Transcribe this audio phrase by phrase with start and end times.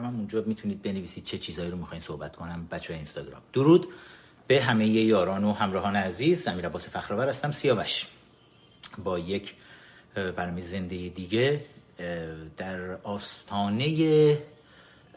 [0.00, 3.42] من اونجا می‌تونید بنویسید چه چیزایی رو می‌خواین صحبت کنم بچه اینستاگرام.
[3.52, 3.88] درود
[4.46, 6.48] به همه یاران و همراهان عزیز.
[6.48, 8.06] امیر عباس فخرآور هستم سیاوش.
[9.04, 9.54] با یک
[10.14, 11.64] برنامه زنده دیگه
[12.56, 14.42] در آستانه یه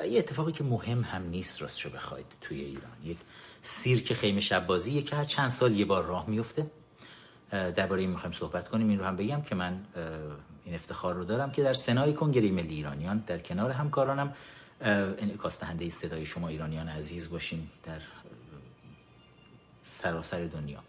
[0.01, 2.91] اتفاقی که مهم هم نیست راستشو بخواید توی ایران.
[3.05, 3.17] یک
[3.61, 4.67] سیرک خیمه شب
[5.05, 6.65] که هر چند سال یه بار راه میفته
[7.51, 8.89] درباره این می‌خوایم صحبت کنیم.
[8.89, 9.85] این رو هم بگم که من
[10.65, 14.33] این افتخار رو دارم که در سنای کنگره ملی ایرانیان در کنار همکارانم
[14.83, 18.01] انعکاس دهنده صدای شما ایرانیان عزیز باشیم در
[19.85, 20.79] سراسر دنیا.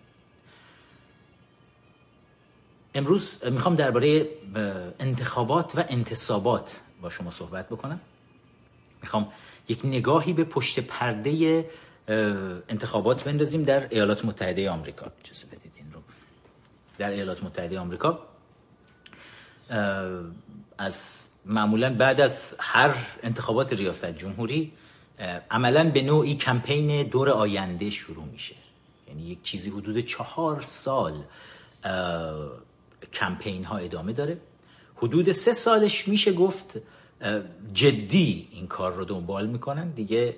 [2.94, 4.28] امروز می‌خوام درباره
[5.00, 8.00] انتخابات و انتصابات با شما صحبت بکنم.
[9.02, 9.32] می‌خوام
[9.68, 11.64] یک نگاهی به پشت پرده
[12.68, 15.12] انتخابات بندازیم در ایالات متحده آمریکا.
[15.24, 16.02] اجازه بدید این رو.
[16.98, 18.26] در ایالات متحده آمریکا
[20.78, 24.72] از معمولا بعد از هر انتخابات ریاست جمهوری
[25.50, 28.54] عملا به نوعی کمپین دور آینده شروع میشه.
[29.08, 31.24] یعنی یک چیزی حدود چهار سال
[33.12, 34.38] کمپین ها ادامه داره.
[34.96, 36.80] حدود سه سالش میشه گفت
[37.74, 39.90] جدی این کار رو دنبال می‌کنن.
[39.90, 40.36] دیگه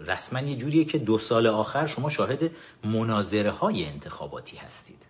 [0.00, 2.50] رسما یه جوریه که دو سال آخر شما شاهد
[2.84, 5.02] مناظره های انتخاباتی هستید.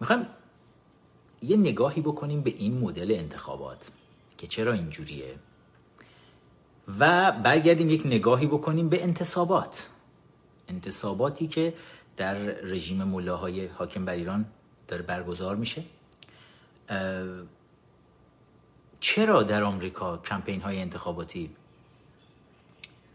[0.00, 0.26] می‌خوایم
[1.42, 3.90] یه نگاهی بکنیم به این مدل انتخابات
[4.38, 5.34] که چرا اینجوریه
[6.98, 9.88] و برگردیم یک نگاهی بکنیم به انتصابات.
[10.68, 11.74] انتصاباتی که
[12.16, 14.44] در رژیم ملاهای حاکم بر ایران
[14.88, 15.84] داره برگزار میشه.
[19.00, 21.50] چرا در آمریکا کمپین های انتخاباتی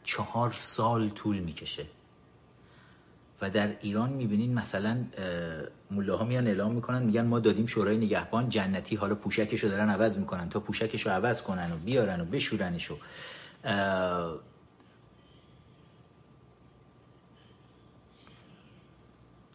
[0.03, 1.86] چهار سال طول می‌کشه؟
[3.41, 5.05] و در ایران می‌بینین مثلا
[5.91, 10.17] ملاها میان اعلام می‌کنن میگن ما دادیم شورای نگهبان جنتی حالا پوشکش رو دارن عوض
[10.17, 12.97] می‌کنن تا پوشکش رو عوض کنن و بیارن و بشورنش و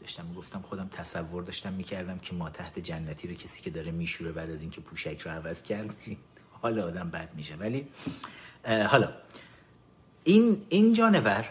[0.01, 4.33] داشتم می‌گفتم خودم تصور داشتم می‌کردم که ما تحت جنتی رو کسی که داره میشوره
[4.33, 5.95] بعد از اینکه پوشک رو عوض کرد
[6.63, 7.57] حالا آدم بد میشه.
[7.57, 7.89] ولی
[8.87, 9.13] حالا
[10.25, 11.49] این این جانور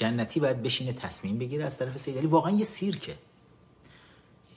[0.00, 2.26] جنتی باید بشینه تصمیم بگیره از طرف سید علی.
[2.26, 3.16] واقعا یه سیرکه.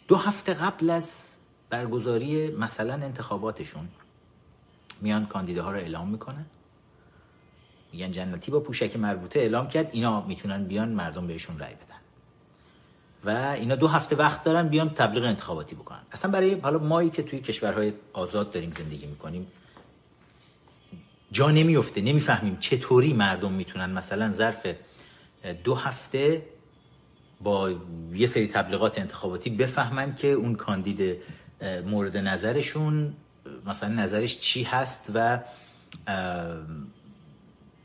[0.07, 1.29] دو هفته قبل از
[1.69, 3.87] برگزاری مثلا انتخاباتشون
[5.01, 6.45] میان کاندیداها رو اعلام می‌کنن.
[7.93, 12.01] میگن جنتی با پوشک مربوطه اعلام کرد اینا می‌تونن بیان مردم بهشون رأی بدن.
[13.25, 16.01] و اینا دو هفته وقت دارن بیان تبلیغ انتخاباتی بکنن.
[16.11, 19.47] اصلا برای حالا مایی که توی کشورهای آزاد داریم زندگی می‌کنیم
[21.31, 24.67] جا نمیفته نمی‌فهمیم چطوری مردم می‌تونن مثلا ظرف
[25.63, 26.41] دو هفته
[27.41, 27.71] با
[28.13, 31.17] یه سری تبلیغات انتخاباتی بفهمن که اون کاندید
[31.85, 33.13] مورد نظرشون
[33.65, 35.39] مثلا نظرش چی هست و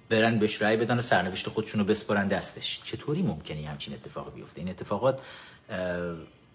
[0.09, 2.81] برن بهش رأی بدن و سرنوشت خودشون رو بسپارن دستش.
[2.85, 5.21] چطوری ممکنه همچین اتفاق بیفته؟ این اتفاقات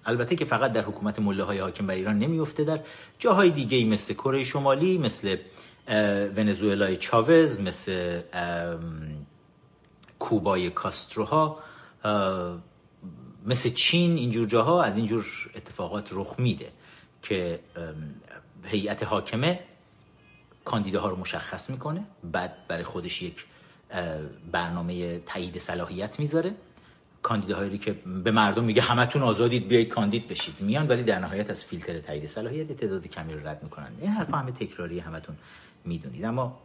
[0.06, 2.80] البته که فقط در حکومت مله های حاکم بر ایران نمیفته در
[3.20, 5.38] جاهای دیگه مثل کره شمالی مثل
[6.36, 8.22] ونزوئلای چاوز مثل
[10.24, 11.60] کوبای کاستروها
[13.46, 15.26] مثل چین اینجور جاها از اینجور
[15.56, 16.72] اتفاقات رخ میده
[17.22, 17.60] که
[18.64, 19.60] هیئت حاکمه
[20.66, 23.46] کاندیداها رو مشخص می‌کنه بعد برای خودش یک
[24.52, 26.56] برنامه تایید صلاحیت می‌ذاره.
[27.22, 27.92] کاندیداهایی که
[28.24, 32.28] به مردم میگه همتون آزادید بیایید کاندید بشید میان ولی در نهایت از فیلتر تایید
[32.28, 33.92] صلاحیت تعداد کمی رو رد می‌کنن.
[34.02, 35.36] این حرف همه تکراری همتون
[35.86, 36.26] می‌دونید.
[36.26, 36.60] اما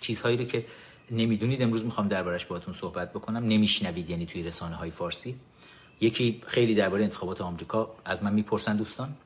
[0.00, 0.64] چیزهایی رو که
[1.10, 1.62] نمی‌دونید.
[1.62, 3.44] امروز می‌خوام دربارش باهاتون صحبت بکنم.
[3.44, 5.40] نمیشنوید یعنی توی رسانه های فارسی.
[6.00, 9.16] یکی خیلی درباره انتخابات آمریکا از من می‌پرسن دوستان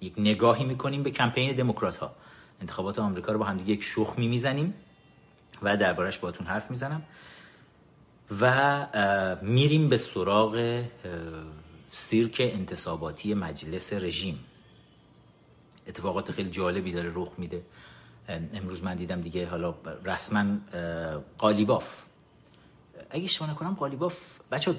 [0.00, 2.14] یک نگاهی می‌کنیم به کمپین دموکرات ها
[2.60, 4.74] انتخابات آمریکا رو با هم دیگه یک شخمی می‌زنیم
[5.62, 7.02] و دربارش باهاتون حرف می‌زنم.
[8.40, 10.84] و میریم به سراغ
[11.88, 14.38] سیرک انتصاباتی مجلس رژیم.
[15.86, 17.62] اتفاقات خیلی جالبی داره رخ میده.
[18.54, 19.74] امروز من دیدم دیگه حالا
[20.04, 20.44] رسما
[21.38, 22.02] قالیباف.
[23.10, 24.16] اگه اشتباه نکنم قالیباف
[24.52, 24.74] بچه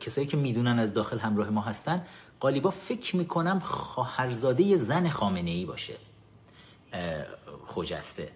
[0.00, 2.06] کسایی که می‌دونن از داخل همراه ما هستن
[2.40, 5.94] قالیباف فکر می‌کنم خواهرزاده زن خامنه ای باشه
[7.66, 8.28] خوجسته.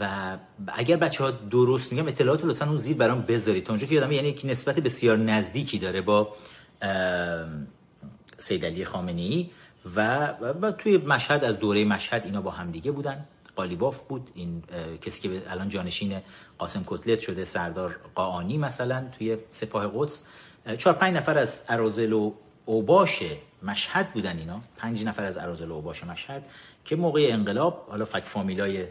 [0.00, 0.36] و
[0.68, 3.64] اگر بچه ها درست میگم اطلاعات لطفا اون زیر برام بذارید.
[3.64, 6.34] تا اونجا که یادم یعنی یک نسبت بسیار نزدیکی داره با
[8.38, 9.50] سید علی خامنه ای
[9.96, 10.28] و,
[10.62, 13.24] و توی مشهد از دوره مشهد اینا با همدیگه بودن.
[13.56, 14.30] قالیباف بود.
[14.34, 14.62] این
[15.02, 16.20] کسی که الان جانشین
[16.58, 20.22] قاسم کتلت شده سردار قاانی مثلا توی سپاه قدس.
[20.78, 22.32] چهار پنج نفر از ارازل و
[22.64, 23.22] اوباش
[23.62, 24.60] مشهد بودن اینا.
[24.76, 26.42] پنج نفر از ارازل و اوباش مشهد
[26.84, 28.86] که موقع انقلاب حالا فک فامیلای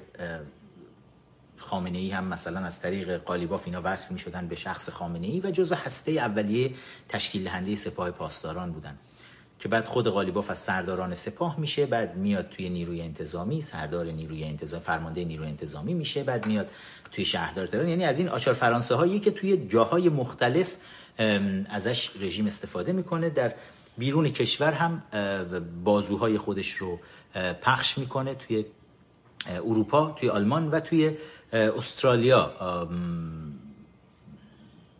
[1.57, 5.39] خامنه ای هم مثلا از طریق قالیباف اینا وصل می شدن به شخص خامنه ای
[5.39, 6.73] و جزو هسته اولیه
[7.09, 8.97] تشکیل دهنده سپاه پاسداران بودن.
[9.63, 14.43] که بعد خود قالیباف از سرداران سپاه میشه بعد میاد توی نیروی انتظامی سردار نیروی
[14.43, 16.69] انتظامی فرمانده نیروی انتظامی میشه بعد میاد
[17.11, 17.87] توی شهردار تهران.
[17.87, 20.75] یعنی از این آچار فرانسه هایی که توی جاهای مختلف
[21.69, 23.29] ازش رژیم استفاده می‌کنه.
[23.29, 23.53] در
[23.97, 25.03] بیرون کشور هم
[25.83, 26.99] بازوهای خودش رو
[27.61, 28.65] پخش می‌کنه توی
[29.47, 31.17] اروپا توی آلمان و توی
[31.53, 32.53] استرالیا.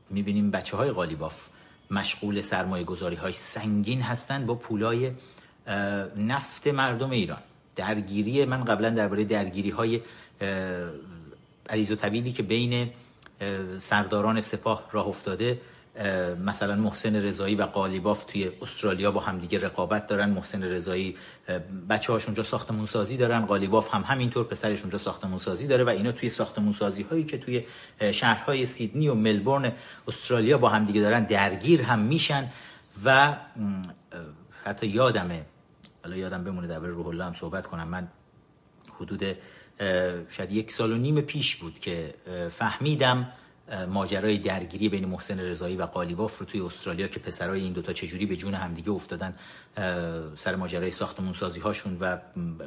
[0.09, 1.47] می‌بینیم بچه های غالیباف.
[1.93, 5.11] مشغول سرمایه گذاری های سنگین هستن با پولای
[6.17, 7.41] نفت مردم ایران.
[7.75, 10.01] درگیری من قبلا درباره درگیری های
[11.69, 12.89] عریض و طویلی که بین
[13.79, 15.61] سرداران سپاه راه افتاده
[16.45, 20.29] مثلا محسن رضایی و قالیباف توی استرالیا با همدیگه رقابت دارن.
[20.29, 21.17] محسن رضایی
[21.89, 23.45] بچه هاش اونجا ساختمون سازی دارن.
[23.45, 27.37] قالیباف هم همینطور پسرش اونجا ساختمون سازی داره و اینا توی ساختمون سازی هایی که
[27.37, 27.63] توی
[28.11, 29.71] شهرهای سیدنی و ملبورن
[30.07, 32.49] استرالیا با همدیگه دارن درگیر هم میشن
[33.03, 33.35] و
[34.63, 35.45] حتی یادمه
[36.03, 37.87] حالا یادم بمونه در روح الله هم صحبت کنم.
[37.87, 38.07] من
[38.99, 39.23] حدود
[40.29, 42.13] شاید یک سال و نیم پیش بود که
[42.51, 43.31] فهمیدم
[43.89, 48.25] ماجرای درگیری بین محسن رضایی و قالیباف رو توی استرالیا که پسرای این دوتا چجوری
[48.25, 49.35] به جون همدیگه افتادن
[50.35, 52.17] سر ماجرای ساختمون سازی هاشون و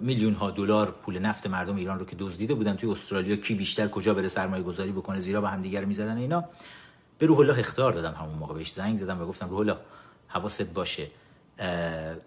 [0.00, 3.88] میلیون ها دلار پول نفت مردم ایران رو که دزدیده بودن توی استرالیا کی بیشتر
[3.88, 6.44] کجا بره سرمایه گذاری بکنه زیرا با همدیگه رو می‌زدن اینا.
[7.18, 9.76] به روح الله اختار دادم همون موقع بهش زنگ زدم و گفتم روح الله
[10.28, 11.06] حواست باشه.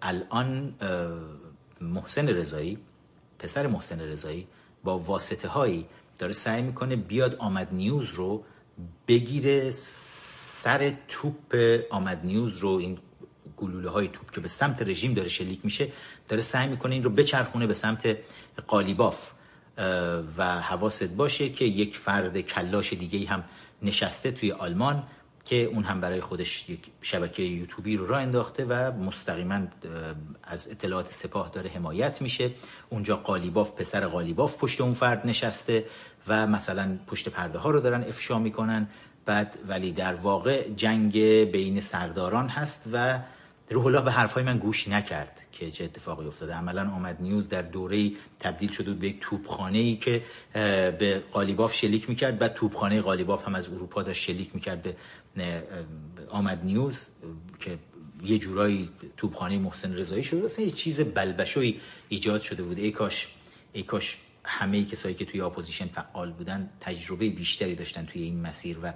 [0.02, 0.74] الان
[1.80, 2.78] محسن رضایی
[3.38, 4.46] پسر محسن رضایی
[4.84, 5.86] با واسطه هایی
[6.18, 8.44] داره سعی می‌کنه بیاد آمد نیوز رو
[9.08, 11.56] بگیره سر توپ
[11.90, 12.98] آمد نیوز رو این
[13.56, 15.88] گلوله های توپ که به سمت رژیم داره شلیک میشه
[16.28, 18.16] داره سعی می‌کنه این رو بچرخونه به سمت
[18.66, 19.30] قالیباف
[20.36, 23.44] و حواست باشه که یک فرد کلاش دیگه هم
[23.82, 25.02] نشسته توی آلمان
[25.44, 29.60] که اون هم برای خودش یک شبکه یوتیوبی رو راه انداخته و مستقیما
[30.42, 32.50] از اطلاعات سپاه داره حمایت میشه.
[32.88, 35.84] اونجا قالیباف پسر قالیباف پشت اون فرد نشسته.
[36.28, 38.88] و مثلا پشت پرده ها رو دارن افشا می‌کنن.
[39.26, 41.18] بعد ولی در واقع جنگ
[41.52, 43.18] بین سرداران هست و
[43.70, 46.54] روح الله به حرفای من گوش نکرد که چه اتفاقی افتاده.
[46.54, 50.22] عملا آمد نیوز در دوره تبدیل شده به یک توپخانه ای که
[50.98, 52.38] به قالیباف شلیک می‌کرد.
[52.38, 54.96] بعد توپخانه قالیباف هم از اروپا داشت شلیک می‌کرد به
[56.28, 57.06] آمد نیوز
[57.60, 57.78] که
[58.24, 62.78] یه جورایی توپخانه محسن رضایی شده اصلا یه چیز بلبشوی ایجاد شده بود.
[62.78, 63.28] ای کاش
[63.72, 64.18] ای کاش
[64.50, 68.92] همه کسایی که توی اپوزیشن فعال بودن تجربه بیشتری داشتن توی این مسیر و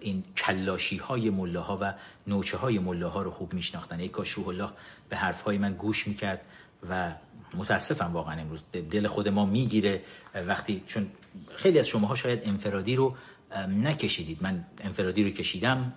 [0.00, 1.94] این کلاشی های ملاها و
[2.26, 4.00] نوچه های ملاها رو خوب میشناختن.
[4.00, 4.68] ای کاش روح الله
[5.08, 6.40] به حرف های من گوش می‌کرد
[6.90, 7.12] و
[7.54, 8.64] متاسفم واقعا امروز.
[8.90, 10.02] دل خود ما می‌گیره.
[10.34, 11.10] وقتی چون
[11.56, 13.16] خیلی از شماها شاید انفرادی رو
[13.68, 14.38] نکشیدید.
[14.42, 15.92] من انفرادی رو کشیدم.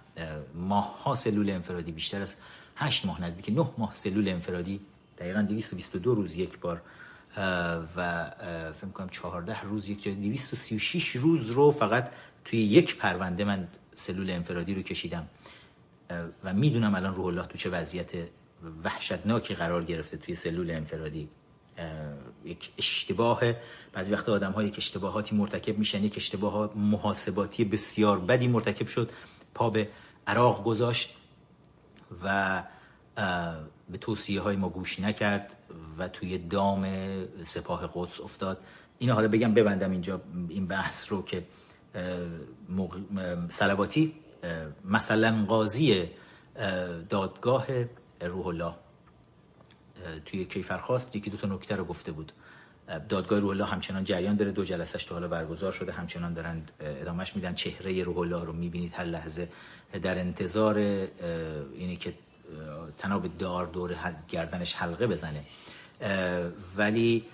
[0.56, 2.36] ماه ها سلول انفرادی بیشتر از
[2.76, 4.80] 8 ماه نزدیک 9 ماه سلول انفرادی
[5.18, 6.82] دقیقا 222 روز یک بار
[7.96, 8.32] و
[8.74, 12.12] فکر کنم 14 روز یک جای 236 روز رو فقط
[12.46, 15.28] توی یک پرونده من سلول انفرادی رو کشیدم.
[16.44, 18.12] و می‌دونم الان روح الله تو چه وضعیت
[18.84, 21.30] وحشتناکی قرار گرفته توی سلول انفرادی.
[22.46, 23.42] یک اشتباه.
[23.94, 29.12] بعضی وقت آدم های یک اشتباهاتی مرتکب میشن یک اشتباه محاسباتی بسیار بدی مرتکب شد
[29.54, 29.90] پا به
[30.28, 31.16] عراق گذاشت
[32.24, 32.64] و
[33.90, 35.56] به توصیه های ما گوش نکرد.
[35.98, 36.88] و توی دام
[37.44, 38.58] سپاه قدس افتاد.
[38.98, 41.44] اینو حالا بگم ببندم اینجا این بحث رو که
[43.50, 44.14] سلواتی
[44.86, 46.10] مثلا قاضی
[47.10, 47.68] دادگاه
[48.22, 48.74] روح الله
[50.26, 52.32] توی کیفرخواست یکی دو تا نکته رو گفته بود.
[53.10, 54.52] دادگاه روح الله همچنان جریان داره.
[54.52, 55.92] دو جلسش تا حالا برگزار شده.
[55.92, 57.54] همچنان دارن ادامهش میدن.
[57.54, 58.94] چهره روح الله رو می‌بینید.
[58.94, 59.50] هر لحظه
[60.02, 62.14] در انتظار اینی که
[62.98, 63.96] تناب دار دور
[64.30, 65.44] گردنش حلقه بزنه.
[66.78, 67.26] ولی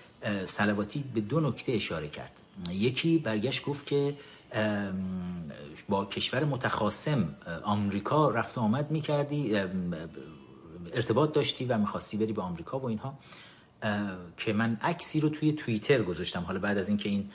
[0.46, 2.32] سلواتی به دو نکته اشاره کرد.
[2.70, 4.14] یکی برگشت گفت که
[5.90, 9.58] با کشور متخاصم آمریکا رفت و آمد می‌کردی
[10.94, 13.18] ارتباط داشتی و می‌خواستی بری به آمریکا و اینها.
[14.38, 16.42] که من عکسی رو توی توییتر گذاشتم.
[16.42, 17.32] حالا بعد از اینکه این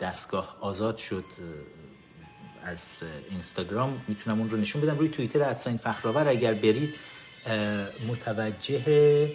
[0.00, 1.24] دستگاه آزاد شد
[2.64, 2.78] از
[3.30, 4.98] اینستاگرام می‌تونم اون رو نشون بدم.
[4.98, 6.94] روی توییتر ادساین فخرآور اگر برید
[8.08, 9.32] متوجه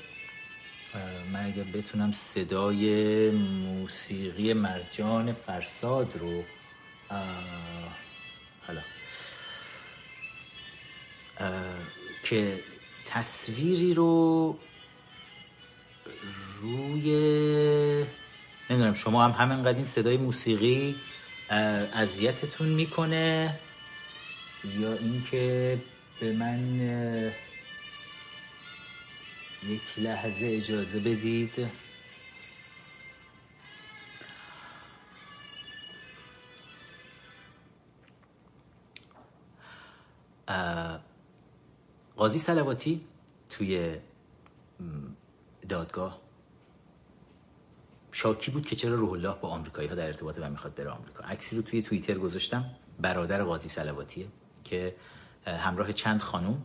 [1.33, 6.43] من اگر بتونم صدای موسیقی مرجان فرساد رو
[8.67, 8.81] حالا
[12.23, 12.59] که
[13.05, 14.59] تصویری رو
[16.61, 17.11] روی
[18.69, 20.95] نمی‌دونم شما هم همینقدر این صدای موسیقی
[21.49, 23.59] اذیتتون می‌کنه
[24.79, 25.79] یا اینکه
[26.19, 26.79] به من
[29.63, 31.67] یک لحظه اجازه بدید؟
[42.17, 43.05] قاضی سلواتی
[43.49, 43.95] توی
[45.69, 46.26] دادگاه؟
[48.19, 51.23] شاکی بود که چرا روح الله با آمریکایی ها در ارتباطه و می‌خواد بره آمریکا.
[51.23, 52.65] عکسی رو توی توییتر گذاشتم.
[52.99, 54.27] برادر قاضی سلواتیه
[54.63, 54.95] که
[55.45, 56.63] همراه چند خانم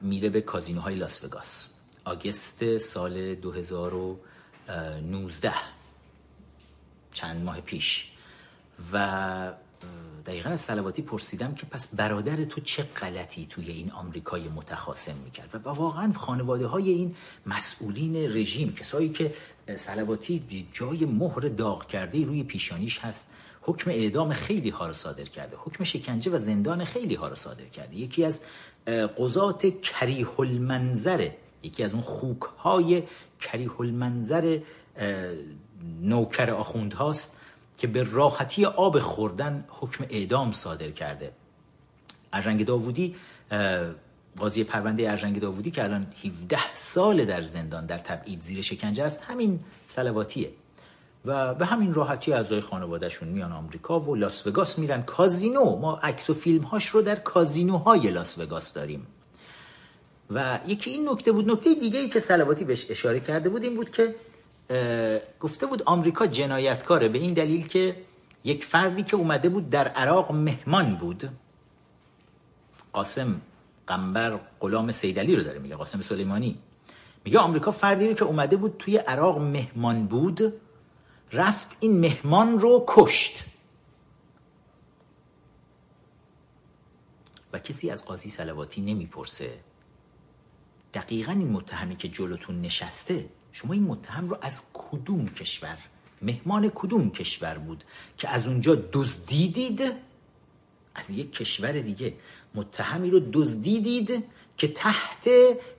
[0.00, 1.68] میره به کازینوهای لاس وگاس.
[2.04, 5.52] آگست سال 2019
[7.12, 8.12] چند ماه پیش.
[8.92, 9.52] و
[10.26, 15.60] دقیقا از سلواتی پرسیدم که پس برادر تو چه غلطی توی این آمریکای متخاصم می‌کرد؟
[15.64, 17.16] و واقعا خانواده های این
[17.46, 19.34] مسئولین رژیم کسایی که
[19.76, 23.30] سلواتی جای مهر داغ کرده روی پیشانیش هست
[23.62, 27.64] حکم اعدام خیلی ها رو صادر کرده حکم شکنجه و زندان خیلی ها رو صادر
[27.64, 27.96] کرده.
[27.96, 28.40] یکی از
[29.18, 31.30] قضات کریه المنظر
[31.62, 33.02] یکی از اون خوک های
[33.40, 34.58] کریه المنظر
[36.00, 37.35] نوکر آخوند هاست
[37.78, 41.32] که به راحتی آب خوردن حکم اعدام صادر کرده.
[42.32, 43.16] ارجنگ داوودی
[44.38, 49.22] قاضی پرونده ارجنگ داوودی که الان 17 سال در زندان در تبعید زیر شکنجه است
[49.22, 50.50] همین سلواتیه.
[51.24, 55.76] و به همین راحتی اعضای خانوادهشون میان آمریکا و لاس وگاس میرن کازینو.
[55.76, 59.06] ما عکس و فیلم هاش رو در کازینوهای لاس وگاس داریم.
[60.30, 63.76] و یکی این نکته بود نکته دیگه ای که سلواتی بهش اشاره کرده بود این
[63.76, 64.14] بود که
[65.40, 67.96] گفته بود آمریکا جنایتکاره به این دلیل که
[68.44, 71.30] یک فردی که اومده بود در عراق مهمان بود.
[72.92, 73.40] قاسم
[73.86, 76.58] قنبر غلام سیدلی رو داره میگه قاسم سلیمانی.
[77.24, 80.52] میگه آمریکا فردی رو که اومده بود توی عراق مهمان بود
[81.32, 83.44] رفت این مهمان رو کشت.
[87.52, 89.58] و کسی از قاضی سلواتی نمی‌پرسه
[90.94, 95.78] دقیقا این متهمی که جلوتون نشسته؟ شما این متهم رو از کدوم کشور؟
[96.22, 97.84] مهمان کدوم کشور بود
[98.18, 99.82] که از اونجا دزدیدید؟
[100.94, 102.14] از یک کشور دیگه.
[102.54, 104.24] متهمی رو دزدیدید
[104.56, 105.28] که تحت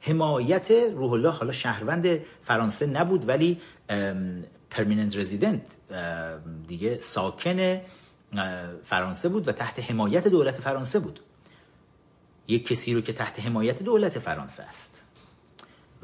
[0.01, 3.61] حمایت روح الله حالا شهروند فرانسه نبود ولی
[4.69, 5.61] پرمیننت رزیدنت
[6.67, 7.81] دیگه ساکن
[8.83, 11.19] فرانسه بود و تحت حمایت دولت فرانسه بود.
[12.47, 15.03] یک کسی رو که تحت حمایت دولت فرانسه است.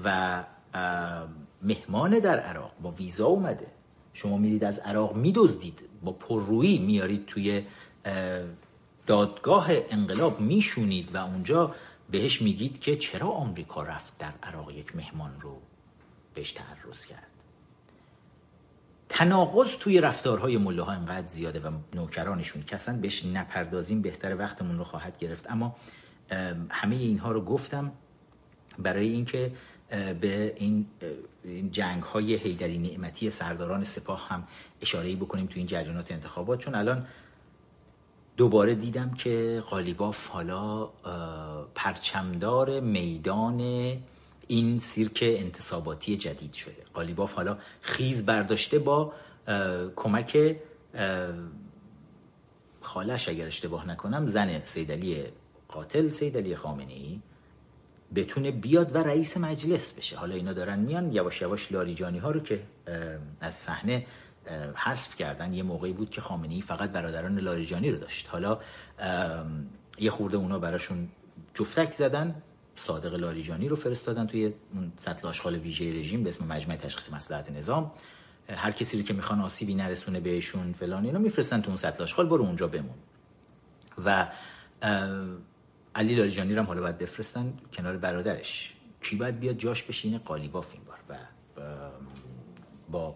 [0.03, 0.43] و
[1.63, 3.67] مهمان در عراق با ویزا اومده.
[4.13, 7.63] شما میرید از عراق میدزدید با پررویی میارید توی
[9.07, 11.75] دادگاه انقلاب میشونید و اونجا
[12.11, 15.57] بهش میگید که چرا آمریکا رفت در عراق یک مهمان رو
[16.33, 17.27] بهش تعرض کرد.
[19.09, 25.17] تناقض توی رفتارهای مله ها زیاده و نوکرانشون اصلا بهش نپردازیم بهتر وقتمون رو خواهد
[25.17, 25.51] گرفت.
[25.51, 25.75] اما
[26.69, 27.91] همه اینها رو گفتم
[28.79, 29.51] برای اینکه
[30.21, 30.85] به این
[31.71, 34.47] جنگ های حیدری نعمتی سرداران سپاه هم
[34.81, 36.59] اشاره بکنیم تو این جریانات انتخابات.
[36.59, 37.07] چون الان
[38.37, 40.85] دوباره دیدم که قالیباف حالا
[41.75, 43.59] پرچمدار میدان
[44.47, 46.83] این سیرک انتصاباتی جدید شده.
[46.93, 49.13] قالیباف حالا خیز برداشته با
[49.95, 50.55] کمک
[52.81, 55.23] خالش اگر اشتباه نکنم زن سیدلی
[55.67, 57.19] قاتل سیدلی خامنه ای
[58.15, 60.17] بتونه بیاد و رئیس مجلس بشه.
[60.17, 62.63] حالا اینا دارن میان یواش یواش لاریجانی ها رو که
[63.41, 64.05] از صحنه
[64.75, 68.27] حذف کردن یه موقعی بود که خامنه ای فقط برادران لاریجانی رو داشت.
[68.29, 68.59] حالا
[69.99, 71.09] یه خورده اونا براشون
[71.53, 72.41] جفتک زدن
[72.75, 77.51] صادق لاریجانی رو فرستادن توی اون سطل آشغال ویژه رژیم به اسم مجمع تشخیص مصلحت
[77.51, 77.91] نظام.
[78.49, 82.27] هر کسی رو که می‌خوان آسیبی نرسونه بهشون فلان اینا میفرستن تو اون سطل آشغال
[82.27, 82.95] برو اونجا بمون.
[84.05, 84.27] و
[85.95, 88.73] علی لاریجانی رو هم حالا باید بفرستن کنار برادرش.
[89.01, 90.97] کی باید بیاد جاش بشینه؟ قالیباف این بار.
[91.09, 91.19] و
[92.91, 93.15] با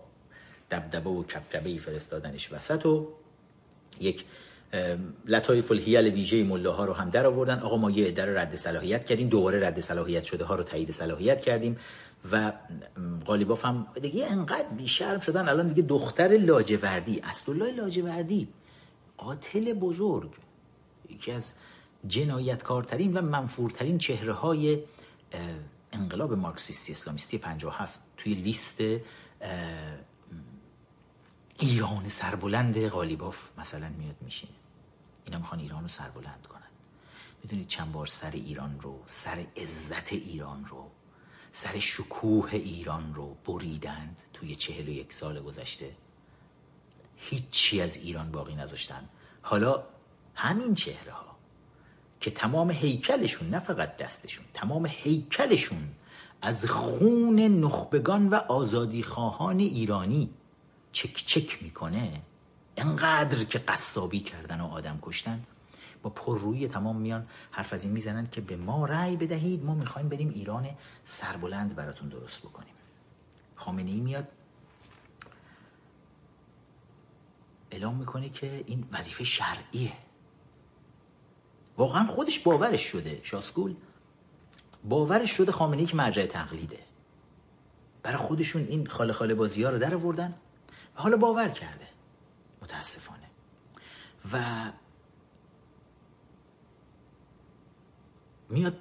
[0.72, 3.08] دبدبه و کبکبه ای فرستادنش وسط و
[4.00, 4.26] یک
[5.26, 9.06] لطایف الهیل ویژه مله ها رو هم در آوردن آقا ما یه در رد صلاحیت
[9.06, 9.30] کردیم.
[9.30, 11.78] دوباره رد صلاحیت شده ها رو تایید صلاحیت کردیم.
[12.32, 12.52] و
[13.26, 15.50] قالیباف هم دیگه انقدر بیشرم شدن.
[15.50, 18.48] الان دیگه دختر لاجوردی اسدالله لاجوردی
[19.18, 20.32] قاتل بزرگ.
[21.10, 21.54] یکی از
[22.08, 24.84] جنایتکارترین و منفورترین چهره های
[25.92, 28.82] انقلاب مارکسیستی اسلامیستی 57 توی لیست
[31.60, 34.52] ایران سربلند غالیباف مثلا میاد میشینه.
[35.26, 36.62] اینا می‌خوان ایران رو سربلند کنن.
[37.44, 40.92] می‌دونید چند بار سر ایران رو سر عزت ایران رو
[41.52, 45.96] سر شکوه ایران رو بریدند توی چهل و یک سال گذشته.
[47.16, 49.10] هیچی از ایران باقی نذاشتن.
[49.42, 49.84] حالا
[50.36, 51.27] همین چهره ها
[52.20, 55.90] که تمام هیکلشون نه فقط دستشون تمام هیکلشون
[56.42, 60.30] از خون نخبگان و آزادی خواهان ایرانی
[60.92, 62.22] چک چک می‌کنه.
[62.78, 65.44] انقدر که قصابی کردن و آدم کشتن.
[66.04, 70.10] با پررویی تمام میان حرف از این می‌زنن که به ما رأی بدهید ما می‌خوایم
[70.10, 70.70] بریم ایران
[71.04, 72.74] سربلند براتون درست بکنیم.
[73.56, 74.28] خامنه ای میاد.
[77.72, 79.94] اعلام می‌کنه که این وظیفه شرعیه.
[81.78, 83.76] واقعا خودش باورش شده شاسکول
[84.84, 86.80] باورش شده خامنه ای که مرجع تقلیده.
[88.04, 90.36] برای خودشون این خاله خاله بازی ها رو در آوردن
[90.98, 91.88] و حالا باور کرده.
[92.62, 93.30] متاسفانه.
[94.34, 94.40] و
[98.50, 98.78] میاد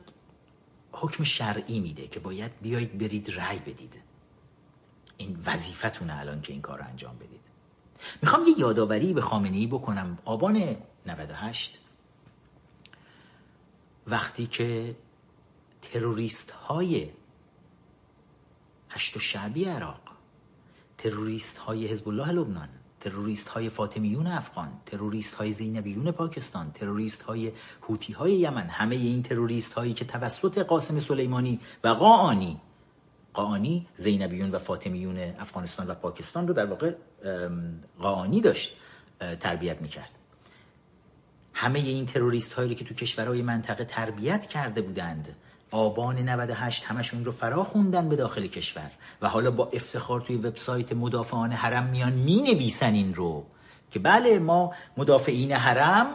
[0.93, 4.03] حکم شرعی میده که باید بیایید برید رأی بدید.
[5.17, 7.41] این وظیفتونه الان که این کار رو انجام بدید.
[8.23, 10.19] می‌خوام یه یادآوری به خامنه ای بکنم.
[10.25, 10.77] آبان
[11.07, 11.79] 98
[14.07, 14.97] وقتی که
[15.83, 17.09] تروریست های
[18.91, 20.01] هشت و شعبی عراق
[20.99, 22.69] تروریست های حزب الله لبنان
[23.01, 29.23] تروریست های فاطمیون افغان تروریست های زینبیون پاکستان تروریست های هوتی های یمن همه این
[29.23, 32.61] تروریست هایی که توسط قاسم سلیمانی و قاانی
[33.33, 36.95] قاانی زینبیون و فاطمیون افغانستان و پاکستان رو در واقع
[37.99, 38.77] قاانی داشت
[39.41, 40.16] تربیت می‌کرد.
[41.59, 45.37] همه این تروریست هایی که تو کشورهای منطقه تربیت کرده بودند
[45.71, 48.91] آبان 98 همشون رو فرا خوندن به داخل کشور.
[49.23, 53.47] و حالا با افتخار توی وبسایت مدافعان حرم میان می نویسن این رو
[53.91, 56.07] که بله ما مدافعین حرم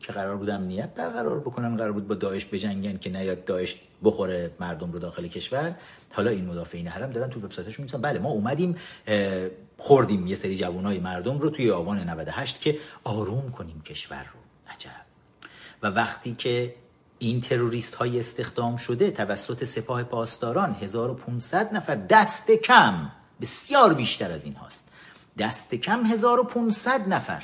[0.00, 4.50] که قرار بود امنیت برقرار بکنن قرار بود با داعش بجنگن که نیاد داعش بخوره
[4.60, 5.74] مردم رو داخل کشور.
[6.12, 8.76] حالا این مدافعین حرم دارن تو وبسایتشون میگن بله ما اومدیم
[9.78, 14.45] خوردیم یه سری جوانای مردم رو توی آبان 98 که آروم کنیم کشور رو.
[15.82, 16.74] و وقتی که
[17.18, 24.44] این تروریست های استخدام شده توسط سپاه پاسداران 1500 نفر دست کم بسیار بیشتر از
[24.44, 24.88] این هاست
[25.38, 27.42] دست کم 1500 نفر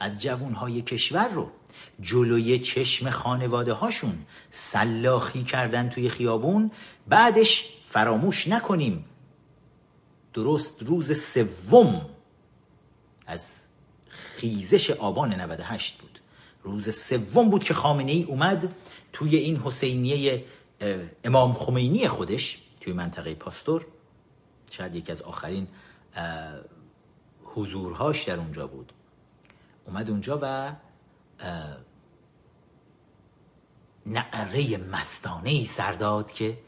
[0.00, 1.50] از جوون های کشور رو
[2.00, 6.70] جلوی چشم خانواده هاشون سلاخی کردن توی خیابون
[7.08, 9.04] بعدش فراموش نکنیم
[10.34, 12.06] درست روز سوم
[13.26, 13.62] از
[14.08, 16.11] خیزش آبان 98 بود.
[16.62, 18.74] روز سوم بود که خامنه ای اومد
[19.12, 20.44] توی این حسینیه
[21.24, 23.86] امام خمینی خودش توی منطقه پاستور.
[24.70, 25.68] شاید یکی از آخرین
[27.44, 28.92] حضورهاش در اونجا بود.
[29.86, 30.72] اومد اونجا و
[34.06, 36.58] نعره مستانه ای سرداد که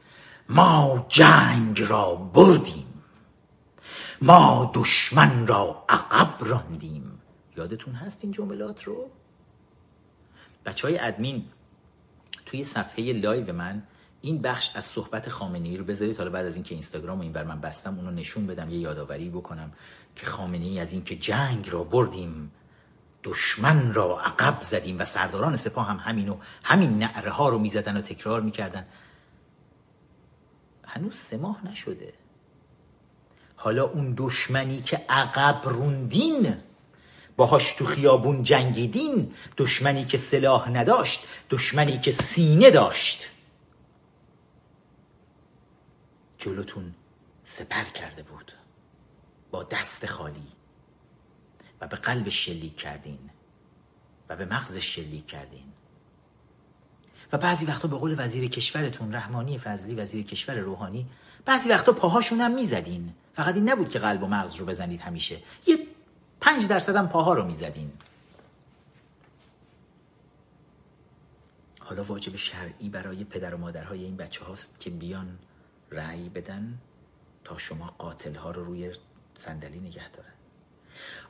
[0.48, 3.02] ما جنگ را بردیم.
[4.22, 7.20] ما دشمن را عقب راندیم.
[7.57, 9.11] یادتون هست این جملات رو؟
[10.66, 11.44] بچه های ادمین
[12.46, 13.83] توی صفحه live من
[14.20, 16.16] این بخش از صحبت خامنه ای رو بذارید.
[16.18, 19.72] حالا بعد از اینکه اینستاگرام این ور من بستم اونو نشون بدم یه یادآوری بکنم
[20.16, 22.53] که خامنه ای از اینکه جنگ را بردیم
[23.24, 28.00] دشمن را عقب زدیم و سرداران سپاه هم همینو همین نعره ها رو می‌زدن و
[28.00, 28.87] تکرار می‌کردن.
[30.85, 32.12] هنوز سه ماه نشده.
[33.57, 36.55] حالا اون دشمنی که عقب روندین
[37.37, 43.31] باهاش تو خیابون جنگیدین دشمنی که سلاح نداشت دشمنی که سینه داشت.
[46.38, 46.94] جلوتون
[47.44, 48.53] سپر کرده بود
[49.51, 50.49] با دست خالی
[51.81, 53.31] و به قلبش شلیک کردین
[54.29, 55.73] و به مغزش شلیک کردین.
[57.33, 61.07] و بعضی وقتا به قول وزیر کشورتون رحمانی فضلی وزیر کشور روحانی
[61.44, 63.14] بعضی وقتا پاهاشون هم می‌زدین.
[63.37, 65.42] فقط این نبود که قلب و مغز رو بزنید همیشه.
[65.66, 65.87] یه
[66.44, 67.92] پنج درصد هم پاها رو می‌زدین.
[71.80, 75.38] حالا واجب شرعی برای پدر و مادرهای این بچه هاست که بیان
[75.90, 76.78] رأی بدن
[77.44, 78.94] تا شما قاتل ها رو روی
[79.35, 80.33] صندلی نگه دارن.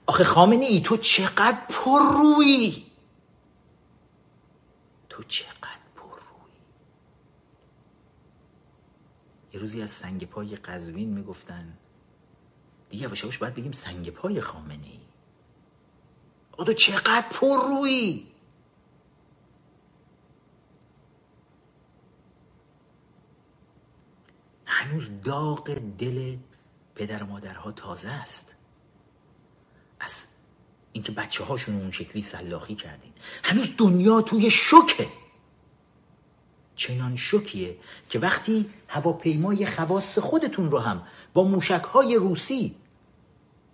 [0.06, 2.86] آخه خامنه ای تو چقدر پر روی؟
[5.08, 6.52] تو چقدر پر روی؟
[9.52, 11.78] یه روزی از سنگ پای قزوین می‌گفتن
[12.90, 15.03] دیگه یواش باید بگیم سنگ پای خامنه ای.
[16.58, 18.26] تو چقدر پر روی.
[24.66, 26.36] هنوز داغ دل
[26.94, 28.54] پدر و مادرها تازه است.
[30.00, 30.26] از
[30.92, 33.12] اینکه بچه هاشون اون شکلی سلاخی کردین.
[33.44, 35.08] هنوز دنیا توی شکه
[36.76, 37.76] چنان شکیه
[38.10, 41.02] که وقتی هواپیمای خواص خودتون رو هم
[41.34, 42.76] با موشک های روسی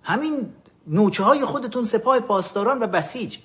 [0.03, 0.53] همین
[0.87, 3.37] نوچه های خودتون سپاه پاسداران و بسیج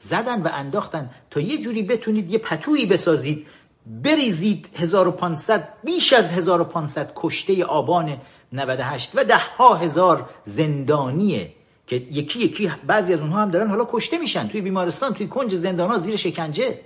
[0.00, 3.46] زدن و انداختن تا یه جوری بتونید یه پتویی بسازید
[3.86, 8.16] بریزید 1500 بیش از 1500 کشته آبان
[8.52, 11.52] 98 و ده ها هزار زندانیه
[11.86, 15.54] که یکی یکی بعضی از اونها هم دارن حالا کشته میشن توی بیمارستان توی کنج
[15.54, 16.80] زندان ها زیر شکنجه.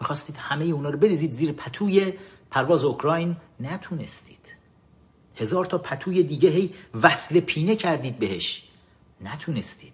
[0.00, 2.12] می‌خواستید همه اونا رو بریزید زیر پتوی
[2.50, 4.45] پرواز اوکراین؟ نتونستید.
[5.36, 8.62] هزار تا پتوی دیگه هی وصل پینه کردید بهش.
[9.20, 9.92] نتونستید.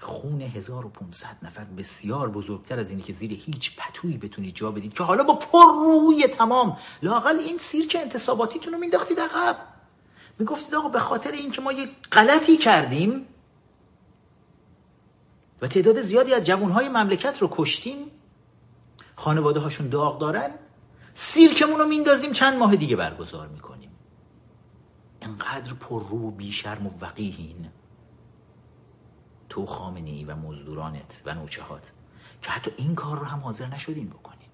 [0.00, 5.04] خون 1500 نفر بسیار بزرگتر از اینه که زیر هیچ پتویی بتونید جا بدید که
[5.04, 6.78] حالا با پر روی تمام.
[7.02, 9.56] لاقل این سیرک انتصاباتیتون رو مینداختید عقب.
[10.38, 13.26] می‌گفتید آقا به خاطر اینکه ما یک غلطی کردیم
[15.62, 18.10] و تعداد زیادی از جوانهای مملکت رو کشتیم
[19.16, 20.50] خانواده هاشون داغ دارن
[21.14, 23.90] سیرکمون رو میندازیم چند ماه دیگه برگزار می‌کنیم.
[25.20, 27.68] انقدر پر رو و بیشرم و وقیهین
[29.48, 31.92] تو خامنه و مزدورانت و نوچهات
[32.42, 34.48] که حتی این کار رو هم حاضر نشدین بکنین.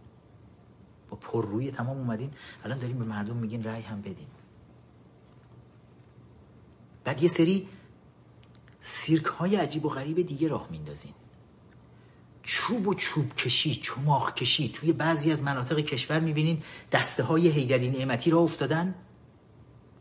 [1.10, 2.30] با پر روی تمام اومدین
[2.64, 4.28] الان داریم به مردم میگین رأی هم بدین.
[7.04, 7.68] بعد یه سری
[8.80, 11.14] سیرک های عجیب و غریب دیگه راه میندازین.
[12.42, 14.68] چوب و چوب کشی چماخ کشی.
[14.68, 18.94] توی بعضی از مناطق کشور می‌بینین دسته های هیدری نعمتی را افتادن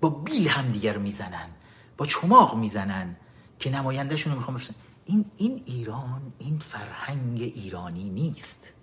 [0.01, 1.49] با بیل هم دیگر می‌زنن
[1.97, 3.15] با چماق می‌زنن
[3.59, 4.61] که نمایندهشون رو می‌خوام
[5.05, 8.73] این این ایران این فرهنگ ایرانی نیست.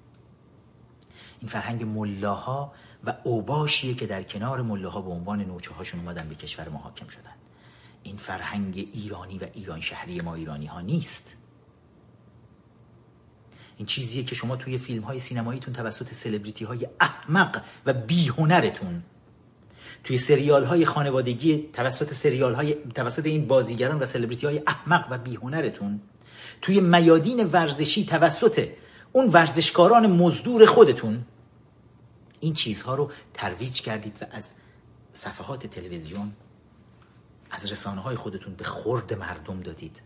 [1.41, 2.73] این فرهنگ ملاها
[3.05, 7.09] و اوباشیه که در کنار ملاها به عنوان نوچه هاشون اومدن به کشور ما حاکم
[7.09, 7.35] شدن.
[8.03, 11.37] این فرهنگ ایرانی و ایران شهری ما ایرانی ها نیست.
[13.77, 19.03] این چیزیه که شما توی فیلم های سینماییتون توسط سلبریتی های احمق و بیهنرتون
[20.05, 25.19] توی سریال های خانوادگی توسط سریال های توسط این بازیگران و سلبریتی های احمق و
[25.19, 26.01] بیهنرتون
[26.63, 28.69] توی میادین ورزشی توسط
[29.13, 31.25] اون ورزشکاران مزدور خودتون
[32.41, 34.55] این چیزها رو ترویج کردید و از
[35.13, 36.33] صفحات تلویزیون
[37.51, 40.01] از رسانه های خودتون به خورد مردم دادید.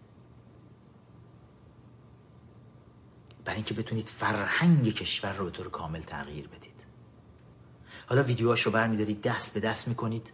[3.48, 6.84] برای اینکه بتونید فرهنگ کشور رو به طور کامل تغییر بدید.
[8.08, 10.32] حالا ویدیوهاش رو برمیدارید دست به دست می‌کنید.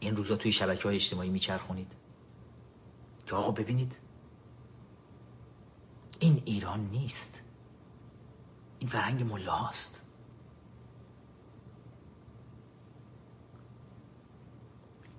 [0.00, 1.92] این روزا توی شبکه های اجتماعی میچرخونید.
[3.26, 3.98] که آقا ببینید
[6.18, 7.42] این ایران نیست.
[8.78, 10.00] این فرهنگ مله هاست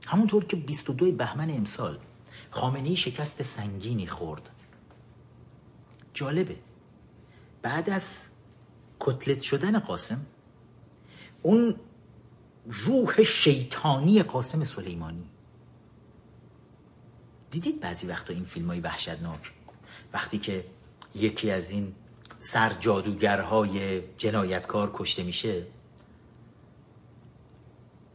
[0.08, 2.00] همونطور که 22 بهمن امسال
[2.52, 4.50] خامنه شکست سنگینی خورد.
[6.14, 6.56] جالبه.
[7.62, 8.28] بعد از
[9.00, 10.26] کتلت شدن قاسم
[11.42, 11.76] اون
[12.66, 15.30] روح شیطانی قاسم سلیمانی.
[17.52, 19.52] دیدید بعضی وقتا این فیلم های وحشتناک؟
[20.14, 20.66] وقتی که
[21.16, 21.96] یکی از این
[22.40, 25.68] سر جادوگرهای جنایتکار کشته میشه؟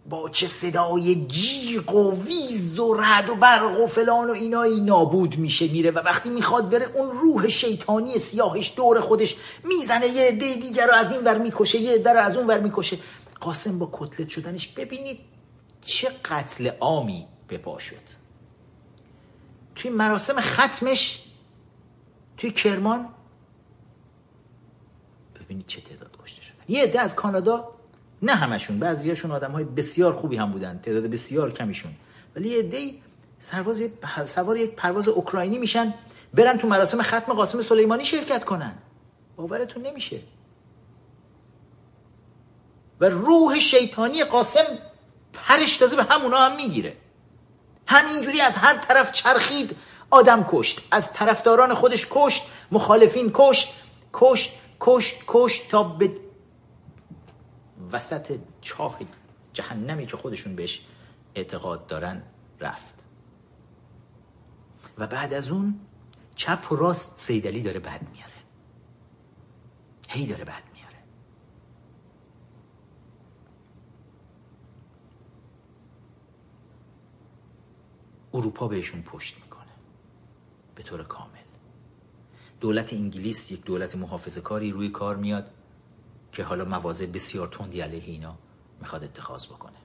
[0.09, 5.38] با چه صدای جیغ و ویز و رد و برق و فلان و اینایی نابود
[5.38, 10.55] میشه میره و وقتی می‌خواد بره اون روح شیطانی سیاهش دور خودش می‌زنه یه عده
[10.55, 12.99] دیگر رو از این ور می‌کشه یه عده از اون ور می‌کشه.
[13.40, 15.21] قاسم با کتلت شدنش ببینید
[15.81, 18.18] چه قتل عامی به پا شد.
[19.75, 21.25] توی مراسم ختمش
[22.37, 23.09] توی کرمان
[25.40, 26.64] ببینید چه تعداد کشته شدن.
[26.68, 27.71] یه عده از کانادا
[28.22, 31.92] نه همشون بعضیاشون آدم های بسیار خوبی هم بودن تعداد بسیار کمیشون.
[32.37, 32.94] ولی یه عده
[33.40, 33.83] سرواز
[34.26, 35.94] سوار یک پرواز اوکراینی میشن
[36.35, 38.72] برن تو مراسم ختم قاسم سلیمانی شرکت کنن.
[39.37, 40.20] باورتون نمیشه.
[43.00, 44.78] و روح شیطانی قاسم
[45.33, 46.96] پرش تازه به همونا هم می‌گیره.
[47.87, 49.76] همینجوری از هر طرف چرخید
[50.11, 50.81] آدم کشت.
[50.90, 53.74] از طرفداران خودش کشت مخالفین کشت
[54.12, 56.11] کشت کشت کشت تا به
[57.92, 58.98] وسط چاه
[59.53, 60.87] جهنمی که خودشون بهش
[61.35, 62.22] اعتقاد دارن
[62.61, 62.94] رفت.
[64.98, 65.81] و بعد از اون
[66.35, 68.33] چپ و راست سیدلی داره بد میاره.
[70.09, 70.96] هی داره بد میاره.
[78.35, 79.64] اروپا بهشون پشت می‌کنه.
[80.74, 81.38] به طور کامل.
[82.61, 85.51] دولت انگلیس یک دولت محافظه کاری روی کار میاد.
[86.38, 88.38] که حالا مواضع بسیار تندی علیه اینا
[88.81, 89.79] می‌خواد اتخاذ بکنه.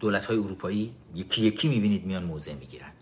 [0.00, 2.92] دولت های اروپایی یکی یکی می‌بینید میان موضع می‌گیرن.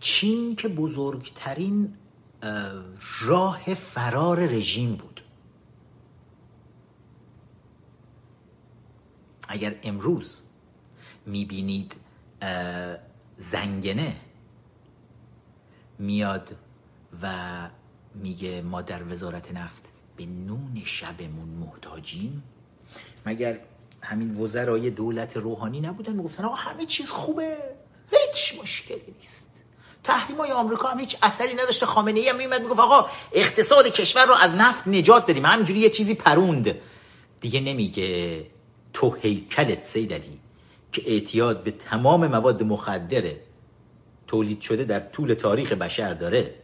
[0.00, 1.94] چین که بزرگترین
[3.20, 5.20] راه فرار رژیم بود.
[9.48, 10.40] اگر امروز
[11.26, 11.94] می‌بینید
[13.36, 14.16] زنگنه
[15.98, 16.56] میاد
[17.22, 17.68] و
[18.14, 22.42] میگه ما در وزارت نفت به نون شبمون محتاجیم.
[23.26, 23.58] مگر
[24.02, 27.56] همین وزرای دولت روحانی نبودن؟ می‌گفتن آقا همه چیز خوبه.
[28.10, 29.50] هیچ مشکلی نیست.
[30.04, 34.26] تحریم های آمریکا هم هیچ اثری نداشته خامنه ای هم میومد می‌گفت آقا اقتصاد کشور
[34.26, 35.46] رو از نفت نجات بدیم.
[35.46, 36.74] همینجوری یه چیزی پروند.
[37.40, 38.46] دیگه نمیگه
[38.92, 40.38] تو هیکلت سیدلی
[40.92, 43.40] که اعتیاد به تمام مواد مخدره
[44.26, 46.54] تولید شده در طول تاریخ بشر داره.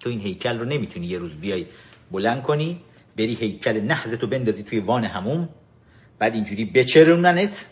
[0.00, 1.66] تو این هیکل رو نمی‌تونی یه روز بیای
[2.12, 2.80] بلند کنی
[3.16, 5.48] بری هیکل نحزتو بندازی توی وان هموم
[6.18, 7.64] بعد اینجوری بچروننت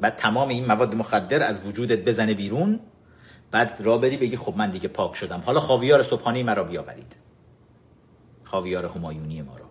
[0.00, 2.80] بعد تمام این مواد مخدر از وجودت بزنه بیرون
[3.50, 5.40] بعد را بری بگی خب من دیگه پاک شدم.
[5.40, 7.16] حالا خاویار صبحانه مرا بیاورید.
[8.44, 9.64] خاویار همایونی ما رو.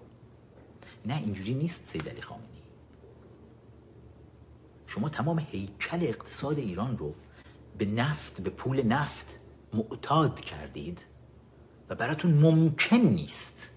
[1.06, 2.48] نه اینجوری نیست سید علی خامنی
[4.88, 7.16] شما تمام هیکل اقتصاد ایران رو
[7.78, 9.40] به نفت به پول نفت
[9.74, 11.02] معتاد کردید.
[11.96, 13.70] براتون ممکن نیست.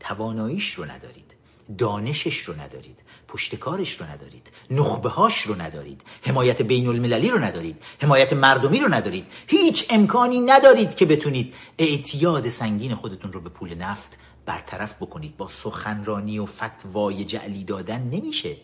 [0.00, 1.34] تواناییش رو ندارید
[1.78, 7.82] دانشش رو ندارید پشتکارش رو ندارید نخبه هاش رو ندارید حمایت بین المللی رو ندارید
[8.02, 9.26] حمایت مردمی رو ندارید.
[9.46, 15.36] هیچ امکانی ندارید که بتونید اعتیاد سنگین خودتون رو به پول نفت برطرف بکنید.
[15.36, 18.56] با سخنرانی و فتوای جعلی دادن نمیشه.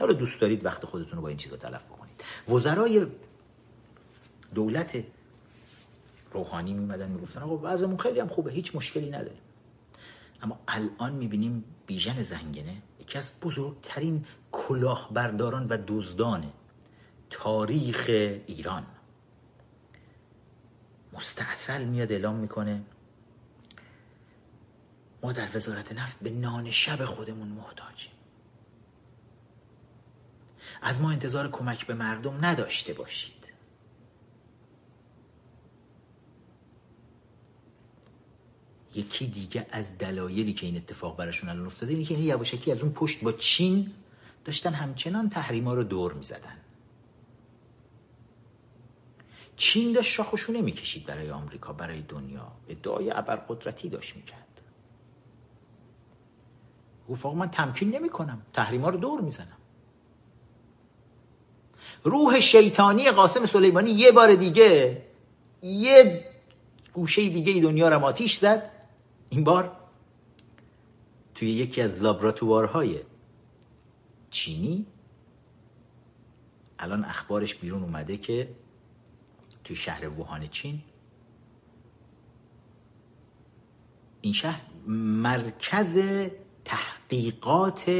[0.00, 2.24] حالا دوست دارید وقت خودتون رو با این چیزا تلف بکنید.
[2.48, 3.06] وزرای
[4.54, 5.04] دولت
[6.32, 9.40] روحانی میمدن می‌گفتن آقا وضعمون خیلی هم خوبه هیچ مشکلی نداریم.
[10.42, 16.52] اما الان می‌بینیم بیژن زنگنه یکی از بزرگترین کلاهبرداران و دزدان
[17.30, 18.04] تاریخ
[18.46, 18.86] ایران.
[21.12, 22.82] مستحصل میاد اعلام می‌کنه
[25.22, 28.12] ما در وزارت نفت به نان شب خودمون محتاجیم.
[30.82, 33.39] از ما انتظار کمک به مردم نداشته باشید.
[38.94, 42.80] یکی دیگه از دلایلی که این اتفاق براشون الان افتاده اینه که این یواشکی از
[42.80, 43.92] اون پشت با چین
[44.44, 46.56] داشتن همچنان تحریما رو دور می‌زدن.
[49.56, 52.52] چین داشت شاخشو نمی‌کشید برای آمریکا برای دنیا.
[52.68, 54.60] ادعای ابرقدرتی داشت می‌کرد.
[57.08, 59.56] گفت من تمکین نمی کنم تحریما رو دور می‌زنم.
[62.04, 65.02] روح شیطانی قاسم سلیمانی یه بار دیگه
[65.62, 66.26] یه
[66.92, 68.79] گوشه دیگه دنیا رو آتیش زد.
[69.30, 69.76] این بار
[71.34, 73.00] توی یکی از لابراتوارهای
[74.30, 74.86] چینی
[76.78, 78.48] الان اخبارش بیرون اومده که
[79.64, 80.82] توی شهر ووهان چین
[84.20, 85.98] این شهر مرکز
[86.64, 87.90] تحقیقات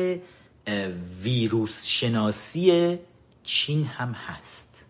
[1.23, 2.99] ویروس شناسی
[3.43, 4.87] چین هم هست.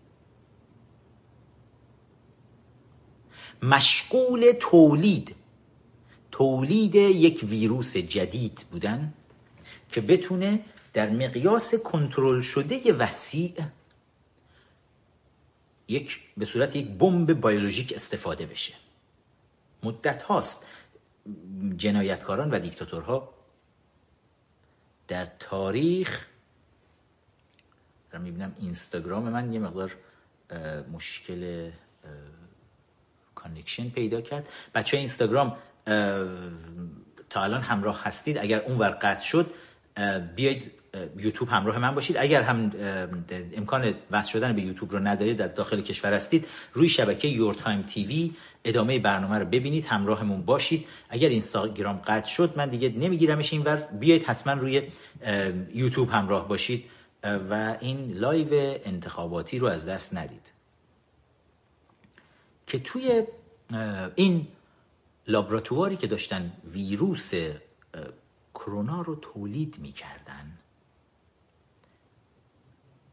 [3.63, 5.35] مشغول تولید
[6.31, 9.13] تولید یک ویروس جدید بودن
[9.89, 13.53] که بتونه در مقیاس کنترل شده وسیع
[15.87, 18.73] یک به صورت یک بمب بیولوژیک استفاده بشه.
[19.83, 20.67] مدت هاست
[21.77, 23.33] جنایتکاران و دیکتاتورها
[25.07, 26.27] در تاریخ
[28.11, 29.95] دارم می‌بینم اینستاگرام من یه مقدار
[30.93, 31.71] مشکل
[33.35, 34.49] connection پیدا کرد.
[34.75, 35.57] بچه اینستاگرام
[37.29, 38.37] تا الان همراه هستید.
[38.37, 39.51] اگر اون ور قطع شد
[40.35, 40.71] بیاید
[41.17, 42.17] یوتیوب همراه من باشید.
[42.17, 42.71] اگر هم
[43.57, 47.81] امکان وصل شدن به یوتیوب رو ندارید در داخل کشور هستید روی شبکه Your Time
[47.81, 48.33] TV
[48.65, 50.85] ادامه برنامه رو ببینید همراهمون باشید.
[51.09, 53.75] اگر اینستاگرام قطع شد من دیگه نمیگیرمش این ور.
[53.75, 54.81] بیاید حتما روی
[55.73, 56.85] یوتیوب همراه باشید
[57.23, 58.47] و این live
[58.85, 60.45] انتخاباتی رو از دست ندید.
[62.67, 63.23] که توی
[64.15, 64.47] این
[65.31, 67.33] لابراتواری که داشتن ویروس
[68.53, 70.57] کرونا رو تولید می‌کردن.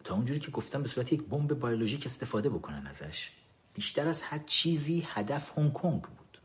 [0.04, 3.30] تا اونجوری که گفتم به صورت یک بمب بیولوژیک استفاده بکنن ازش
[3.74, 6.38] بیشتر از هر چیزی هدف هنگ کنگ بود.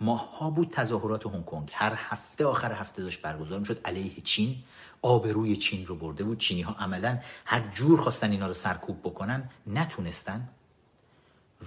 [0.00, 1.70] ماها بود تظاهرات هنگ کنگ.
[1.72, 3.80] هر هفته آخر هفته داشت برگزار می‌شد.
[3.84, 4.56] علیه چین
[5.02, 6.38] آبروی چین رو برده بود.
[6.38, 10.48] چینی ها عملا هر جور خواستن اینا رو سرکوب بکنن نتونستن.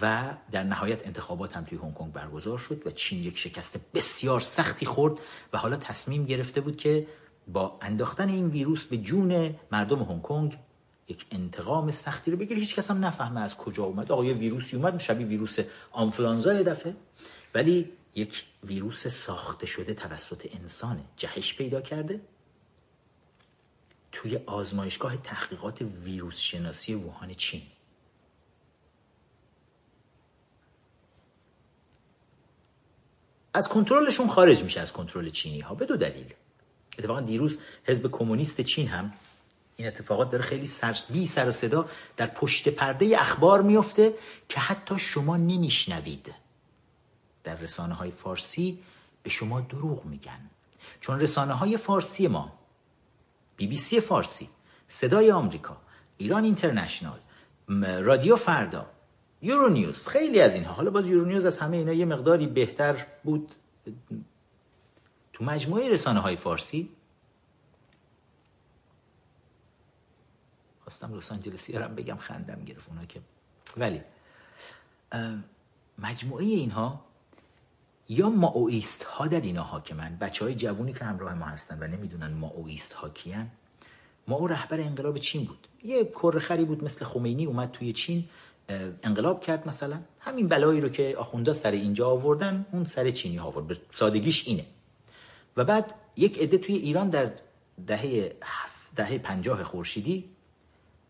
[0.02, 4.40] و در نهایت انتخابات هم توی هنگ کنگ برگزار شد و چین یک شکست بسیار
[4.40, 5.14] سختی خورد
[5.54, 7.08] و حالا تصمیم گرفته بود که
[7.48, 10.58] با انداختن این ویروس به جون مردم هنگ کنگ
[11.08, 12.60] یک انتقام سختی رو بگیره.
[12.60, 15.60] هیچ کس هم نفهمه از کجا اومد آقا یه ویروسی اومد؟ شبیه ویروس
[15.92, 16.96] آنفلانزا یه دفعه.
[17.56, 22.22] ولی یک ویروس ساخته شده توسط انسانه جهش پیدا کرده.
[24.12, 27.62] توی آزمایشگاه تحقیقات ویروس شناسی ووهان چین.
[33.54, 36.34] از کنترلشون خارج میشه از کنترل چینی ها به دو دلیل.
[37.00, 39.14] اتفاقا دیروز حزب کمونیست چین هم
[39.78, 44.14] این اتفاقات داره خیلی سر بی سر و صدا در پشت پرده اخبار میفته
[44.50, 46.34] که حتی شما نمیشنوید.
[47.44, 48.80] در رسانه های فارسی
[49.24, 50.50] به شما دروغ میگن.
[51.02, 52.60] چون رسانه های فارسی ما
[53.58, 54.50] بی بی سی فارسی
[54.88, 55.78] صدای آمریکا
[56.18, 57.20] ایران اینترنشنال
[58.02, 58.86] رادیو فردا
[59.42, 60.74] یورو نیوز خیلی از اینها.
[60.74, 63.52] حالا باز یورو نیوز از همه اینا یه مقداری بهتر بود.
[65.34, 66.90] تو مجموعه رسانه های فارسی.
[70.82, 73.22] خواستم لس آنجلسی هم بگم خندم گرفت اونا که
[73.78, 74.02] ولی
[75.98, 77.06] مجموعه اینها
[78.10, 80.18] یا ماویست ها در اینا حاکمن.
[80.18, 83.52] بچه های جوونی که همراه ما هستن و نمی‌دونن ماویست ها کیان
[84.28, 85.68] او رهبر انقلاب چین بود.
[85.84, 88.30] یه کرخری بود مثل خمینی اومد توی چین.
[89.04, 89.98] انقلاب کرد مثلا.
[90.20, 93.68] همین بلایی رو که آخوندا سر اینجا آوردن اون سر چینی ها آورد.
[93.68, 94.66] به سادگیش اینه.
[95.58, 97.32] و بعد یک عده توی ایران در
[97.88, 98.36] دهه
[98.96, 100.30] دهه پنجاه خورشیدی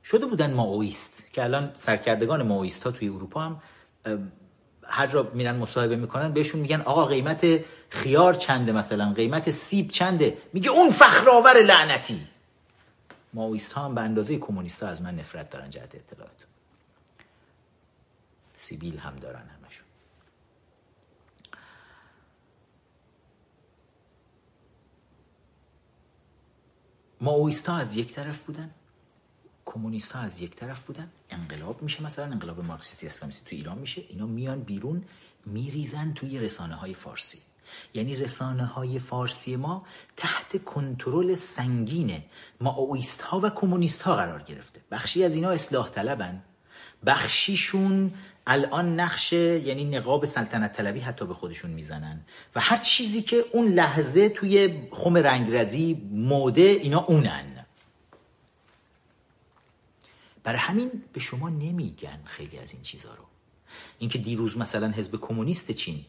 [0.04, 3.62] شده بودن ماویست که الان سرکردگان ماویست ها توی اروپا هم
[4.84, 10.38] هر جا میرن مصاحبه می‌کنن بهشون میگن آقا قیمت خیار چنده مثلا قیمت سیب چنده؟
[10.54, 12.20] میگه اون فخرآور لعنتی.
[13.34, 16.49] ماویست ها هم به اندازه کمونیست ها از من نفرت دارن جهت اطلاعات.
[18.70, 19.88] سیبیل هم دارن همشون.
[27.22, 28.72] ماویست ها از یک طرف بودن
[29.66, 31.12] کمونیست ها از یک طرف بودن.
[31.30, 34.04] انقلاب میشه مثلا انقلاب مارکسیستی اسلامیستی تو ایران میشه.
[34.10, 35.04] اینا میان بیرون
[35.46, 37.42] میریزن توی رسانه های فارسی.
[37.94, 39.86] یعنی رسانه های فارسی ما
[40.18, 42.24] تحت کنترل سنگین
[42.62, 44.82] ماویست ها و کمونیست ها قرار گرفته.
[44.92, 46.44] بخشی از اینا اصلاح طلبن.
[47.06, 48.14] بخشیشون
[48.48, 52.22] الان نقش یعنی نقاب سلطنت طلبی حتی به خودشون می‌زنن.
[52.56, 57.66] و هر چیزی که اون لحظه توی خم رنگرزی موده اینا اونن.
[60.44, 63.24] برای همین به شما نمیگن خیلی از این چیزها رو.
[64.00, 66.06] اینکه دیروز مثلا حزب کمونیست چین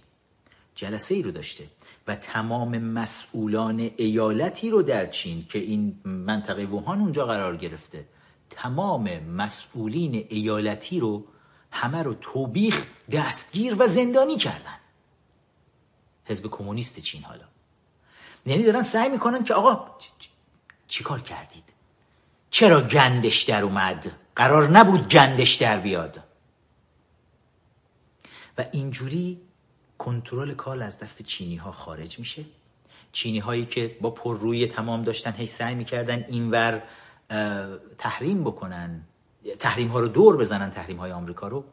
[0.75, 1.65] جلسه ای رو داشته
[2.07, 8.05] و تمام مسئولان ایالتی رو در چین که این منطقه ووهان اونجا قرار گرفته
[8.51, 11.25] تمام مسئولین ایالتی رو
[11.71, 14.79] همه رو توبیخ دستگیر و زندانی کردن.
[16.25, 17.45] حزب کمونیست چین حالا.
[18.47, 19.97] یعنی دارن سعی می‌کنن که آقا
[20.89, 21.65] چیکار کردید؟
[22.51, 26.23] چرا گندش در اومد؟ قرار نبود گندش در بیاد.
[28.59, 29.41] و اینجوری
[29.99, 32.45] کنترل کال از دست چینی ها خارج میشه.
[33.13, 36.83] چینی هایی که با پر روی تمام داشتن هی سعی می‌کردن اینور
[37.99, 39.03] تحریم بکنن.
[39.59, 41.65] تحریم ها رو دور بزنن تحریم های آمریکا رو.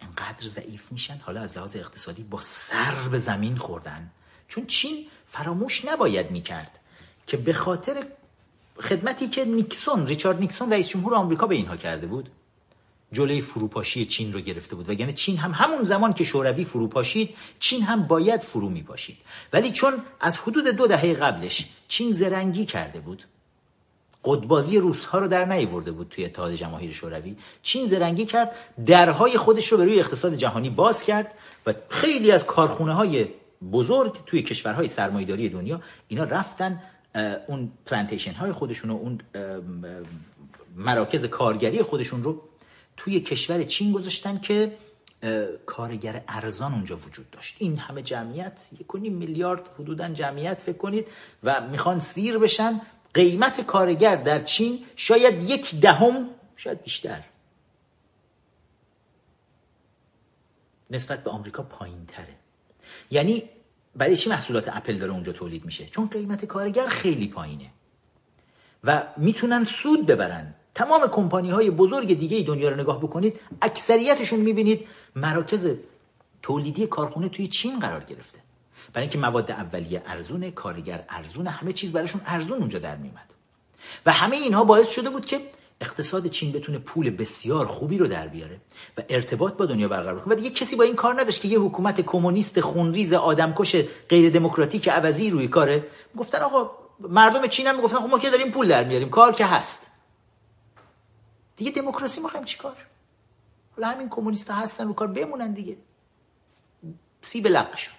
[0.00, 1.16] انقدر ضعیف میشن.
[1.16, 4.10] حالا از لحاظ اقتصادی با سر به زمین خوردن.
[4.48, 6.78] چون چین فراموش نباید می‌کرد
[7.26, 8.06] که به خاطر
[8.80, 12.30] خدمتی که نیکسون ریچارد نیکسون رئیس جمهور آمریکا به اینها کرده بود
[13.12, 14.88] جلوی فروپاشی چین رو گرفته بود.
[14.88, 19.18] وگرنه چین هم همون زمان که شوروی فروپاشید چین هم باید فرو میپاشید.
[19.52, 23.24] ولی چون از حدود دو دهه قبلش چین زرنگی کرده بود
[24.24, 27.36] قدبازی روس ها رو در نیورده بود توی اتحاد جماهیر شوروی.
[27.62, 28.52] چین زرنگی کرد
[28.86, 31.34] درهای خودش رو به روی اقتصاد جهانی باز کرد
[31.66, 33.26] و خیلی از کارخونه های
[33.72, 36.82] بزرگ توی کشورهای سرمایداری دنیا اینا رفتن
[37.46, 39.20] اون پلانتیشن های خودشون و اون
[40.76, 42.42] مراکز کارگری خودشون رو
[42.96, 44.72] توی کشور چین گذاشتن که
[45.66, 47.56] کارگر ارزان اونجا وجود داشت.
[47.58, 51.06] این همه جمعیت یک میلیارد حدودا جمعیت فکر کنید
[51.42, 52.80] و می‌خوان سیر بشن.
[53.14, 57.24] قیمت کارگر در چین شاید یک دهم شاید بیشتر.
[60.90, 62.36] نسبت به آمریکا پایین تره
[63.10, 63.48] یعنی
[63.96, 67.70] برای چی محصولات اپل داره اونجا تولید میشه؟ چون قیمت کارگر خیلی پایینه.
[68.84, 70.54] و می‌تونن سود ببرن.
[70.74, 75.76] تمام کمپانی های بزرگ دیگه دنیا رو نگاه بکنید اکثریتشون می‌بینید مراکز
[76.42, 78.41] تولیدی کارخونه توی چین قرار گرفته.
[78.92, 83.30] برای اینکه مواد اولیه ارزونه کارگر ارزونه همه چیز براشون ارزون اونجا در میمد
[84.06, 85.40] و همه اینها باعث شده بود که
[85.80, 88.60] اقتصاد چین بتونه پول بسیار خوبی رو در بیاره
[88.98, 90.34] و ارتباط با دنیا برقرار کنه.
[90.34, 93.76] و دیگه کسی با این کار نداشت که یه حکومت کمونیست خونریز آدمکش
[94.08, 95.86] غیر دموکراتیک عوضی روی کاره.
[96.16, 96.70] گفتن آقا
[97.00, 99.86] مردم چین هم می‌گفتن خب ما که داریم پول در میاریم کار که هست.
[101.56, 102.76] دیگه دموکراسی می‌خوایم چیکار
[103.76, 105.76] حالا همین کمونیست هستن رو کار بمونن دیگه.
[107.22, 107.94] سی به لقشون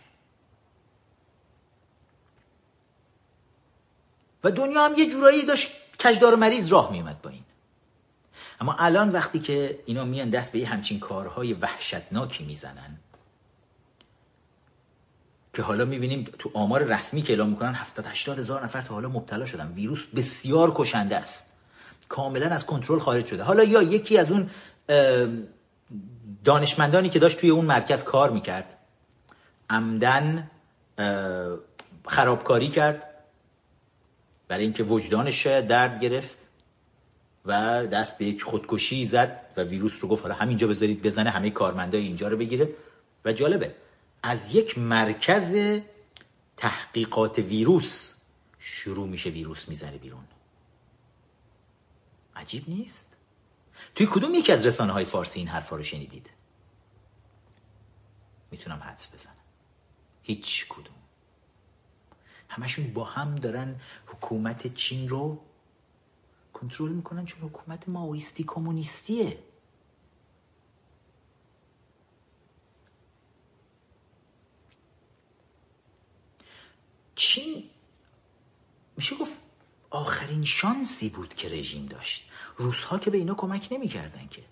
[4.44, 5.68] و دنیا هم یه جورایی داشت
[6.04, 7.44] کجدار مریض راه میومد با این.
[8.62, 12.98] اما الان وقتی که اینا میان دست به یه همچین کارهای وحشتناکی می‌زنن
[15.54, 19.10] که حالا می‌بینیم تو آمار رسمی که اعلام می‌کنن 70 80 هزار نفر تا حالا
[19.10, 19.74] مبتلا شدن.
[19.76, 21.56] ویروس بسیار کشنده است.
[22.10, 23.44] کاملا از کنترل خارج شده.
[23.44, 24.50] حالا یا یکی از اون
[26.44, 28.78] دانشمندانی که داشت توی اون مرکز کار می‌کرد
[29.70, 30.52] عمدن
[32.08, 33.13] خرابکاری کرد.
[34.54, 36.40] برای اینکه وجدانش شاید درد گرفت
[37.46, 37.52] و
[37.88, 42.02] دست به یک خودکشی زد و ویروس رو گفت حالا همینجا بذارید بزنه همه کارمندای
[42.02, 42.70] اینجا رو بگیره.
[43.26, 43.76] و جالبه
[44.24, 45.80] از یک مرکز
[46.58, 48.14] تحقیقات ویروس
[48.60, 50.24] شروع میشه ویروس می‌زنه بیرون.
[52.36, 53.16] عجیب نیست؟
[53.96, 56.30] توی کدوم یکی از رسانه های فارسی این حرفا رو شنیدید؟
[58.52, 59.36] می‌تونم حدس بزنم.
[60.24, 61.03] هیچ کدوم.
[62.54, 65.40] همشون با هم دارن حکومت چین رو
[66.54, 69.40] کنترل می‌کنن چون حکومت ماویستی کمونیستیه.
[77.16, 77.64] چین
[78.98, 79.40] میشه گفت
[79.90, 82.30] آخرین شانسی بود که رژیم داشت.
[82.58, 84.44] روسها که به اینا کمک نمی‌کردن که.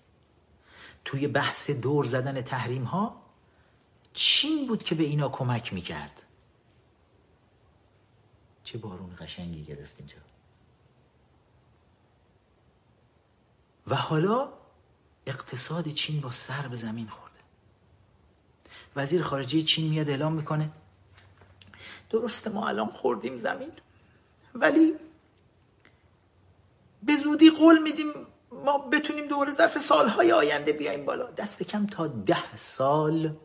[1.04, 3.22] توی بحث دور زدن تحریم ها
[4.12, 6.21] چین بود که به اینا کمک می‌کرد.
[8.72, 10.16] چه بارون قشنگی گرفت اینجا؟
[13.86, 14.52] و حالا
[15.26, 17.38] اقتصاد چین با سر به زمین خورده.
[18.96, 20.70] وزیر خارجه چین میاد اعلام می‌کنه
[22.10, 23.72] درسته ما الان خوردیم زمین
[24.54, 24.94] ولی
[27.02, 28.12] به زودی قول میدیم
[28.50, 31.30] ما بتونیم دوباره ظرف سالهای آینده بیایم بالا.
[31.30, 33.36] دست کم تا ده سال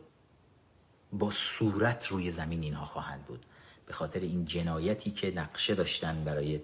[1.12, 3.44] با صورت روی زمین اینها خواهند بود.
[3.88, 6.60] به خاطر این جنایتی که نقشه داشتن برای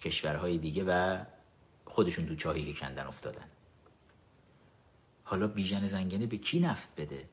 [0.00, 1.24] کشورهای دیگه و
[1.84, 3.44] خودشون تو چاهی که کندن افتادن.
[5.24, 7.28] حالا بیژن زنگنه به کی نفت بده؟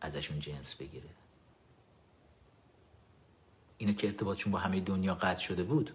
[0.00, 1.08] ازشون جنس بگیره.
[3.78, 5.94] اینا که ارتباطشون با همه دنیا قطع شده بود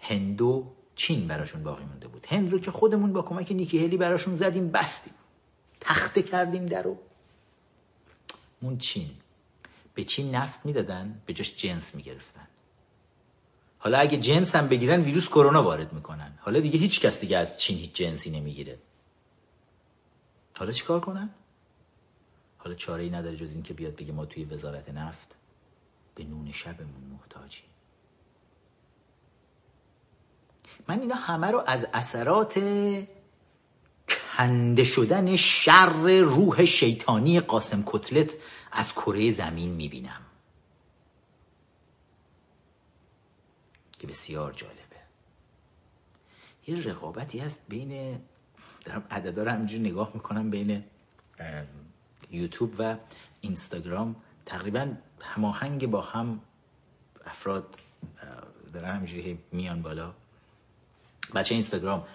[0.00, 2.26] هندو چین براشون باقی مونده بود.
[2.26, 5.14] هند رو که خودمون با کمک نیکی هلی براشون زدیم بستیم.
[5.80, 6.98] تخته کردیم درو
[8.60, 9.21] اون چین.
[9.94, 12.48] به چین نفت می‌دادن؟ به جاش جنس می‌گرفتن.
[13.78, 16.38] حالا اگه جنس هم بگیرن ویروس کرونا وارد می‌کنن.
[16.40, 18.78] حالا دیگه هیچ کس دیگه از چین هیچ جنسی نمی‌گیره.
[20.58, 21.30] حالا چیکار کنن؟
[22.58, 25.36] حالا چاره ای نداره جز این که بیاد بگه ما توی وزارت نفت
[26.14, 27.64] به نون شبمون محتاجیم.
[30.88, 32.58] من اینا همه رو از اثرات
[34.36, 38.32] کنده شدن شر روح شیطانی قاسم کتلت
[38.72, 40.22] از کره زمین می‌بینم.
[43.98, 44.76] که بسیار جالبه.
[46.66, 48.20] یه رقابتی هست بین
[48.84, 50.84] دارم عددا رو همینجوری نگاه می‌کنم بین
[52.30, 52.96] یوتیوب و
[53.40, 54.16] اینستاگرام.
[54.46, 56.40] تقریبا هماهنگ با هم
[57.26, 57.76] افراد
[58.72, 60.14] دارن همینجوری میان بالا.
[61.34, 62.06] بچه اینستاگرام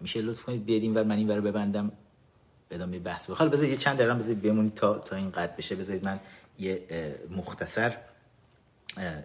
[0.00, 1.92] میشه لطف کنید بیاد این ور من این ور ببندم.
[2.72, 5.76] ادامه بحث بخواد بذارید یه چند دقیقه بذارید بمونید تا تا این قد بشه.
[5.76, 6.20] بذارید من
[6.58, 6.86] یه
[7.30, 7.96] مختصر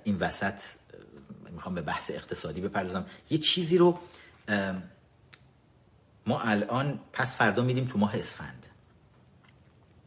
[0.03, 0.61] این وسط
[1.51, 3.05] می‌خوام به بحث اقتصادی بپردازم.
[3.29, 3.99] یه چیزی رو
[6.25, 8.65] ما الان پس فردا میریم تو ماه اسفند.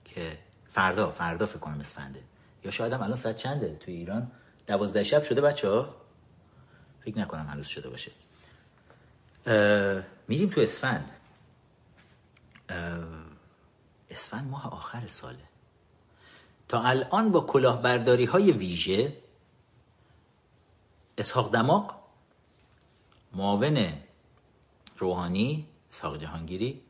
[0.05, 0.39] که
[0.69, 2.21] فردا فردا فکر کنم اسفنده.
[2.65, 4.31] یا شاید هم الان ساعت چنده توی ایران؟
[4.67, 5.95] دوازده شب شده بچه ها؟
[7.05, 8.13] فکر نکنم هنوز شده باشه.
[10.29, 11.11] میریم تو اسفند.
[14.11, 15.51] اسفند ماه آخر ساله.
[16.69, 19.17] تا الان با کلاهبرداری های ویژه
[21.19, 21.95] اسحاق دماغ
[23.33, 23.93] معاون
[24.99, 26.81] روحانی اسحاق جهانگیری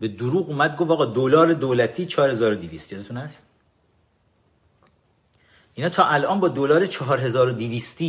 [0.00, 3.46] به دروغ اومد گفت آقا دلار دولتی 4200 یادتون هست؟
[5.74, 8.00] اینا تا الان با دلار 4200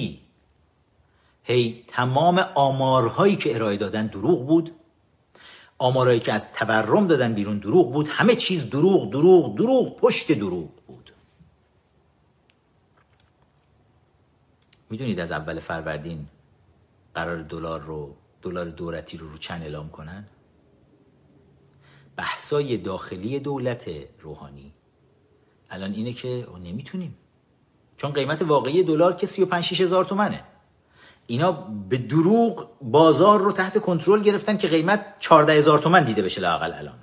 [1.43, 4.75] هی تمام آمارهایی که ارائه دادن دروغ بود.
[5.77, 8.07] آمارهایی که از تورم دادن بیرون دروغ بود.
[8.07, 11.11] همه چیز دروغ دروغ دروغ پشت دروغ بود.
[14.89, 16.27] می‌دونید از اول فروردین
[17.15, 20.27] قرار دلار رو دلار دولتی رو رو چند اعلام کنن؟
[22.15, 24.73] بحثای داخلی دولت روحانی.
[25.69, 27.17] الان اینه که نمی‌تونیم.
[27.97, 30.43] چون قیمت واقعی دلار که 35 هزار تومنه.
[31.27, 31.51] اینا
[31.89, 36.73] به دروغ بازار رو تحت کنترل گرفتن که قیمت 14 هزار تومن دیده بشه لااقل
[36.73, 36.99] الان.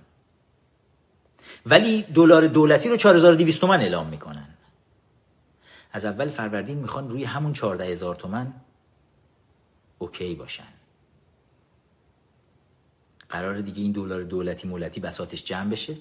[1.67, 4.49] ولی دلار دولتی رو 4200 تومن اعلام می‌کنن.
[5.93, 8.53] از اول فروردین می‌خوان روی همون چهارده هزار تومن
[9.99, 10.73] okay باشن.
[13.29, 15.97] قرار دیگه این دلار دولتی مولتی بساطش جمع بشه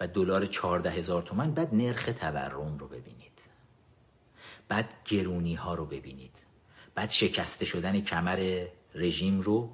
[0.00, 3.38] و دلار چهارده هزار تومن بعد نرخ تورم رو ببینید.
[4.68, 6.37] بعد گرونی ها رو ببینید.
[6.98, 9.70] بعد شکسته شدن کمر رژیم رو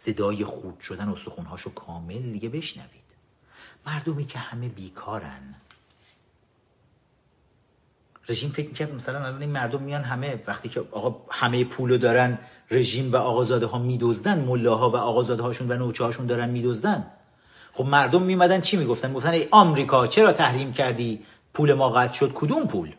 [0.00, 2.90] صدای خود شدن استخونهاش رو کامل دیگه بشنوید.
[3.86, 5.54] مردمی که همه بیکارن.
[8.28, 12.38] رژیم فکر می‌کرد مثلا الان این مردم میان همه وقتی که آقا همه پولو دارن
[12.70, 17.06] رژیم و آقازاده ها میدزدن ملاها و آقازاده هاشون و نوچه هاشون دارن میدزدن.
[17.72, 22.32] خب مردم میمدن چی می‌گفتن؟ می‌گفتن ای آمریکا چرا تحریم کردی؟ پول ما قطع شد
[22.34, 22.94] کدوم پول؟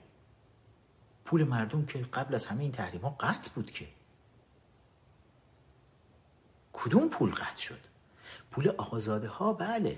[1.32, 3.88] پول مردم که قبل از همه این تحریم ها قطع بود که.
[6.74, 7.80] کدوم پول قطع شد؟
[8.52, 9.98] پول آقازاده ها بله.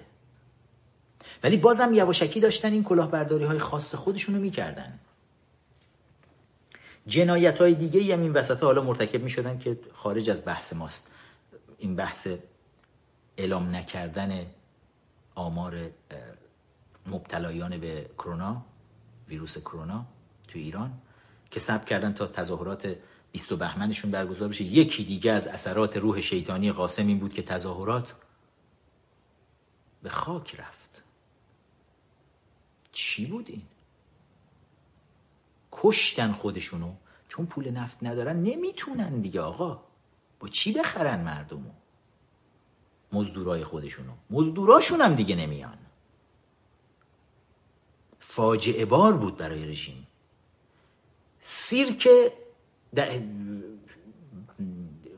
[1.43, 4.99] ولی بازم یواشکی داشتن این کلاهبرداری های خاص خودشونو می‌کردن.
[7.07, 11.11] جنایت های دیگه هم این وسط حالا مرتکب می شدن که خارج از بحث ماست.
[11.77, 12.27] این بحث
[13.37, 14.45] اعلام نکردن
[15.35, 15.89] آمار
[17.07, 18.65] مبتلایان به کرونا
[19.27, 20.05] ویروس کرونا
[20.47, 20.99] تو ایران.
[21.53, 22.95] که ثبت کردن تا تظاهرات
[23.31, 24.63] 20 بهمنشون برگزار بشه.
[24.63, 28.15] یکی دیگه از اثرات روح شیطانی قاسم این بود که تظاهرات
[30.03, 31.03] به خاک رفت.
[32.91, 33.61] چی بود این؟
[35.71, 36.93] کشتن خودشونو.
[37.29, 39.83] چون پول نفت ندارن نمی‌تونن دیگه آقا.
[40.39, 41.71] با چی بخرن مردمو؟
[43.11, 44.13] مزدورای خودشونو.
[44.29, 45.77] مزدوراشون هم دیگه نمیان.
[48.19, 50.07] فاجعه بار بود برای رژیم.
[51.67, 52.07] سیرک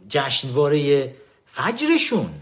[0.10, 1.16] جشنواره
[1.46, 2.34] فجرشون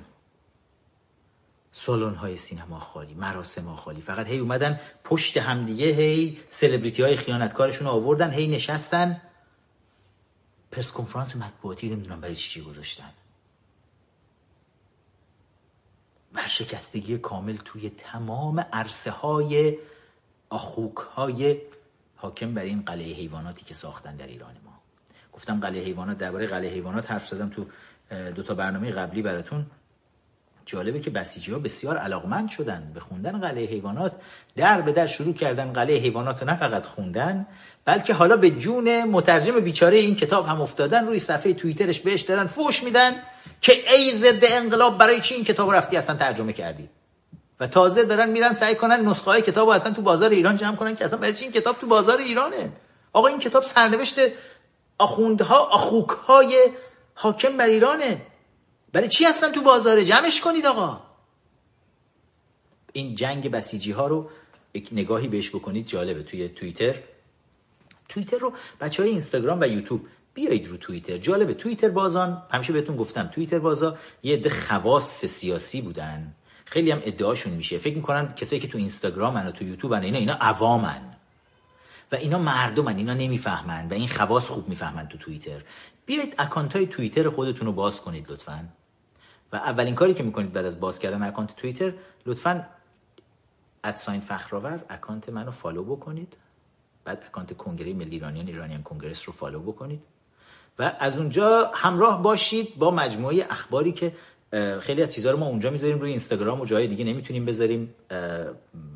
[1.71, 4.01] سالن های سینما خالی مراسم خالی.
[4.01, 9.21] فقط هی اومدن پشت همدیگه هی سلبریتی های خیانتکارشون آوردن هی نشستن.
[10.71, 13.13] پرس کنفرانس مطبوعاتی نمی‌دونم برای چی گذاشتن.
[16.33, 19.77] ورشکستگی کامل توی تمام عرصه های
[20.49, 21.61] آخوک های
[22.23, 24.71] حاکم بر این قلعه حیواناتی که ساختن در ایران ما.
[25.33, 27.65] گفتم قلعه حیوانات درباره قلعه حیوانات حرف زدم تو
[28.35, 29.65] دو تا برنامه قبلی براتون.
[30.65, 34.11] جالبه که بسیجی ها بسیار علاقمند شدن به خوندن قلعه حیوانات.
[34.55, 37.45] در به در شروع کردن قلعه حیوانات رو نه فقط خوندن
[37.85, 42.47] بلکه حالا به جون مترجم بیچاره این کتاب هم افتادن روی صفحه توییترش بهش دارن
[42.47, 43.15] فوش میدن
[43.61, 46.89] که ای ضد انقلاب برای چی این کتاب رفتی اصلا ترجمه کردی؟
[47.59, 50.95] و تازه دارن میرن سعی کنن نسخه های کتاب اصلا تو بازار ایران جمع کنن
[50.95, 52.71] که اصلا برای چی این کتاب تو بازار ایرانه؟
[53.13, 54.19] آقا این کتاب سرنوشت
[54.97, 56.69] آخوندها آخوک های
[57.13, 58.21] حاکم بر ایرانه.
[58.93, 61.01] برای چی هستن تو بازار جمعش کنید آقا.
[62.93, 64.29] این جنگ بسیجی ها رو
[64.73, 66.23] یک نگاهی بهش بکنید جالبه.
[66.23, 66.95] توی توییتر
[68.09, 71.17] توییتر رو بچه های اینستاگرام و یوتیوب بیایید رو توییتر.
[71.17, 71.53] جالبه.
[71.53, 76.33] توییتر بازان همیشه بهتون گفتم توییتر بازا یه عده خواص سیاسی بودن.
[76.73, 77.77] خیلی هم ادعاشون میشه.
[77.77, 81.01] فکر می‌کنن کسایی که تو اینستاگرام و تو یوتیوب اینا اینا عوامن.
[82.11, 85.61] و اینا مردمن اینا نمی‌فهمن و این خواص خوب می‌فهمن تو توییتر.
[86.05, 88.65] بیایید اکانت های توییتر خودتون رو باز کنید لطفا.
[89.53, 91.93] و اولین کاری که می‌کنید بعد از باز کردن account توییتر
[92.25, 92.65] لطفا
[93.83, 96.37] at sign فخرآور account منو follow بکنید.
[97.03, 100.01] بعد account کنگره ملی ایرانیان Iranians Congress رو follow بکنید.
[100.79, 104.15] و از اونجا همراه باشید با مجموعه اخباری که
[104.81, 107.95] خیلی از چیزها رو ما اونجا می‌ذاریم روی اینستاگرام و جای دیگه نمی‌تونیم بذاریم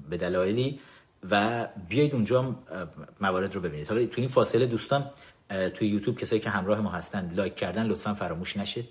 [0.09, 0.79] به دلایلی.
[1.31, 2.55] و بیایید اونجا
[3.21, 3.87] موارد رو ببینید.
[3.87, 5.09] حالا تو این فاصله دوستان
[5.73, 8.83] توی یوتیوب کسایی که همراه ما هستن like کردن لطفا فراموش نشه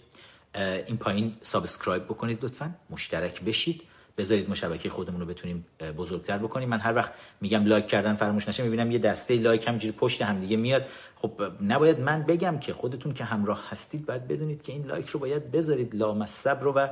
[0.87, 2.75] این پایین subscribe بکنید لطفا.
[2.91, 3.83] مشترک بشید.
[4.19, 5.67] بذارید ما شبکه خودمون رو بتونیم
[5.99, 6.69] بزرگتر بکنیم.
[6.69, 10.41] من هر وقت میگم like کردن فراموش نشه می‌بینم یه دسته like همینجوری پشت هم
[10.41, 10.85] دیگه میاد.
[11.17, 15.21] خب نباید من بگم که خودتون که همراه هستید باید بدونید که این like رو
[15.21, 15.95] باید بذارید.
[15.95, 16.89] لامصب رو و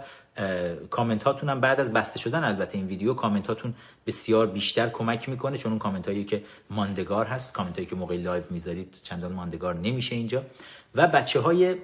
[0.91, 3.75] کامنت هاتون هم بعد از بسته شدن البته این ویدیو کامنت هاتون
[4.07, 8.16] بسیار بیشتر کمک می‌کنه چون اون کامنت هایی که ماندگار هست کامنت هایی که موقع
[8.16, 10.43] live می‌ذارید چندان ماندگار نمیشه اینجا.
[10.95, 11.77] و بچه های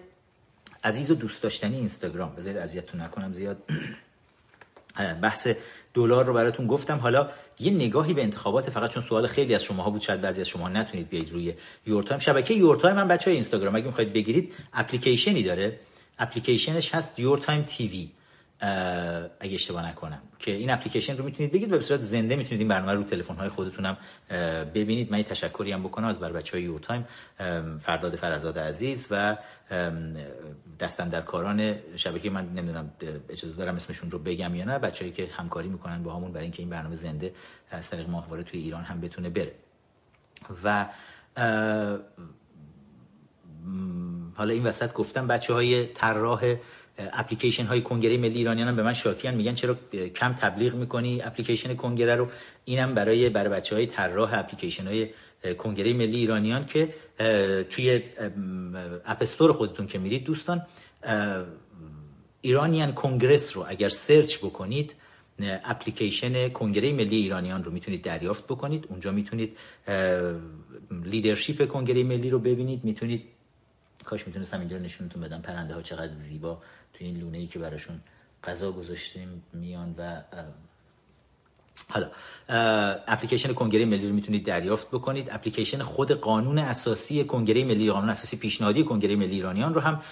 [0.84, 3.62] عزیز و دوست داشتنی اینستاگرام بذارید اذیتتون نکنم زیاد.
[5.22, 5.49] بحث
[5.95, 6.99] دلار رو براتون گفتم.
[6.99, 7.28] حالا
[7.61, 10.68] یه نگاهی به انتخابات فقط چون سوال خیلی از شماها بود شاید بعضی از شما
[10.68, 11.55] نتونید بیاید روی
[11.86, 12.20] Your Time.
[12.20, 15.80] شبکه Your Time من بچه اینستاگرام اگه می‌خواید بگیرید اپلیکیشنی داره.
[16.18, 18.09] اپلیکیشنش هست Your Time TV.
[19.40, 20.22] اگه اشتباه نکنم.
[20.38, 23.34] که این اپلیکیشن رو می‌تونید بگیرید و به صورت زنده می‌تونید این برنامه رو تلفن
[23.34, 23.96] های خودتون هم
[24.74, 25.12] ببینید.
[25.12, 27.06] من تشکری هم بکنم از بر بچه های یور تایم
[27.78, 29.36] فرداد فرزاد عزیز و
[30.80, 32.30] دستن در کاران شبکه.
[32.30, 32.90] من نمی‌دونم
[33.28, 34.78] اجازه دارم اسمشون رو بگم یا نه.
[34.78, 37.34] بچه‌ای که همکاری می‌کنن با همون برای اینکه این برنامه زنده
[37.70, 39.54] از طریق ماهواره توی ایران هم بتونه بره.
[40.64, 40.86] و
[44.34, 46.56] حالا این وسط گفتم بچه های طراح
[47.12, 49.76] اپلیکیشن های کنگره ملی ایرانیان هم به من شاکیان میگن چرا
[50.14, 52.28] کم تبلیغ می‌کنی اپلیکیشن کنگره رو؟
[52.64, 55.09] اینم برای برای بچه های طراح اپلیکیشن های
[55.59, 56.94] کنگره ملی ایرانیان که
[57.70, 58.03] توی
[59.05, 60.62] App Store خودتون که میرید دوستان
[62.40, 64.94] Iranians Congress رو اگر search بکنید
[65.64, 68.86] اپلیکیشن کنگره ملی ایرانیان رو می‌تونید دریافت بکنید.
[68.88, 69.57] اونجا می‌تونید
[71.05, 72.84] leadership کنگره ملی رو ببینید.
[72.84, 73.24] می‌تونید
[74.05, 76.62] کاش می‌تونستم اینجا نشونتون بدم پرنده ها چقدر زیبا
[77.01, 78.01] توی این لونه ای که براشون
[78.44, 80.22] غذا گذاشتیم میان و
[81.88, 82.11] حالا
[83.09, 85.28] اپلیکیشن کنگره ملی رو می‌تونید دریافت بکنید.
[85.30, 90.03] اپلیکیشن خود قانون اساسی کنگره ملی قانون اساسی پیشنهادی کنگره ملی ایرانیان رو هم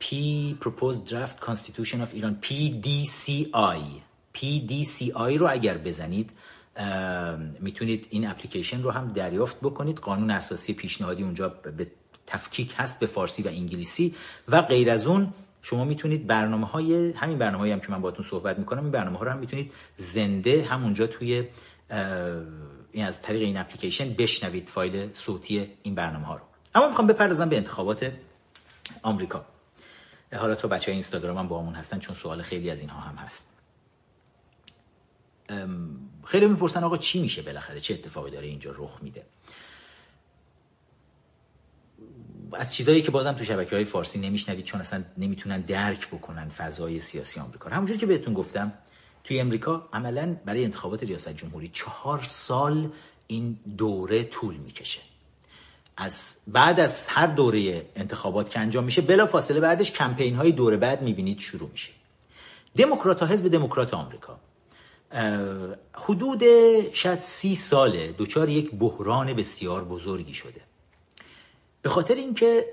[0.00, 0.06] P
[0.64, 3.80] Proposed Draft Constitution of Iran PDCI
[4.34, 6.30] PDCI رو اگر بزنید
[7.60, 9.98] می‌تونید این اپلیکیشن رو هم دریافت بکنید.
[9.98, 11.86] قانون اساسی پیشنهادی اونجا به
[12.26, 14.14] تفکیک هست به فارسی و انگلیسی
[14.48, 18.58] و غیر از اون شما می‌تونید برنامه های همین برنامه هم که من باتون صحبت
[18.58, 21.48] می‌کنم این برنامه ها رو هم می‌تونید زنده همونجا توی
[22.92, 26.42] این از طریق این اپلیکیشن بشنوید فایل صوتی این برنامه ها رو.
[26.74, 28.12] اما می‌خوام بپردازم به انتخابات
[29.02, 29.44] آمریکا.
[30.32, 33.14] حالا تو بچه های اینستاگرام هم با همون هستن چون سوال خیلی از اینها هم
[33.14, 33.50] هست.
[36.24, 39.22] خیلی می‌پرسن آقا چی میشه بالاخره؟ چه اتفاقی داره اینجا رخ میده؟
[42.54, 47.00] از چیزایی که بازم تو شبکه های فارسی نمیشنوید چون اصلا نمی‌تونن درک بکنن فضای
[47.00, 48.72] سیاسی آمریکا همونجوری که بهتون گفتم
[49.24, 52.88] توی امریکا عملا برای انتخابات ریاست جمهوری چهار سال
[53.26, 55.00] این دوره طول می‌کشه.
[55.96, 60.76] از بعد از هر دوره انتخابات که انجام میشه بلا فاصله بعدش کمپین های دوره
[60.76, 61.92] بعد می‌بینید شروع میشه.
[62.76, 64.38] دموکرات ها حزب دموکرات آمریکا
[65.94, 66.42] حدود
[66.92, 70.60] شاید سی ساله دوچار یک بحران بسیار بزرگی شده.
[71.84, 72.66] به خاطر اینکه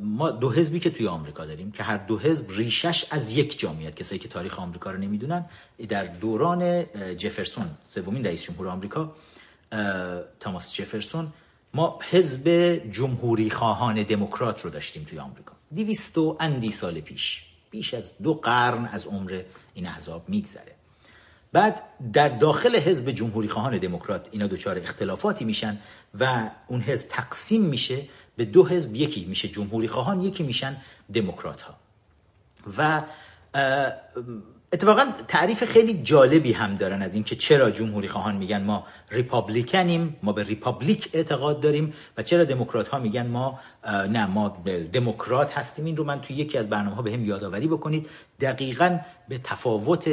[0.00, 3.96] ما دو حزبی که توی آمریکا داریم که هر دو حزب ریشش از یک جامعیت
[3.96, 5.44] کسایی که تاریخ آمریکا رو نمی‌دونن.
[5.88, 6.84] در دوران
[7.16, 9.12] جفرسون سومین رئیس جمهور آمریکا
[10.40, 11.32] تاماس جفرسون
[11.74, 12.48] ما حزب
[12.90, 15.52] جمهوری خواهان دموکرات رو داشتیم توی آمریکا.
[15.74, 19.42] دیویست و اندی سال پیش بیش از دو قرن از عمر
[19.74, 20.75] این احزاب میگذره.
[21.56, 21.82] بعد
[22.12, 25.78] در داخل حزب جمهوری خواهان دموکرات اینا دچار اختلافاتی میشن
[26.20, 28.02] و اون حزب تقسیم میشه
[28.36, 30.76] به دو حزب یکی میشه جمهوری خواهان یکی میشن
[31.14, 31.74] دموکرات ها
[32.78, 33.02] و
[34.72, 40.16] اتفاقا تعریف خیلی جالبی هم دارن از اینکه چرا جمهوری خواهان میگن ما Republican یم
[40.22, 43.60] ما به republic اعتقاد داریم و چرا دموکرات ها میگن ما
[44.08, 44.56] نه ما
[44.92, 45.84] دموکرات هستیم.
[45.84, 48.08] این رو من توی یکی از برنامه ها به هم یادآوری بکنید.
[48.40, 48.98] دقیقا
[49.28, 50.08] به تفاوت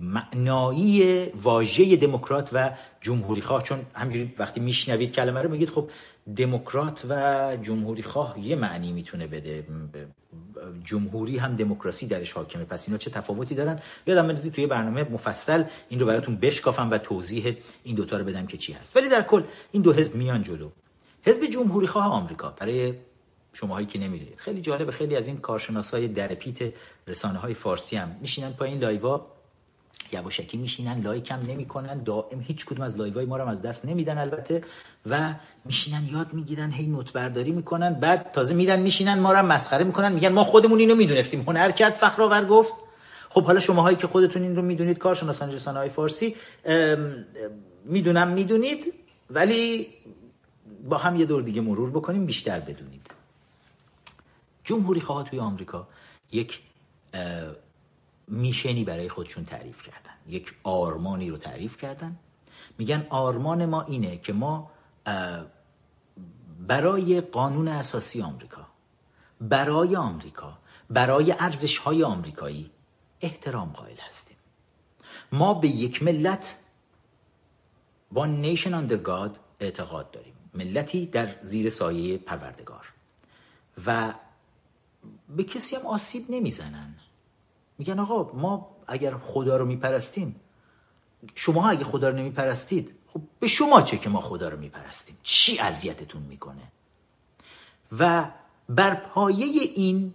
[0.00, 2.70] معنایی واژه دموکرات و
[3.00, 3.62] جمهوری خواه.
[3.62, 5.90] چون همجوری وقتی میشنوید کلمه رو میگید خب
[6.36, 9.64] دموکرات و جمهوری خواه یه معنی می‌تونه بده.
[10.84, 12.64] جمهوری هم دموکراسی درش حاکمه.
[12.64, 16.98] پس اینا چه تفاوتی دارن؟ یادم بندازید توی برنامه مفصل این رو براتون بشکافم و
[16.98, 18.96] توضیح این دوتا رو بدم که چی هست.
[18.96, 19.42] ولی در کل
[19.72, 20.70] این دو حزب میان جلو.
[21.22, 22.50] حزب جمهوری خواه آمریکا.
[22.50, 22.94] برای
[23.52, 24.38] شماهایی که نمی‌دونید.
[24.38, 26.72] خیلی جالبه خیلی از این کارشناسای درپیت
[27.06, 29.26] رسانه های فارسی هم میشینن پایین لایوا
[30.12, 34.18] یواشکی میشینن لایک هم نمی‌کنن دائم هیچ کدوم از لایوهای ما رو از دست نمیدن
[34.18, 34.62] البته
[35.10, 35.34] و
[35.64, 40.12] میشینن یاد می‌گیرن هی note برداری می‌کنن بعد تازه میرن میشینن ما رو مسخره می‌کنن
[40.12, 41.40] میگن ما خودمون اینو می‌دونستیم.
[41.40, 42.74] هنر کرد فخرآور گفت.
[43.28, 46.36] خب حالا شماهایی که خودتون این رو می‌دونید کارشناسان رسانه های فارسی
[47.84, 48.92] می‌دونم می‌دونید
[49.30, 49.88] ولی
[50.88, 52.99] با هم یه دور دیگه مرور بکنیم بیشتر بدونید
[54.70, 55.86] جمهوری خواه توی آمریکا
[56.32, 56.62] یک
[58.28, 60.14] میشنی برای خودشون تعریف کردن.
[60.28, 62.16] یک آرمانی رو تعریف کردن.
[62.78, 64.70] میگن آرمان ما اینه که ما
[66.66, 68.66] برای قانون اساسی آمریکا
[69.40, 70.58] برای آمریکا
[70.90, 72.70] برای ارزش های آمریکایی
[73.20, 74.36] احترام قائل هستیم.
[75.32, 76.56] ما به یک ملت
[78.12, 80.34] با نیشن اندر گاد اعتقاد داریم.
[80.54, 82.92] ملتی در زیر سایه پروردگار.
[83.86, 84.14] و
[85.36, 86.94] به کسی هم آسیب نمی‌زنن.
[87.78, 90.40] میگن آقا ما اگر خدا رو میپرستیم
[91.34, 95.58] شما اگه خدا رو نمیپرستید خب به شما چه که ما خدا رو میپرستیم؟ چی
[95.58, 96.72] اذیتتون می‌کنه؟
[97.98, 98.30] و
[98.68, 100.14] بر پایه این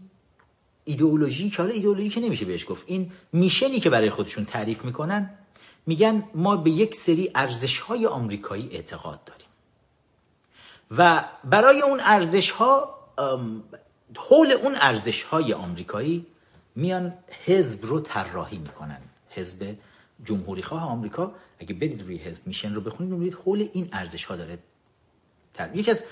[0.85, 5.29] ایدئولوژی که حالا ایدئولوژی که نمیشه بهش گفت این میشنی که برای خودشون تعریف می‌کنن
[5.85, 9.47] میگن ما به یک سری ارزش های آمریکایی اعتقاد داریم.
[10.91, 12.95] و برای اون ارزش ها
[14.15, 16.25] حول اون ارزش های آمریکایی
[16.75, 17.13] میان
[17.45, 19.01] حزب رو طراحی می‌کنن.
[19.29, 19.77] حزب
[20.25, 24.35] جمهوری خواه آمریکا اگه برید روی حزب میشن رو بخونید می‌بینید حول این ارزش ها
[24.35, 24.59] داره
[25.53, 25.75] تر...
[25.75, 26.03] یکی از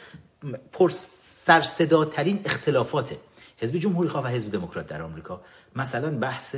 [0.72, 3.18] پر سرصداترین اختلافات
[3.58, 5.42] حزب جمهوری خواه و حزب دموکرات در آمریکا
[5.76, 6.56] مثلا بحث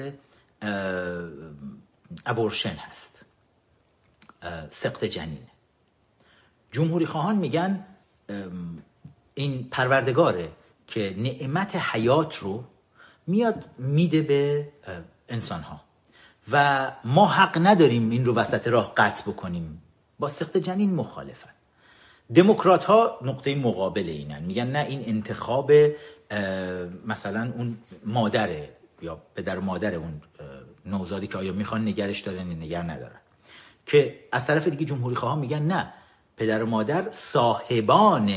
[2.25, 3.25] ابورشن هست.
[4.69, 5.47] سقط جنین.
[6.71, 7.85] جمهوری خواهان میگن
[9.35, 10.51] این پروردگاره
[10.87, 12.63] که نعمت حیات رو
[13.27, 14.67] میاد میده به
[15.29, 15.81] انسان ها
[16.51, 19.81] و ما حق نداریم این رو وسط راه قطع بکنیم.
[20.19, 21.49] با سخت جنین مخالفن.
[22.35, 24.43] دموکرات ها نقطه مقابل اینن.
[24.43, 25.71] میگن نه این انتخاب
[27.05, 28.69] مثلا اون مادره
[29.01, 30.21] یا پدر مادر اون
[30.85, 33.19] نوزادی که آیا می‌خوان نگرش دارن یا نگر ندارن.
[33.85, 35.93] که از طرف دیگه جمهوری خواهان میگن نه
[36.37, 38.33] پدر و مادر صاحبان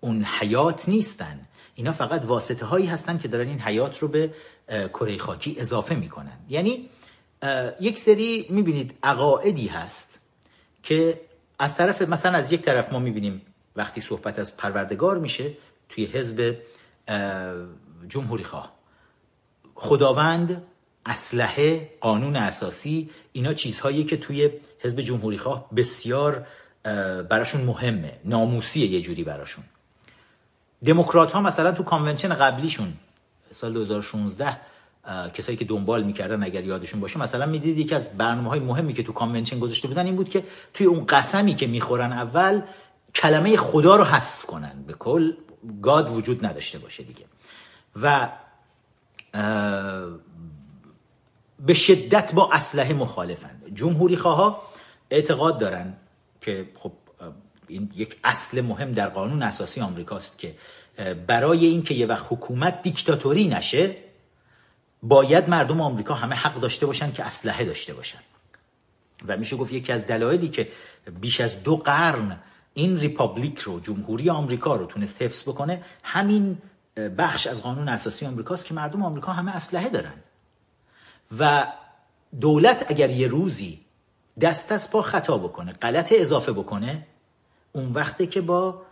[0.00, 1.40] اون حیات نیستن.
[1.74, 4.34] اینا فقط واسطه هایی هستن که دارن این حیات رو به
[4.68, 6.38] کره خاکی اضافه می‌کنن.
[6.48, 6.88] یعنی
[7.80, 10.18] یک سری می‌بینید عقاعدی هست
[10.82, 11.20] که
[11.58, 13.42] از طرف مثلا از یک طرف ما می‌بینیم
[13.76, 15.52] وقتی صحبت از پروردگار میشه
[15.88, 16.56] توی حزب
[18.08, 18.72] جمهوری خواه.
[19.74, 20.66] خداوند
[21.06, 26.46] اسلحه قانون اساسی اینا چیزهایی که توی حزب جمهوری خواه بسیار
[27.28, 28.18] براشون مهمه.
[28.24, 29.64] ناموسیه یه جوری براشون.
[30.86, 32.92] دموکرات ها مثلا تو convention قبلیشون
[33.50, 34.56] سال 2016
[35.34, 39.02] کسایی که دنبال می‌کردن اگر یادشون باشه مثلا می‌دید یکی از برنامه های مهمی که
[39.02, 42.62] تو convention گذاشته بودن این بود که توی اون قسمی که می‌خورن اول
[43.14, 44.84] کلمه خدا رو حذف کنن.
[44.86, 45.32] به کل
[45.82, 47.24] گاد وجود نداشته باشه دیگه.
[48.02, 48.28] و
[51.66, 53.62] به شدت با اسلحه مخالفن.
[53.74, 54.62] جمهوری خواه
[55.10, 55.96] اعتقاد دارن
[56.40, 56.92] که خب
[57.68, 60.54] این یک اصل مهم در قانون اساسی آمریکاست که
[61.26, 63.96] برای اینکه یه وقت حکومت دیکتاتوری نشه
[65.02, 68.18] باید مردم آمریکا همه حق داشته باشن که اسلحه داشته باشن.
[69.28, 70.68] و میشه گفت یکی از دلایلی که
[71.20, 72.38] بیش از دو قرن
[72.74, 76.58] این ریپابلیک رو جمهوری آمریکا رو تونست حفظ بکنه همین
[77.18, 80.14] بخش از قانون اساسی آمریکاست که مردم آمریکا همه اسلحه دارن.
[81.38, 81.66] و
[82.40, 83.80] دولت اگر یه روزی
[84.40, 87.06] دست از پا خطا بکنه غلط اضافه بکنه
[87.74, 88.82] اون وقته که با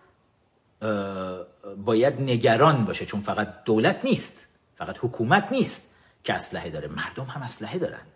[1.84, 5.82] باید نگران باشه چون فقط دولت نیست فقط حکومت نیست
[6.24, 6.88] که اسلحه داره.
[6.88, 8.06] مردم هم اسلحه دارن.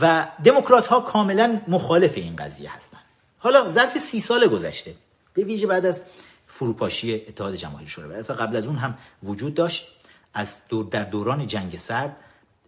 [0.00, 2.98] و دموکرات ها کاملا مخالف این قضیه هستن.
[3.38, 4.94] حالا ظرف سی سال گذشته
[5.34, 6.02] به ویژه بعد از
[6.46, 9.88] فروپاشی اتحاد جماهیر شوروی تا قبل از اون هم وجود داشت.
[10.34, 12.16] از دور در دوران جنگ سرد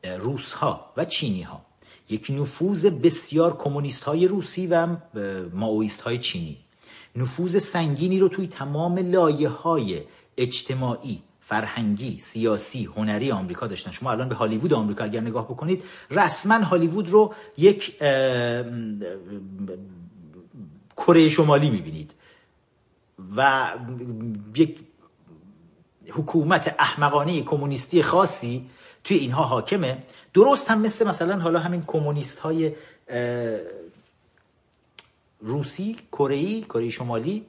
[0.05, 1.65] روس ها و چینی ها
[2.09, 4.87] یک نفوذ بسیار کمونیست های روسی و
[5.53, 6.59] ماویست های چینی.
[7.19, 10.03] نفوذ سنگینی رو توی تمام لایه های
[10.37, 13.91] اجتماعی فرهنگی سیاسی هنری آمریکا داشتن.
[13.91, 17.97] شما الان به هالیوود آمریکا اگر نگاه بکنید رسما هالیوود رو یک
[20.97, 22.15] کره شمالی می‌بینید.
[23.37, 23.73] و
[24.55, 24.79] یک
[26.11, 28.71] حکومت احمقانه کمونیستی خاصی
[29.05, 29.99] توی اینها حاکمه.
[30.35, 32.73] درست هم مثل مثلا حالا همین کمونیست های
[35.41, 37.47] روسی کره کره شمالی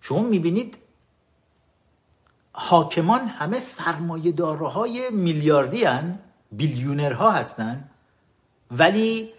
[0.00, 0.78] شما می‌بینید
[2.52, 6.18] حاکمان همه سرمایه دارهای میلیاردی هن
[6.52, 7.90] بیلیونرها هستن
[8.70, 9.32] ولی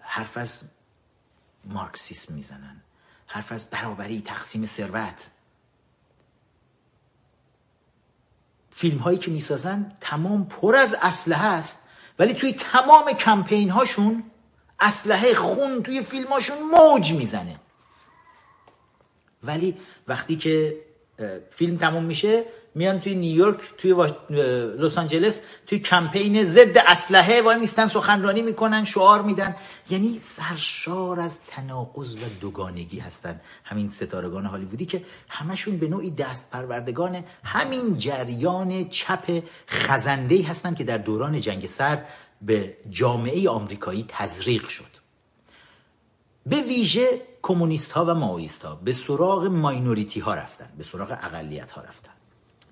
[0.00, 0.62] حرف از
[1.64, 2.82] مارکسیسم می‌زنن
[3.26, 5.30] حرف از برابری تقسیم ثروت.
[8.70, 14.30] فیلم هایی که می‌سازن تمام پر از اسلحه است ولی توی تمام کمپین هاشون
[14.84, 17.56] اسلحه خون توی فیلم هاشون موج می‌زنه.
[19.42, 19.76] ولی
[20.08, 20.76] وقتی که
[21.50, 22.44] فیلم تموم میشه
[22.76, 23.94] میان توی نیویورک توی
[24.78, 29.56] لس آنجلس توی کمپین ضد اسلحه وای میستن سخنرانی می‌کنن شعار میدن.
[29.90, 36.50] یعنی سرشار از تناقض و دوگانگی هستن همین ستارگان هالیوودی که همشون به نوعی دست
[36.50, 42.08] پروردگان همین جریان چپ خزنده هستن که در دوران جنگ سرد
[42.46, 44.94] به جامعه آمریکایی تزریق شد.
[46.46, 47.08] به ویژه
[47.42, 52.10] کمونیست ها و ماویست ها به سراغ ماینوریتی ها رفتن به سراغ اقلیت ها رفتن.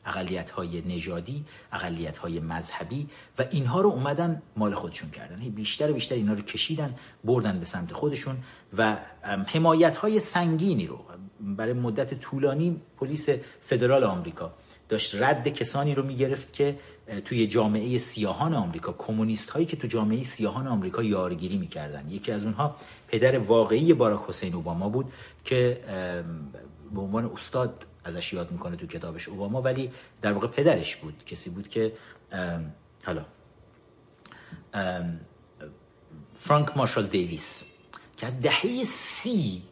[0.05, 3.09] اقلیت های نژادی اقلیت های مذهبی
[3.39, 5.37] و اینها رو اومدن مال خودشون کردن.
[5.37, 6.95] بیشتر و بیشتر اینا رو کشیدن
[7.25, 8.37] بردن به سمت خودشون
[8.77, 8.97] و
[9.47, 11.05] حمایت های سنگینی رو
[11.41, 13.29] برای مدت طولانی پلیس
[13.63, 14.53] فدرال آمریکا
[14.93, 16.79] داشت رد کسانی رو می‌گرفت که
[17.25, 22.11] توی جامعه سیاهان آمریکا کمونیست هایی که تو جامعه سیاهان آمریکا یارگیری می‌کردن.
[22.11, 22.77] یکی از اونها
[23.09, 25.13] پدر واقعی باراک حسین اوباما بود
[25.45, 25.81] که
[26.95, 29.91] به عنوان استاد ازش یاد می‌کنه تو کتابش اوباما ولی
[30.23, 31.25] در واقع پدرش بود.
[31.27, 31.93] کسی بود که
[33.05, 33.25] حالا
[36.37, 37.65] فرانک مارشال دیویس
[38.17, 39.63] که از دهه سی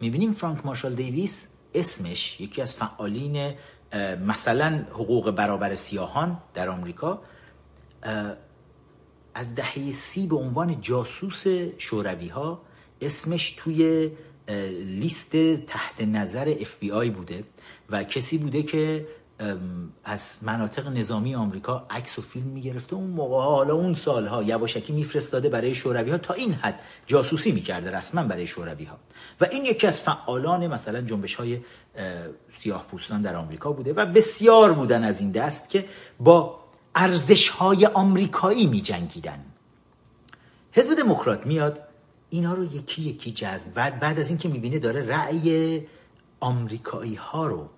[0.00, 3.54] می‌بینیم فرانک مارشال دیویس اسمش یکی از فعالین
[4.26, 7.22] مثلا حقوق برابر سیاهان در آمریکا
[9.34, 11.44] از دهه سی به عنوان جاسوس
[11.78, 12.62] شوروی ها
[13.00, 14.10] اسمش توی
[15.00, 17.44] لیست تحت نظر اف بی آی بوده
[17.90, 19.06] و کسی بوده که
[20.04, 22.96] از مناطق نظامی آمریکا عکس و فیلم می‌گرفته.
[22.96, 27.90] اون موقع حالا اون سالها یواشکی میفرستاده برای شوروی ها تا این حد جاسوسی می‌کرده
[27.90, 28.98] رسما برای شوروی ها
[29.40, 31.60] و این یکی از فعالان مثلا جنبش های
[32.58, 35.84] سیاه پوستان در آمریکا بوده و بسیار بودن از این دست که
[36.20, 36.60] با
[36.94, 39.44] ارزش های آمریکایی می جنگیدن
[40.72, 41.80] حزب دموکرات میاد
[42.30, 43.74] اینا رو یکی یکی جذب.
[43.74, 45.82] بعد بعد از اینکه می‌بینه داره رأی
[46.40, 47.68] آمریکایی ها رو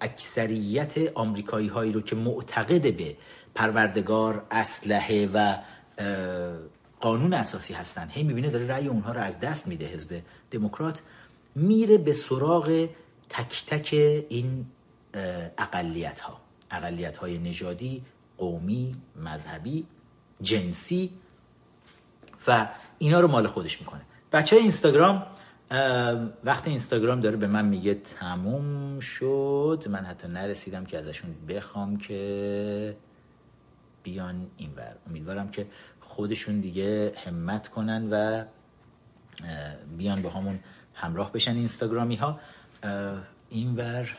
[0.00, 3.16] اکثریت آمریکایی هایی رو که معتقد به
[3.54, 5.56] پروردگار اسلحه و
[7.00, 11.00] قانون اساسی هستن هی می‌بینه داره رأی اونها رو از دست میده حزب دموکرات
[11.54, 12.88] میره به سراغ
[13.28, 13.88] تک تک
[14.28, 14.66] این
[15.58, 16.40] اقلیت ها
[16.70, 18.02] اقلیت های نژادی
[18.38, 19.86] قومی مذهبی
[20.42, 21.10] جنسی
[22.46, 22.68] و
[22.98, 24.00] اینا رو مال خودش می‌کنه.
[24.32, 25.26] بچه اینستاگرام
[26.44, 32.96] وقتی اینستاگرام داره به من میگه تموم شد من حتی نرسیدم که ازشون بخوام که
[34.02, 35.66] بیان اینور امیدوارم که
[36.00, 38.44] خودشون دیگه همت کنن و
[39.98, 40.58] بیان با همون
[40.94, 42.40] همراه بشن اینستاگرامی ها
[43.50, 44.18] اینور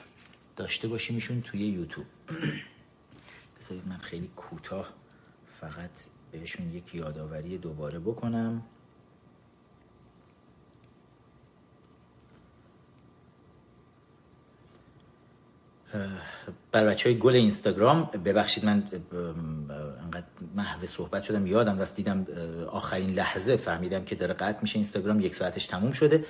[0.56, 2.06] داشته باشیمشون توی یوتیوب.
[3.60, 4.94] بذارید من خیلی کوتاه
[5.60, 5.90] فقط
[6.32, 8.62] بهشون یک یادآوری دوباره بکنم.
[16.72, 18.84] بر بچه های گل اینستاگرام ببخشید من
[20.04, 20.26] انقدر
[20.56, 22.28] محو صحبت شدم یادم رفت دیدم
[22.72, 26.26] آخرین لحظه فهمیدم که داره قطع میشه اینستاگرام یک ساعتش تموم شده.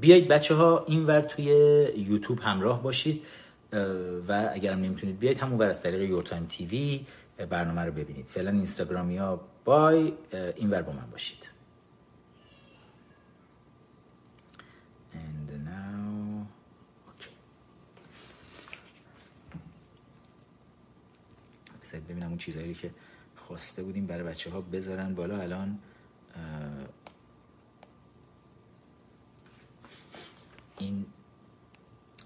[0.00, 1.44] بیایید بچه ها اینور توی
[1.96, 3.22] یوتیوب همراه باشید
[4.28, 7.06] و اگرم نمی‌تونید بیایید همون ور از طریق Your Time TV
[7.50, 8.26] برنامه رو ببینید.
[8.26, 10.12] فعلا اینستاگرامی ها bye
[10.56, 11.48] اینور با من باشید.
[21.94, 22.94] ببینم اون چیزهایی که
[23.48, 25.40] خواسته بودیم برای بچه ها بذارن بالا.
[25.40, 25.78] الان
[30.78, 31.06] این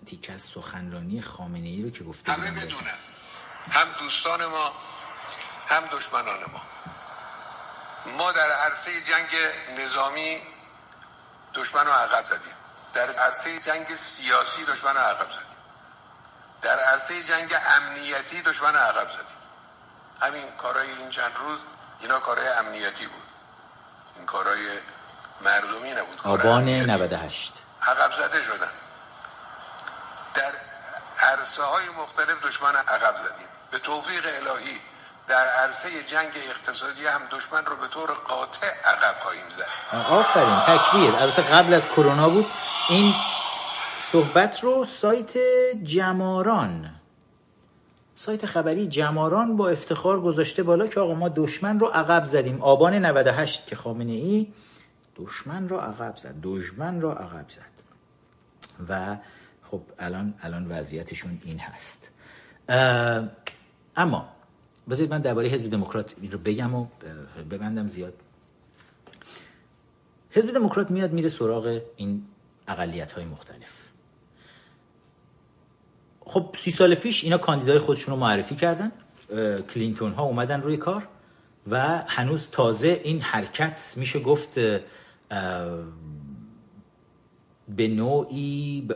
[0.07, 2.99] تیکه از سخنرانی خامنه ای رو که گفته همه بدونن
[3.71, 4.73] هم دوستان ما
[5.69, 6.63] هم دشمنان ما.
[8.19, 9.29] ما در عرصه جنگ
[9.79, 10.37] نظامی
[11.55, 12.55] دشمن رو عقب زدیم.
[12.95, 15.57] در عرصه جنگ سیاسی دشمن رو عقب زدیم.
[16.63, 19.40] در عرصه جنگ امنیتی دشمن رو عقب زدیم.
[20.21, 21.59] همین کارهای این چند روز
[22.01, 23.23] اینا کارهای امنیتی بود.
[24.17, 24.67] این کارهای
[25.45, 27.53] مردمی نبود آبان 98
[27.83, 28.71] عقب زده شدن.
[30.35, 30.53] در
[31.19, 33.49] عرصه های مختلف دشمن عقب زدیم.
[33.71, 34.81] به توفیق الهی
[35.29, 39.97] در عرصه جنگ اقتصادی هم دشمن رو به طور قاطع عقب خواهیم زد.
[40.11, 41.17] آفرین تکبیر.
[41.17, 42.47] البته قبل از کرونا بود.
[42.89, 43.15] این
[44.13, 45.37] صحبت رو سایت
[45.83, 47.00] جماران
[48.21, 52.63] سایت خبری جماران با افتخار گذاشته بالا که آقا ما دشمن رو عقب زدیم.
[52.63, 54.47] آبان 98 که خامنه ای
[55.17, 56.35] دشمن رو عقب زد.
[56.43, 57.71] دشمن رو عقب زد.
[58.89, 59.17] و
[59.71, 62.11] خب الان الان وضعیتشون این هست.
[63.97, 64.29] اما
[64.91, 66.87] بذارید من درباره حزب دموکرات رو بگم و
[67.51, 68.15] ببندم زیاد.
[70.31, 72.27] حزب دموکرات میاد میره سراغ این
[72.69, 73.90] اقلیت های مختلف.
[76.31, 78.93] خب سی سال پیش اینا کاندیدای خودشون رو معرفی کردن.
[79.75, 81.09] کلینتون ها اومدن روی کار
[81.71, 84.55] و هنوز تازه این حرکت میشه گفت
[87.69, 88.89] به نوعی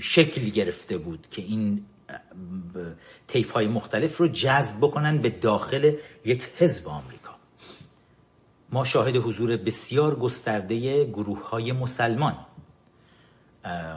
[0.00, 1.84] شکل گرفته بود که این
[3.28, 5.92] تیف های مختلف رو جذب بکنن به داخل
[6.24, 7.32] یک حزب آمریکا.
[8.72, 12.36] ما شاهد حضور بسیار گسترده گروه های مسلمان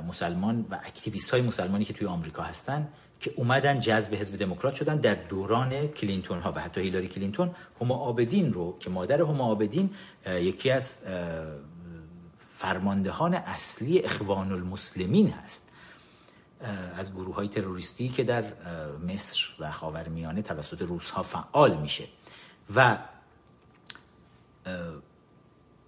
[0.07, 2.87] مسلمان و activist های مسلمانی که توی آمریکا هستن
[3.19, 7.95] که اومدن جذب حزب دموکرات شدن در دوران کلینتون ها و حتی هیلاری کلینتون هما
[7.95, 9.89] آبدین رو که مادر هما آبدین
[10.27, 10.97] یکی از
[12.49, 15.69] فرماندهان اصلی اخوان المسلمین هست
[16.95, 18.43] از گروه های تروریستی که در
[19.07, 22.03] مصر و خاورمیانه توسط روس ها فعال میشه.
[22.75, 22.97] و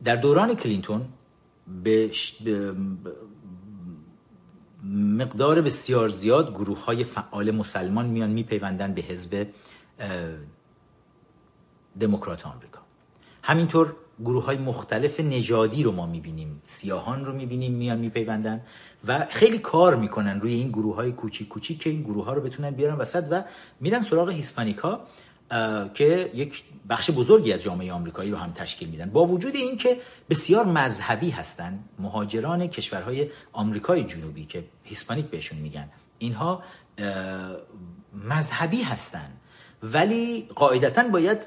[0.03, 1.05] در دوران کلینتون
[1.84, 2.11] به
[4.93, 9.47] مقدار بسیار زیاد گروه های فعال مسلمان میان میپیوندن به حزب
[11.99, 12.79] دموکرات آمریکا.
[13.43, 18.61] همینطور گروه های مختلف نژادی رو ما می‌بینیم سیاهان رو می‌بینیم میان میپیوندن
[19.07, 22.41] و خیلی کار می‌کنن روی این گروه های کوچیک کوچیک که این گروه ها رو
[22.41, 23.43] بتونن بیارن وسط و
[23.79, 24.99] میرن سراغ هیسپانیکا
[25.93, 29.09] که یک بخش بزرگی از جامعه آمریکایی رو هم تشکیل میدن.
[29.09, 29.97] با وجود اینکه
[30.29, 36.63] بسیار مذهبی هستن مهاجران کشورهای آمریکای جنوبی که هیسپانیک بهشون میگن اینها
[38.13, 39.29] مذهبی هستن.
[39.83, 41.38] ولی قاعدتا باید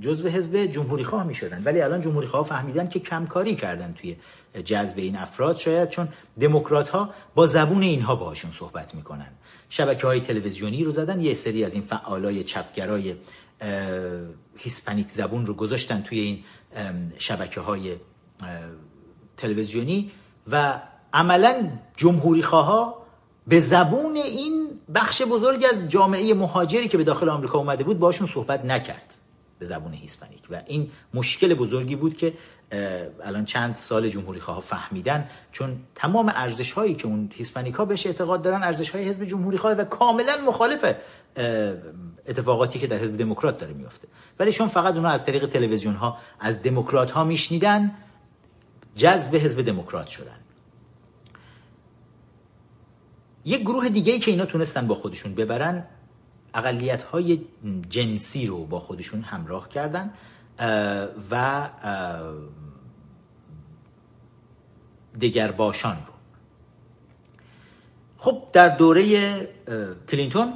[0.00, 1.34] جزو حزب جمهوری خواه می
[1.64, 4.16] ولی الان جمهوری خواه فهمیدن که کمکاری کردن توی
[4.64, 5.56] جذب این افراد.
[5.56, 6.08] شاید چون
[6.40, 9.28] دموکرات ها با زبون اینها باهاشون صحبت می‌کنن.
[9.68, 13.14] شبکه های تلویزیونی رو زدن یه سری از این فعالای چپگرای
[14.62, 16.44] هیسپانیک زبون رو گذاشتن توی این
[17.18, 17.96] شبکه های
[19.36, 20.10] تلویزیونی
[20.52, 20.80] و
[21.12, 23.00] عملا جمهوری خواه
[23.46, 28.26] به زبون این بخش بزرگ از جامعه مهاجری که به داخل آمریکا اومده بود باشون
[28.26, 29.14] صحبت نکرد
[29.58, 30.40] به زبون هیسپانیک.
[30.50, 32.34] و این مشکل بزرگی بود که
[33.24, 38.06] الان چند سال جمهوری خواه فهمیدن چون تمام ارزش هایی که اون هیسپانیک ها بهش
[38.06, 40.94] اعتقاد دارن ارزش های حزب جمهوری خواه و کاملا مخالف
[42.26, 44.08] اتفاقاتی که در حزب دموکرات داره میفته
[44.38, 47.94] ولی چون فقط اونا از طریق تلویزیون ها از دموکرات ها میشنیدن
[48.96, 50.36] جذب حزب دموکرات شدن.
[53.44, 55.86] یک گروه دیگه ای که اینا تونستن با خودشون ببرن
[56.54, 57.40] اقلیت های
[57.88, 60.12] جنسی رو با خودشون همراه کردن.
[61.30, 61.68] و
[65.56, 66.12] باشان رو.
[68.18, 69.04] خب در دوره
[70.10, 70.52] کلینتون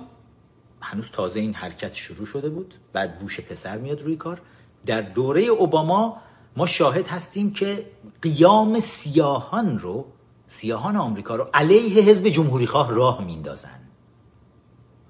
[0.80, 2.74] هنوز تازه این حرکت شروع شده بود.
[2.92, 4.40] بعد بوش پسر میاد روی کار.
[4.86, 6.16] در دوره اوباما
[6.56, 7.90] ما شاهد هستیم که
[8.22, 10.06] قیام سیاهان رو
[10.48, 13.80] سیاهان آمریکا رو علیه حزب جمهوری خواه راه میندازن.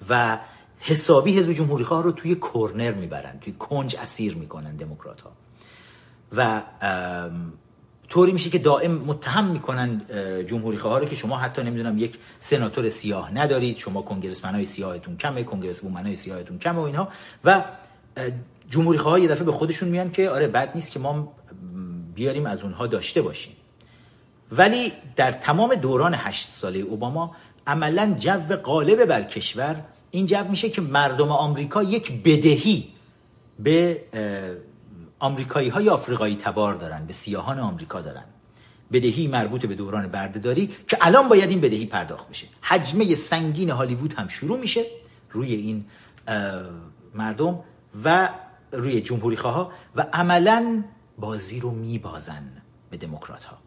[0.09, 0.39] و
[0.87, 5.32] حسابی حزب جمهوری خواه رو توی کورنر می‌برن توی کنج اسیر می‌کنن دموکرات ها
[6.37, 6.62] و
[8.09, 10.03] طوری میشه که دائم متهم می‌کنن
[10.47, 15.16] جمهوری خواه رو که شما حتی نمی‌دونم یک سناتور سیاه ندارید شما کنگرسمن های سیاهتون
[15.16, 17.09] کمه کنگرس های سیاهتون کمه و اینها.
[17.45, 17.64] و
[18.70, 21.32] جمهوری خواه یه دفعه به خودشون میان که آره بد نیست که ما
[22.14, 23.53] بیاریم از اونها داشته باشیم.
[24.53, 29.85] ولی در تمام دوران هشت ساله اوباما عملا جو غالب بر کشور
[30.15, 32.89] این جو میشه که مردم آمریکا یک بدهی
[33.59, 34.05] به
[35.19, 38.25] آمریکایی های آفریقایی تبار دارن به سیاهان آمریکا دارن.
[38.93, 42.47] بدهی مربوط به دوران بردهداری که الان باید این بدهی پرداخت بشه.
[42.62, 44.85] حجمه سنگین هالیوود هم شروع میشه
[45.31, 45.85] روی این
[47.15, 47.61] مردم
[48.05, 48.29] و
[48.73, 50.85] روی جمهوری خواه و عملا
[51.19, 53.59] بازی رو میبازن به دموکرات ها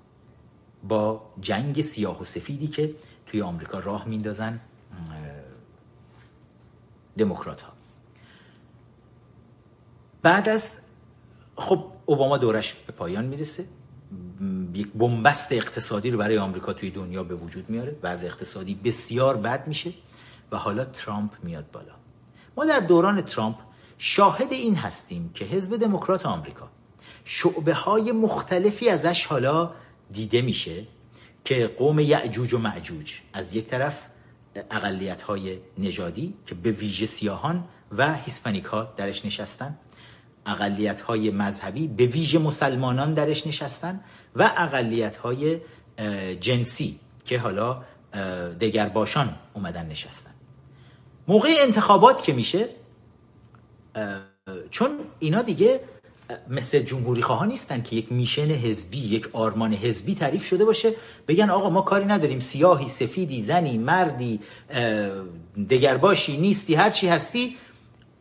[0.83, 2.95] با جنگ سیاه و سفیدی که
[3.25, 4.59] توی آمریکا راه میندازن.
[7.17, 7.73] دموکرات ها
[10.21, 10.79] بعد از
[11.55, 13.65] خب اوباما دورش به پایان می‌رسه.
[14.73, 19.67] یک بنبست اقتصادی رو برای آمریکا توی دنیا به وجود میاره وضع اقتصادی بسیار بد
[19.67, 19.93] میشه
[20.51, 21.93] و حالا ترامپ میاد بالا.
[22.57, 23.55] ما در دوران ترامپ
[23.97, 26.69] شاهد این هستیم که حزب دموکرات آمریکا
[27.25, 29.71] شعبه های مختلفی ازش حالا
[30.11, 30.85] دیده میشه
[31.45, 34.03] که قوم یعجوج و معجوج از یک طرف
[34.71, 37.63] اقلیت های نژادی که به ویژه سیاهان
[37.97, 39.77] و هیسپانیک ها درش نشستن.
[40.45, 43.99] اقلیت های مذهبی به ویژه مسلمانان درش نشستن
[44.35, 45.59] و اقلیت های
[46.39, 47.83] جنسی که حالا
[48.61, 50.31] دگر باشان اومدن نشستن.
[51.27, 52.69] موقع انتخابات که میشه
[54.71, 55.79] چون اینا دیگه
[56.49, 60.93] مثل جمهوری خواه نیستن که یک میشن حزبی یک آرمان حزبی تعریف شده باشه.
[61.27, 62.39] بگن آقا ما کاری نداریم.
[62.39, 64.39] سیاهی سفیدی زنی مردی
[65.69, 67.57] دگرباشی نیستی هر چی هستی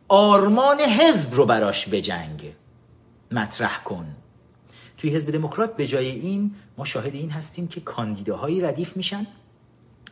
[0.07, 2.53] آرمان حزب رو براش بجنگ
[3.31, 4.15] مطرح کن.
[4.97, 9.27] توی حزب دموکرات به جای این ما شاهد این هستیم که کاندیداهایی ردیف میشن.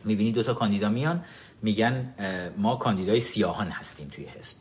[0.04, 1.24] می‌بینی دوتا کاندیدا میان
[1.62, 2.14] میگن
[2.58, 4.56] ما کاندیدای سیاهان هستیم توی حزب.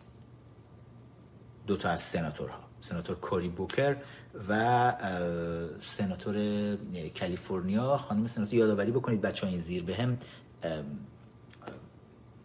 [1.68, 2.65] دوتا از سناتورها.
[2.86, 3.96] سناتور کوری بوکر
[4.50, 4.94] و
[5.80, 6.36] سناتور
[7.20, 10.18] کالیفرنیا خانم سناتور یادآوری بکنید بچه ها این زیر به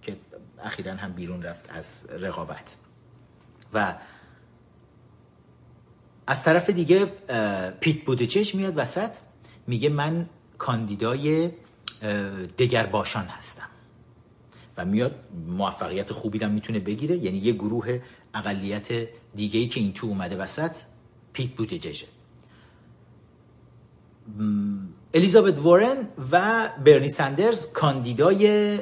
[0.03, 0.17] که
[0.63, 2.77] اخیرا هم بیرون رفت از رقابت.
[3.75, 3.97] و
[6.27, 7.07] از طرف دیگه
[7.81, 9.11] پیت بودجج میاد وسط
[9.67, 10.29] میگه من
[10.59, 11.51] کاندیدای
[12.59, 13.69] دگر باشان هستم.
[14.77, 15.15] و میاد
[15.47, 18.01] موفقیت خوبی هم می‌تونه بگیره یعنی یه گروه
[18.35, 18.89] اقلیت
[19.35, 20.77] دیگه ای که این تو اومده وسط
[21.33, 22.07] پیت بوتججه
[25.15, 28.79] الیزابت وارن و برنی سندرز کاندیدای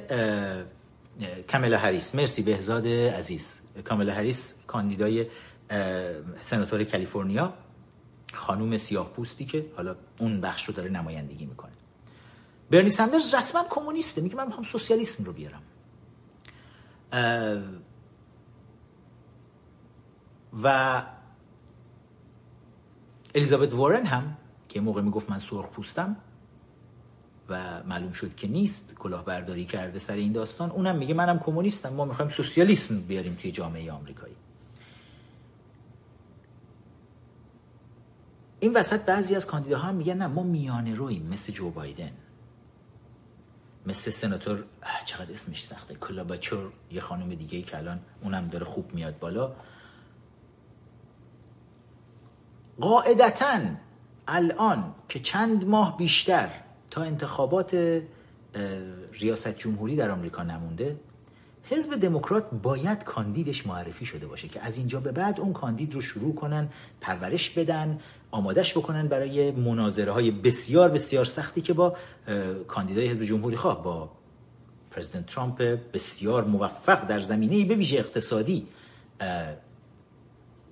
[1.52, 2.14] کاملا هریس.
[2.14, 3.60] مرسی بهزاد عزیز.
[3.84, 5.26] کاملا هریس کاندیدای
[6.42, 7.54] سناتور کالیفرنیا.
[8.34, 11.72] خانوم سیاه پوستی که حالا اون بخش رو داره نمایندگی می‌کنه.
[12.70, 14.20] برنی سندرز رسما کمونیسته.
[14.20, 15.62] میگه من می‌خوام سوسیالیسم رو بیارم.
[20.62, 21.02] و
[23.34, 24.36] الیزابت وارن هم
[24.68, 26.16] که موقع می‌گفت من سرخ پوستم
[27.48, 32.04] و معلوم شد که نیست کلاهبرداری کرده سر این داستان اونم میگه منم کمونیستم ما
[32.04, 34.34] می‌خوایم سوسیالیسم بیاریم توی جامعه آمریکایی.
[38.60, 42.12] این وسط بعضی از کاندیداها هم میگن نه ما میانه رویم مثل جو بایدن.
[43.86, 44.64] مثل سناتور
[45.04, 49.52] چقدر اسمش سخته کلاباچور یه خانم دیگه ای که الان اونم داره خوب میاد بالا.
[52.80, 53.58] قاعدتا
[54.28, 56.48] الان که چند ماه بیشتر
[56.90, 58.02] تا انتخابات
[59.12, 60.96] ریاست جمهوری در آمریکا نمونده
[61.70, 66.00] حزب دموکرات باید کاندیدش معرفی شده باشه که از اینجا به بعد اون کاندید رو
[66.00, 66.68] شروع کنن
[67.00, 68.00] پرورش بدن
[68.30, 71.96] آمادش بکنن برای مناظره های بسیار بسیار سختی که با
[72.68, 74.10] کاندیدای حزب جمهوری خواه با
[74.90, 78.66] پرزیدنت ترامپ بسیار موفق در زمینه به ویژه اقتصادی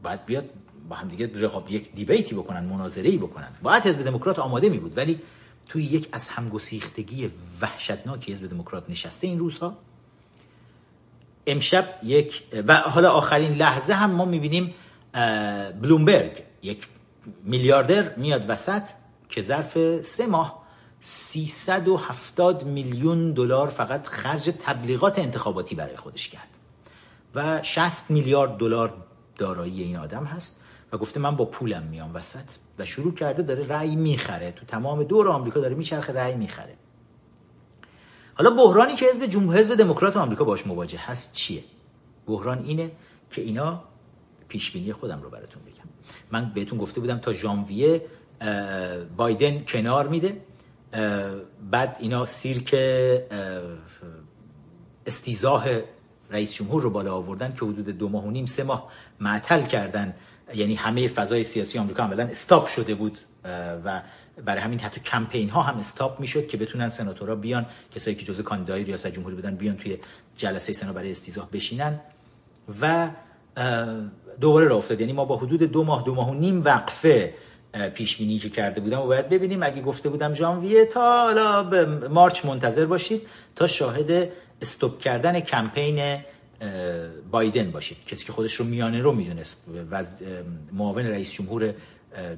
[0.03, 0.51] باید بیاد
[0.89, 3.49] با هم دیگه رقاب یک دیبیتی بکنن مناظره ای بکنن.
[3.63, 5.21] باید حزب دموکرات آماده می بود ولی
[5.69, 7.31] توی یک از همگسیختگی
[7.61, 9.77] وحشتناکی حزب دموکرات نشسته این روزها.
[11.47, 14.75] امشب یک و حالا آخرین لحظه هم ما می‌بینیم
[15.83, 16.89] بلومبرگ یک
[17.45, 18.83] میلیاردر میاد وسط
[19.29, 20.67] که ظرف سه ماه
[21.01, 26.49] 370 میلیون دلار فقط خرج تبلیغات انتخاباتی برای خودش کرد.
[27.35, 28.95] و 60 میلیارد دلار
[29.37, 30.63] دارایی این آدم هست.
[30.93, 32.45] و گفته من با پولم میام وسط
[32.79, 34.53] و شروع کرده داره رأی می‌خره.
[34.53, 36.75] تو تمام دور آمریکا داره میچرخه رأی می‌خره.
[38.35, 41.65] حالا بحرانی که حزب جمهور حزب دموکرات آمریکا باش مواجه هست چیه؟
[42.27, 42.91] بحران اینه
[43.31, 43.85] که اینا
[44.49, 45.89] پیش بینی خودم رو براتون بگم.
[46.31, 48.07] من بهتون گفته بودم تا ژانویه
[49.17, 50.41] بایدن کنار میده
[51.71, 52.75] بعد اینا سیرک
[55.07, 55.65] استیزاه
[56.31, 60.15] رئیس جمهور رو بالا آوردن که حدود دو ماه و نیم سه ماه معطل کردن
[60.55, 63.19] یعنی همه فضای سیاسی آمریکا عملا استاپ شده بود
[63.85, 64.03] و
[64.45, 68.43] برای همین حتی کمپین ها هم استاپ می‌شد که بتونن سناتورها بیان کسایی که جزء
[68.43, 69.99] کاندیدای ریاست جمهوری بودن بیان توی
[70.37, 72.01] جلسه سنا برای استیزاه بشینن.
[72.81, 73.09] و
[74.41, 75.01] دوباره راه افتاد.
[75.01, 77.35] یعنی ما با حدود دو ماه دو ماه و نیم وقفه
[77.95, 79.63] پیش بینی که کرده بودم و باید ببینیم.
[79.63, 81.63] اگه گفته بودم ژانویه تا حالا
[82.09, 83.23] مارچ منتظر باشید
[83.57, 84.29] تا شاهد
[84.63, 86.19] استوب کردن کمپین
[87.31, 88.05] بایدن باشید.
[88.07, 89.65] کسی که خودش رو میانه رو می‌دونست.
[90.73, 91.75] معاون رئیس جمهور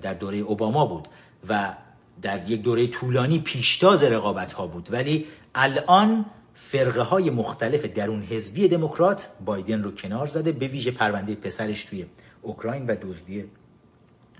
[0.02, 1.08] در دوره اوباما بود
[1.48, 1.74] و
[2.22, 4.88] در یک دوره طولانی پیشتاز رقابت ها بود.
[4.92, 11.34] ولی الان فرقه های مختلف درون حزبی دموکرات بایدن رو کنار زده به ویژه پرونده
[11.34, 12.06] پسرش توی
[12.42, 13.44] اوکراین و دزدی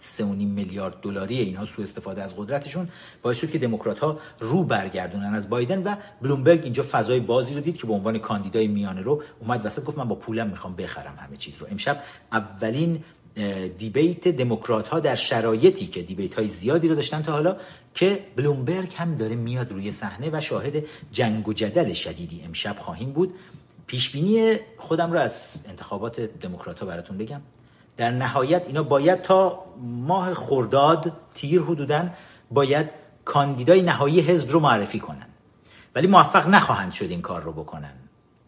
[0.00, 2.88] 3.5 میلیارد دلاری اینها سوء استفاده از قدرتشون
[3.22, 7.60] باعث شد که دموکرات ها رو برگردونن از بایدن و بلومبرگ اینجا فضای بازی رو
[7.60, 11.14] دید که به عنوان کاندیدای میانه رو اومد وسط گفت من با پولم می‌خوام بخرم
[11.18, 11.66] همه چیز رو.
[11.70, 13.04] امشب اولین
[13.78, 17.56] دیبیت دموکرات ها در شرایطی که دیبیت های زیادی رو داشتن تا حالا
[17.94, 23.12] که بلومبرگ هم داره میاد روی صحنه و شاهد جنگ و جدل شدیدی امشب خواهیم
[23.12, 23.34] بود.
[23.86, 27.40] پیش بینی خودم رو از انتخابات دموکرات ها براتون بگم.
[27.98, 32.14] در نهایت اینا باید تا ماه خرداد تیر حدودن
[32.50, 32.90] باید
[33.24, 35.26] کاندیدای نهایی حزب رو معرفی کنن.
[35.94, 37.92] ولی موفق نخواهند شد این کار رو بکنن.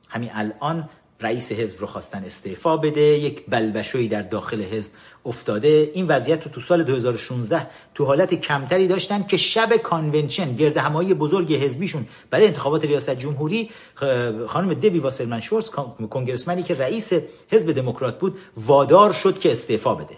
[0.09, 0.89] همین الان
[1.21, 4.91] رئیس حزب رو خواستن استعفا بده یک بلبشویی در داخل حزب
[5.25, 5.91] افتاده.
[5.95, 11.15] این وضعیت رو تو سال 2016 تو حالت کمتری داشتن که شب convention گرد همایی
[11.15, 13.71] بزرگ حزبیشون برای انتخابات ریاست جمهوری
[14.47, 15.71] خانم دبی واسرمن شورز
[16.11, 17.13] congressman ی که رئیس
[17.49, 20.17] حزب دموکرات بود وادار شد که استعفا بده.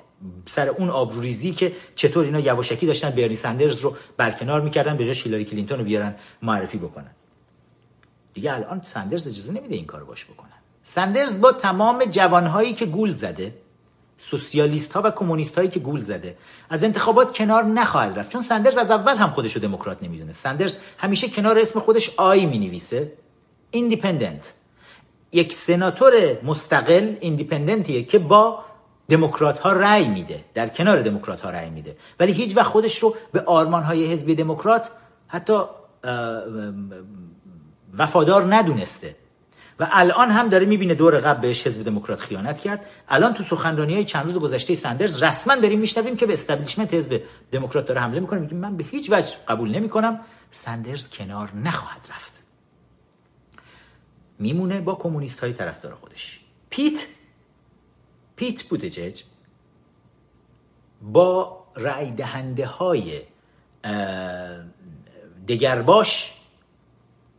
[0.49, 5.15] سر اون آبروریزی که چطور اینا یواشکی داشتن برنی سندرز رو برکنار می‌کردن به جای
[5.15, 7.11] هیلاری کلینتون رو بیارن معرفی بکنن.
[8.35, 10.52] دیگه الان سندرز اجازه نمیده این کارو باش بکنن
[10.85, 13.55] سندرز با تمام جوانهایی که گول زده
[14.19, 16.37] سوسیالیست ها و کمونیست هایی که گول زده
[16.71, 18.31] از انتخابات کنار نخواهد رفت.
[18.31, 20.33] چون سندرز از اول هم خودش رو دموکرات نمی‌دونه.
[20.33, 23.13] سندرز همیشه کنار اسم خودش I می نویسه
[23.71, 24.53] independent.
[25.33, 28.65] یک سناتور مستقل independent یه که با
[29.09, 31.97] دموکرات ها رأی میده در کنار دموکرات ها رأی میده.
[32.21, 34.91] ولی هیچ وقت خودش رو به آرمان های حزب دموکرات
[35.29, 35.61] حتی
[37.99, 39.22] وفادار ندونسته.
[39.81, 42.87] و الان هم داره می‌بینه دور قبل بهش حزب دموکرات خیانت کرد.
[43.09, 47.23] الان تو سخنرانی های چند روز گذشته سندرز رسما داریم میشنویم که به استبلیشمنت حزب
[47.53, 48.41] دموکرات داره حمله می‌کنه.
[48.41, 50.21] میگه من به هیچ وجه قبول نمی‌کنم.
[50.51, 52.43] سندرز کنار نخواهد رفت.
[54.39, 56.41] میمونه با کمونیست های طرفدار خودش.
[56.71, 57.07] پیت
[58.37, 59.23] پیت بودجج
[61.03, 63.21] با رأی دهنده های
[65.49, 66.35] دگرباش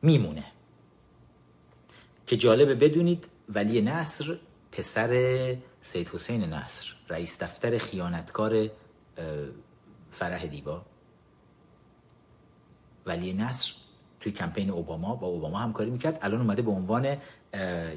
[0.01, 0.43] میمونه.
[2.33, 4.37] که جالبه بدونید ولی نصر
[4.71, 5.09] پسر
[5.81, 8.69] سید حسین نصر رئیس دفتر خیانتکار
[10.11, 10.81] فرح دیبا.
[13.05, 13.73] ولی نصر
[14.19, 16.19] توی کمپین اوباما با اوباما همکاری می‌کرد.
[16.21, 17.17] الان اومده به عنوان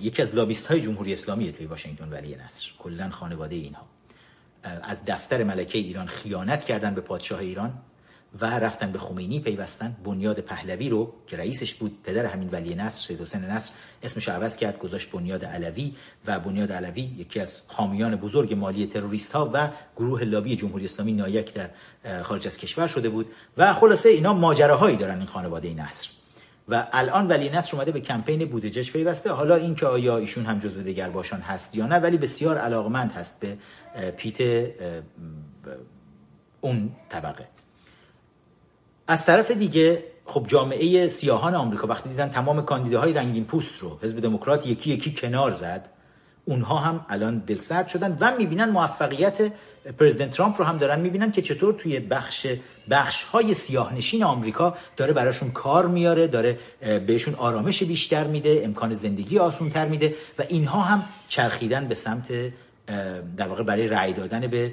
[0.00, 2.70] یکی از لابیست های جمهوری اسلامی توی واشنگتن ولی نصر.
[2.78, 3.86] کلا خانواده اینها.
[4.62, 7.82] از دفتر ملکه ایران خیانت کردن به پادشاه ایران.
[8.40, 13.06] و رفتن به خمینی پیوستن بنیاد پهلوی رو که رئیسش بود پدر همین ولی نصر
[13.06, 13.72] سید حسین نصر
[14.02, 15.94] اسمش عوض کرد گذاشت بنیاد علوی
[16.26, 21.12] و بنیاد علوی یکی از حامیان بزرگ مالی تروریست ها و گروه لابی جمهوری اسلامی
[21.12, 21.70] نایک در
[22.22, 23.26] خارج از کشور شده بود
[23.56, 26.08] و خلاصه اینا ماجراهایی دارن این خانواده نصر.
[26.68, 29.30] و الان ولی نصر اومده به کمپین بودجش پیوسته.
[29.30, 33.40] حالا اینکه آیا ایشون هم جزو دگر باشان هست یا نه ولی بسیار علاقمند هست
[33.40, 33.58] به
[34.10, 34.68] پیت
[36.60, 37.55] اون طبقه.
[39.08, 44.20] از طرف دیگه خب جامعه سیاهان آمریکا وقتی دیدن تمام کاندیداهای رنگین پوست رو حزب
[44.20, 45.88] دموکرات یکی یکی کنار زد
[46.44, 49.52] اونها هم الان دلسرد شدن و می‌بینن موفقیت
[49.98, 52.46] پرزیدنت ترامپ رو هم دارن می‌بینن که چطور توی بخش
[52.90, 56.58] بخش های سیاهنشین آمریکا داره براشون کار میاره داره
[57.06, 62.32] بهشون آرامش بیشتر میده امکان زندگی آسون تر میده و اینها هم چرخیدن به سمت
[63.36, 64.72] در واقع برای رأی دادن به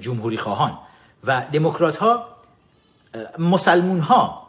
[0.00, 0.78] جمهوری خواهان.
[1.24, 2.31] و دموکرات ها
[3.38, 4.42] مسلمون ها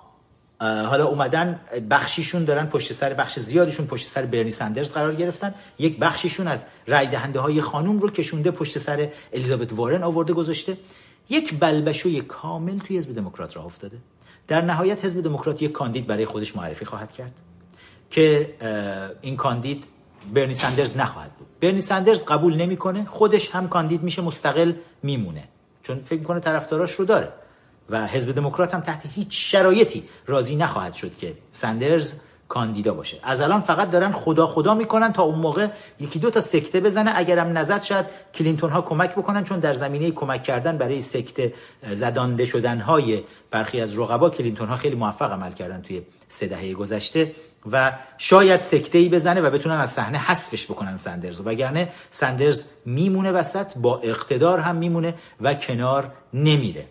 [0.61, 1.60] حالا اومدن
[1.90, 5.53] بخشیشون دارن پشت سر بخش زیادشون پشت سر برنی سندرز قرار گرفتن.
[5.80, 10.77] یک بخشیشون از رای دهنده های خانوم رو کشونده پشت سر الیزابت وارن آورده گذاشته.
[11.30, 13.98] یک بلبشوی کامل توی حزب دموکرات راه افتاده.
[14.48, 17.31] در نهایت حزب دموکرات یک کاندید برای خودش معرفی خواهد کرد
[18.10, 18.53] که
[19.22, 19.84] این کاندید
[20.34, 21.48] برنی سندرز نخواهد بود.
[21.61, 24.73] برنی سندرز قبول نمی‌کنه خودش هم کاندید میشه مستقل
[25.03, 25.44] میمونه.
[25.84, 27.34] چون فکر می‌کنه طرفداراش رو داره.
[27.89, 32.15] و حزب دموکرات هم تحت هیچ شرایطی راضی نخواهد شد که سندرز
[32.47, 33.18] کاندیدا باشه.
[33.23, 35.68] از الان فقط دارن خدا خدا می‌کنن تا اون موقع
[35.99, 37.11] یکی دو تا سکته بزنه.
[37.15, 41.53] اگرم نزد شاید کلینتون ها کمک بکنن چون در زمینه کمک کردن برای سکته
[41.84, 46.73] زدانده شدن های برخی از رقبا کلینتون ها خیلی موفق عمل کردن توی سه دهه
[46.73, 47.31] گذشته
[47.72, 51.41] و شاید سکته ای بزنه و بتونن از صحنه حذفش بکنن سندرز.
[51.45, 56.85] وگرنه سندرز میمونه وسط با اقتدار هم میمونه و کنار نمیره.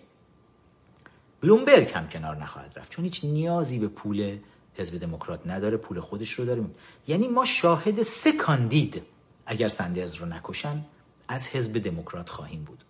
[1.42, 2.92] بلومبرگ هم کنار نخواهد رفت.
[2.92, 4.38] چون هیچ نیازی به پول
[4.74, 6.74] حزب دموکرات نداره پول خودش رو داره
[7.08, 9.02] یعنی ما شاهد سه کاندید
[9.46, 10.84] اگر سندرز رو نکشن
[11.28, 12.84] از حزب دموکرات خواهیم بود.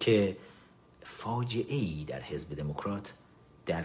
[0.00, 0.36] که
[1.04, 3.14] فاجعه ای در حزب دموکرات
[3.66, 3.84] در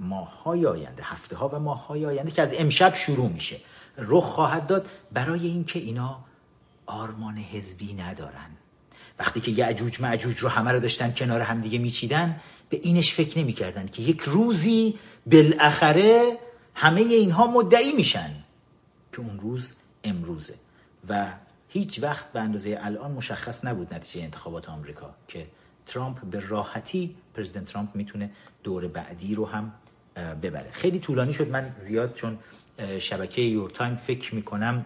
[0.00, 3.60] ماهای آینده هفته ها و ماهای آینده که از امشب شروع میشه
[3.98, 4.88] رخ خواهد داد.
[5.12, 6.24] برای اینکه اینا
[6.86, 8.56] آرمان حزبی ندارن.
[9.18, 12.40] وقتی که یعجوج معجوج رو همه رو داشتن کنار همدیگه میچیدن
[12.70, 16.38] به اینش فکر نمی‌کردن که یک روزی بالاخره
[16.74, 18.30] همه اینها مدعی میشن
[19.12, 19.72] که اون روز
[20.04, 20.54] امروزه.
[21.08, 21.32] و
[21.68, 25.46] هیچ وقت به اندازه الان مشخص نبود نتیجه انتخابات آمریکا که
[25.86, 28.30] ترامپ به راحتی President ترامپ می‌تونه
[28.62, 29.72] دور بعدی رو هم
[30.42, 30.70] ببره.
[30.72, 31.48] خیلی طولانی شد.
[31.48, 32.38] من زیاد چون
[32.98, 34.84] شبکه Your Time فکر می‌کنم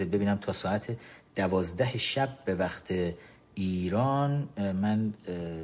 [0.00, 0.96] ببینم تا ساعت
[1.36, 2.94] دوازده شب به وقت
[3.58, 5.14] ایران من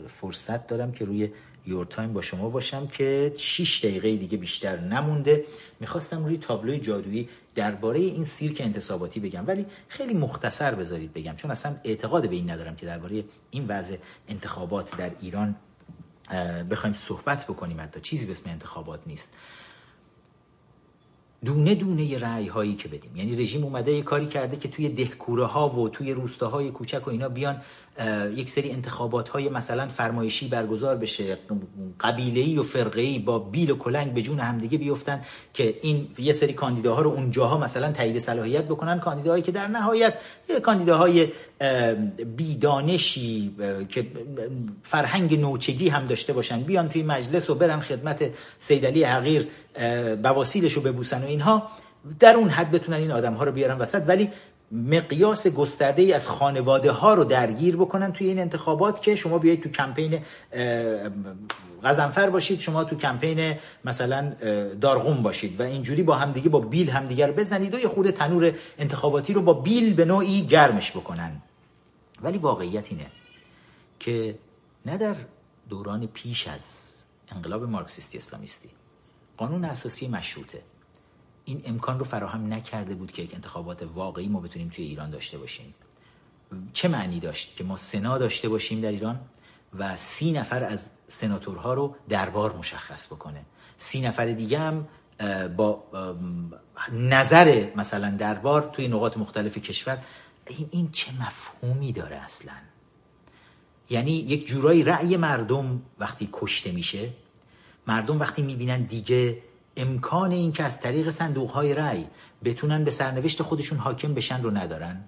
[0.08, 1.30] فرصت دارم که روی
[1.66, 5.44] Your Time با شما باشم که 6 دقیقه دیگه بیشتر نمونده.
[5.80, 11.50] می‌خواستم روی تابلوی جادویی درباره این سیرک انتصاباتی بگم ولی خیلی مختصر بذارید بگم چون
[11.50, 13.96] اصلا اعتقاد به این ندارم که درباره این وضع
[14.28, 15.56] انتخابات در ایران
[16.70, 17.80] بخوایم صحبت بکنیم.
[17.80, 19.32] حتی چیزی به اسم انتخابات نیست.
[21.44, 23.16] دونه دونه رأی هایی که بدیم.
[23.16, 27.10] یعنی رژیم اومده یه کاری کرده که توی دهکوره ها و توی روستاهای کوچک و
[27.10, 27.62] اینا بیان
[28.34, 31.38] یک سری انتخابات های مثلا فرمایشی برگزار بشه
[32.00, 35.22] قبیله و فرقه با بیل و کلنگ به جون همدیگه بیفتن
[35.54, 39.00] که این یه سری کاندیداها رو اونجاها مثلا تایید صلاحیت بکنن.
[39.00, 40.14] کاندیداهایی که در نهایت
[40.62, 41.28] کاندیداهای
[42.36, 43.56] بیدانشی
[43.88, 44.06] که
[44.82, 49.48] فرهنگ نوچگی هم داشته باشن بیان توی مجلس و برن خدمت سیدلی حقیر
[50.22, 51.68] بواسیلش رو ببوسن و اینها
[52.20, 54.02] در اون حد بتونن این آدم ها رو بیارن وسط.
[54.06, 54.30] ولی
[54.72, 59.62] مقیاس گسترده ای از خانواده ها رو درگیر بکنن توی این انتخابات که شما بیایید
[59.62, 60.20] تو کمپین
[61.84, 63.54] غزنفر باشید شما تو کمپین
[63.84, 64.32] مثلا
[64.80, 68.54] دارغون باشید و اینجوری با همدیگه با بیل همدیگه رو بزنید و یه خود تنور
[68.78, 71.42] انتخاباتی رو با بیل به نوعی گرمش بکنن.
[72.22, 73.06] ولی واقعیت اینه
[74.00, 74.38] که
[74.86, 75.16] نه در
[75.68, 76.92] دوران پیش از
[77.32, 78.68] انقلاب مارکسیستی اسلامیستی
[79.36, 80.62] قانون اساسی مشروطه
[81.44, 85.38] این امکان رو فراهم نکرده بود که یک انتخابات واقعی ما بتونیم توی ایران داشته
[85.38, 85.74] باشیم.
[86.72, 89.20] چه معنی داشت که ما سنا داشته باشیم در ایران
[89.78, 93.44] و سی نفر از سناتورها رو دربار مشخص بکنه؟
[93.78, 94.88] سی نفر دیگه هم
[95.56, 95.84] با
[96.92, 99.98] نظر مثلا دربار توی نقاط مختلف کشور
[100.46, 102.52] این, این چه مفهومی داره اصلا؟
[103.90, 107.10] یعنی یک جورایی رأی مردم وقتی کشته میشه
[107.86, 109.42] مردم وقتی می‌بینن دیگه
[109.76, 112.06] امکان این که از طریق صندوق های رأی
[112.44, 115.04] بتونن به سرنوشت خودشون حاکم بشن رو ندارن؟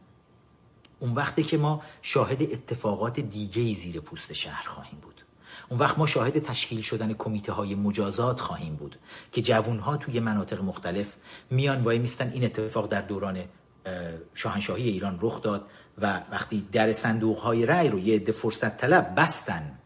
[1.01, 5.15] اون وقتی که ما شاهد اتفاقات دیگه زیر پوست شهر خواهیم بود.
[5.69, 8.99] اون وقت ما شاهد تشکیل شدن کمیته های مجازات خواهیم بود
[9.33, 11.17] که جوون ها توی مناطق مختلف
[11.51, 13.45] میان وای میستن این اتفاق در دوران
[14.35, 15.67] شاهنشاهی ایران رخ داد
[15.99, 19.79] و وقتی در صندوق های رأی رو یه عده فرصت طلب بستن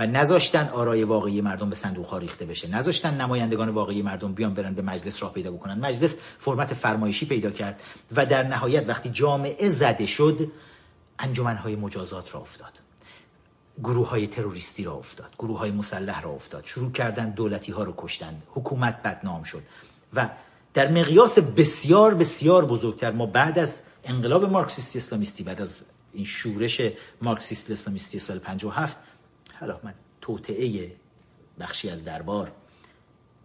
[0.00, 2.68] و نذاشتن آرای واقعی مردم به صندوق ها ریخته بشه.
[2.68, 5.78] نذاشتن نمایندگان واقعی مردم بیان برن به مجلس راه پیدا بکنن.
[5.78, 7.80] مجلس فرمت فرمایشی پیدا کرد
[8.16, 10.52] و در نهایت وقتی جامعه زده شد
[11.62, 12.72] های مجازات را افتاد.
[13.82, 15.34] گروه های تروریستی را افتاد.
[15.38, 16.64] گروه های مسلح را افتاد.
[16.64, 18.42] شروع کردن دولتی ها رو کشتن.
[18.46, 19.62] حکومت بدنام شد.
[20.14, 20.28] و
[20.74, 25.76] در مقیاس بسیار بسیار بزرگتر ما بعد از انقلاب مارکسیستی اسلامیستی بعد از
[26.12, 26.82] این شورش
[27.22, 28.96] مارکسیست اسلامیستی سال 57
[29.60, 30.92] حالا من توطعه
[31.60, 32.52] بخشی از دربار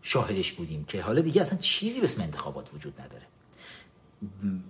[0.01, 3.23] شاهدش بودیم که حالا دیگه اصلا چیزی به اسم انتخابات وجود نداره.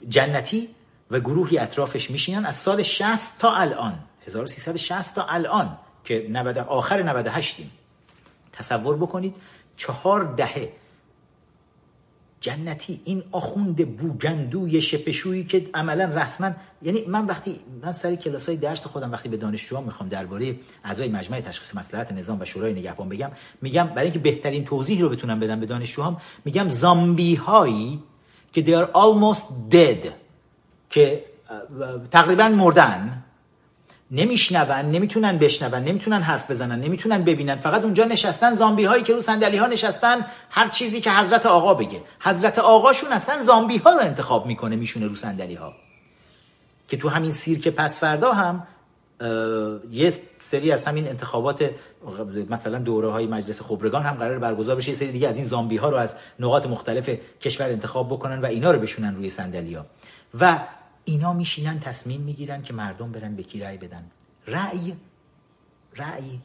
[0.10, 0.70] جنتی
[1.12, 7.04] و گروهی اطرافش میشینن از سال 60 تا الان 1360 تا الان که 90 آخر
[7.04, 7.58] 98
[8.54, 9.36] تصور بکنید
[9.78, 10.74] چهار دهه
[12.46, 16.52] جنتی این آخوند بوگندوی شپشویی که عملا رسما
[16.82, 21.08] یعنی من وقتی من سر کلاس های درس خودم وقتی به دانشجوها می‌خوام درباره اعضای
[21.08, 23.32] مجمع تشخیص مصلحت نظام و شورای نگهبان بگم
[23.62, 28.04] میگم برای اینکه بهترین توضیح رو بتونم بدم به دانشجوهام میگم زامبی هایی
[28.54, 30.08] که they are almost dead
[30.90, 31.26] که
[32.12, 33.25] تقریبا مردن
[34.16, 37.56] نمیشنون نمی‌تونن بشنون نمی‌تونن حرف بزنن نمی‌تونن ببینن.
[37.56, 41.74] فقط اونجا نشستن زامبی هایی که رو صندلی ها نشستن هر چیزی که حضرت آقا
[41.74, 42.02] بگه.
[42.20, 45.74] حضرت آقاشون اصلا زامبی ها رو انتخاب می‌کنه میشونه رو صندلی ها
[46.88, 48.68] که تو همین سیرک پس فردا هم
[49.92, 50.14] یه
[50.44, 51.70] سری از همین انتخابات
[52.50, 54.90] مثلا دوره های مجلس خبرگان هم قرار برگزار بشه.
[54.90, 57.10] یه سری دیگه از این زامبی ها رو از نقاط مختلف
[57.42, 59.86] کشور انتخاب بکنن و اینا رو بشونن روی صندلی ها
[60.40, 60.60] و
[61.06, 64.12] اینا میشینن تصمیم می‌گیرن که مردم برن به کی رأی بدن.
[64.48, 64.96] رأی
[65.96, 66.40] رأی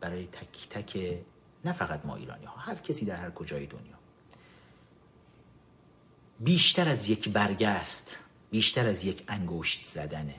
[0.00, 1.18] برای تک تک
[1.64, 3.98] نه فقط ما ایرانی ها هر کسی در هر کجای دنیا.
[6.40, 8.18] بیشتر از یک برگست
[8.50, 10.34] بیشتر از یک انگشت زدنه.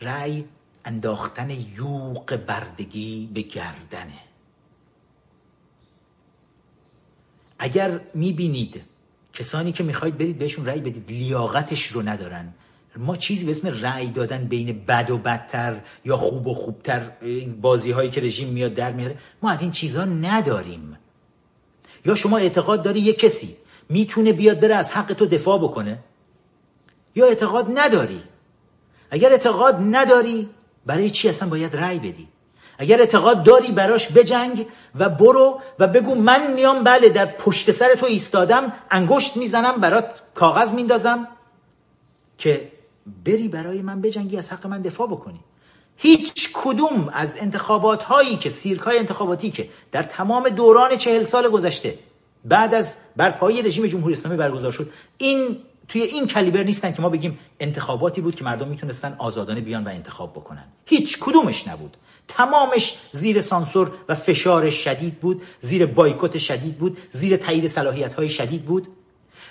[0.00, 0.44] رأی
[0.84, 4.18] انداختن یوق بردگی به گردنه.
[7.58, 8.84] اگر می‌بینید
[9.38, 12.54] کسانی که می‌خواید برید بهشون رأی بدید لیاقتش رو ندارن.
[12.96, 17.60] ما چیزی به اسم رأی دادن بین بد و بدتر یا خوب و خوبتر این
[17.60, 20.98] بازی هایی که رژیم میاد در میاره ما از این چیزها نداریم.
[22.04, 23.56] یا شما اعتقاد داری یه کسی
[23.88, 25.98] می‌تونه بیاد بره از حق تو دفاع بکنه؟
[27.14, 28.20] یا اعتقاد نداری؟
[29.10, 30.48] اگر اعتقاد نداری
[30.86, 32.28] برای چی اصلا باید رأی بدی؟
[32.78, 34.66] اگر اعتقاد داری براش بجنگ
[34.98, 40.04] و برو و بگو من میام بله در پشت سر تو ایستادم انگشت می‌زنم برات
[40.34, 41.28] کاغذ میندازم.
[42.38, 42.72] که
[43.24, 45.40] بری برای من بجنگی از حق من دفاع بکنی.
[45.96, 51.48] هیچ کدوم از انتخابات هایی که سیرک های انتخاباتی که در تمام دوران چهل سال
[51.48, 51.98] گذشته
[52.44, 55.56] بعد از برپایی رژیم جمهوری اسلامی برگزار شد این
[55.88, 59.88] توی این کلیبر نیستن که ما بگیم انتخاباتی بود که مردم می‌تونستن آزادانه بیان و
[59.88, 60.64] انتخاب بکنن.
[60.86, 61.96] هیچ کدومش نبود.
[62.28, 68.28] تمامش زیر سانسور و فشار شدید بود زیر بایکوت شدید بود زیر تایید صلاحیت های
[68.28, 68.88] شدید بود.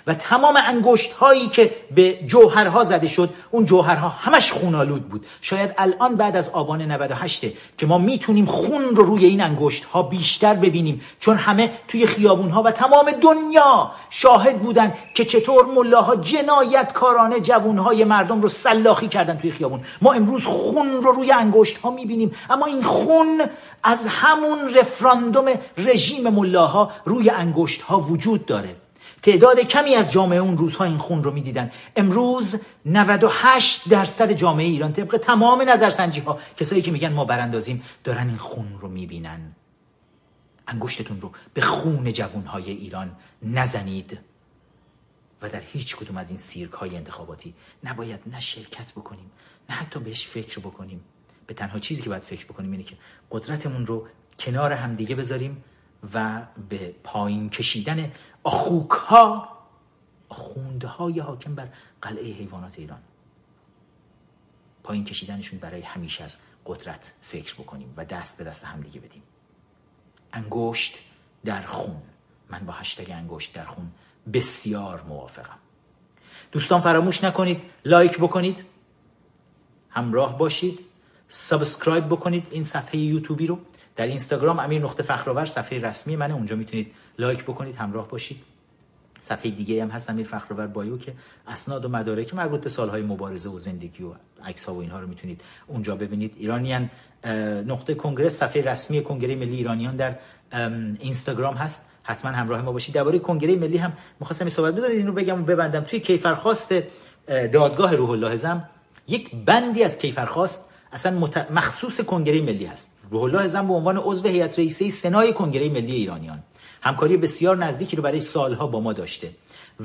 [0.06, 5.26] و تمام انگشت هایی که به جوهرها زده شد اون جوهرها همش خونالود بود.
[5.40, 7.44] شاید الان بعد از آبان 98
[7.78, 12.50] که ما می‌تونیم خون رو روی این انگشت ها بیشتر ببینیم چون همه توی خیابون
[12.50, 18.48] ها و تمام دنیا شاهد بودن که چطور ملاها جنایت کارانه جوون های مردم رو
[18.48, 19.80] سلاخی کردن توی خیابون.
[20.02, 23.40] ما امروز خون رو روی انگشت ها می‌بینیم اما این خون
[23.82, 25.46] از همون رفراندوم
[25.76, 28.76] رژیم ملاها روی انگشت ها وجود داره.
[29.28, 31.70] تعداد کمی از جامعه اون روزها این خون رو می‌دیدن.
[31.96, 32.56] امروز
[32.86, 38.36] 98 درصد جامعه ایران طبق تمام نظرسنجی ها کسایی که میگن ما براندازیم دارن این
[38.36, 39.52] خون رو می‌بینن.
[40.68, 44.18] انگشتتون رو به خون جوانهای ایران نزنید
[45.42, 49.30] و در هیچ کدوم از این سیرک های انتخاباتی نباید نه شرکت بکنیم
[49.70, 51.00] نه حتی بهش فکر بکنیم.
[51.46, 52.96] به تنها چیزی که باید فکر بکنیم اینه که
[53.30, 55.64] قدرتمون رو کنار همدیگه بذاریم
[56.14, 59.48] و به پایین کشیدن آخوک ها
[60.28, 61.68] آخونده های حاکم بر
[62.02, 63.00] قلعه حیوانات ایران.
[64.82, 66.36] پایین کشیدنشون برای همیشه از
[66.66, 69.22] قدرت فکر بکنیم و دست به دست همدیگه بدیم.
[70.32, 70.98] انگشت
[71.44, 72.02] در خون.
[72.50, 73.90] من با هشتگ انگشت در خون
[74.32, 75.58] بسیار موافقم.
[76.52, 78.64] دوستان فراموش نکنید لایک بکنید
[79.90, 80.80] همراه باشید
[81.28, 83.58] subscribe بکنید این صفحه یوتیوبی رو.
[83.96, 88.40] در اینستاگرام امیر نقطه فخرآور صفحه رسمی منه اونجا می‌تونید لایک بکنید همراه باشید.
[89.20, 91.12] صفحه دیگه هم هست امیر فخرآور bio که
[91.46, 94.12] اسناد و مدارک مربوط به سالهای مبارزه و زندگی و
[94.44, 96.34] عکس ها و اینها رو می‌تونید اونجا ببینید.
[96.36, 96.90] ایرانیان
[97.66, 100.14] نقطه کنگره صفحه رسمی کنگره ملی ایرانیان در
[101.00, 101.90] اینستاگرام هست.
[102.02, 102.94] حتما همراه ما باشید.
[102.94, 104.98] درباره کنگره ملی هم می‌خواستم صحبت بدونید.
[104.98, 105.80] اینو بگم و ببندم.
[105.80, 106.74] توی کیفرخواست
[107.26, 108.64] دادگاه روح الله زم
[109.08, 112.98] یک بندی از کیفرخواست اصلا مخصوص کنگره ملی هست.
[113.10, 116.42] روح الله زم به عنوان عضو هیئت رئیسه سنای کنگره ملی ایرانیان.
[116.80, 119.30] همکاری بسیار نزدیکی رو برای سالها با ما داشته.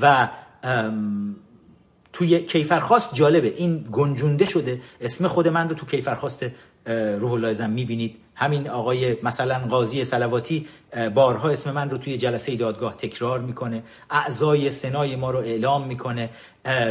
[0.00, 0.28] و
[2.12, 3.54] توی کیفرخواست جالبه.
[3.56, 4.80] این گنجونده شده.
[5.00, 6.46] اسم خود من رو تو کیفرخواست
[7.18, 8.16] روح الله می‌بینید.
[8.36, 10.66] همین آقای مثلا قاضی سلواتی
[11.14, 13.82] بارها اسم من رو توی جلسه دادگاه تکرار می‌کنه.
[14.10, 16.30] اعضای سنای ما رو اعلام می‌کنه.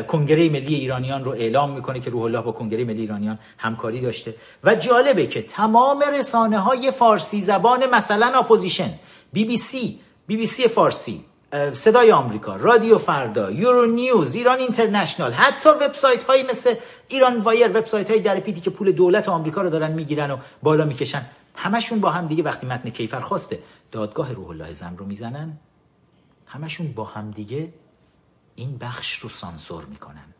[0.07, 4.35] کنگره ملی ایرانیان رو اعلام می‌کنه که روح الله با کنگره ملی ایرانیان همکاری داشته.
[4.63, 8.93] و جالبه که تمام رسانه های فارسی زبان مثلا اپوزیشن
[9.33, 11.25] بی بی سی بی بی سی فارسی
[11.73, 16.75] صدای آمریکا رادیو فردا یورو نیوز ایران اینترنشنال حتی وبسایت هایی مثل
[17.07, 20.85] ایران وایر وبسایت های در پیتی که پول دولت آمریکا رو دارن می‌گیرن و بالا
[20.85, 21.25] می‌کشن.
[21.55, 23.59] همشون با هم دیگه وقتی متن کیفر خواسته.
[23.91, 25.57] دادگاه روح الله زم رو می‌زنن.
[26.45, 27.73] همشون با هم دیگه
[28.55, 30.33] این بخش رو سانسور می‌کنن.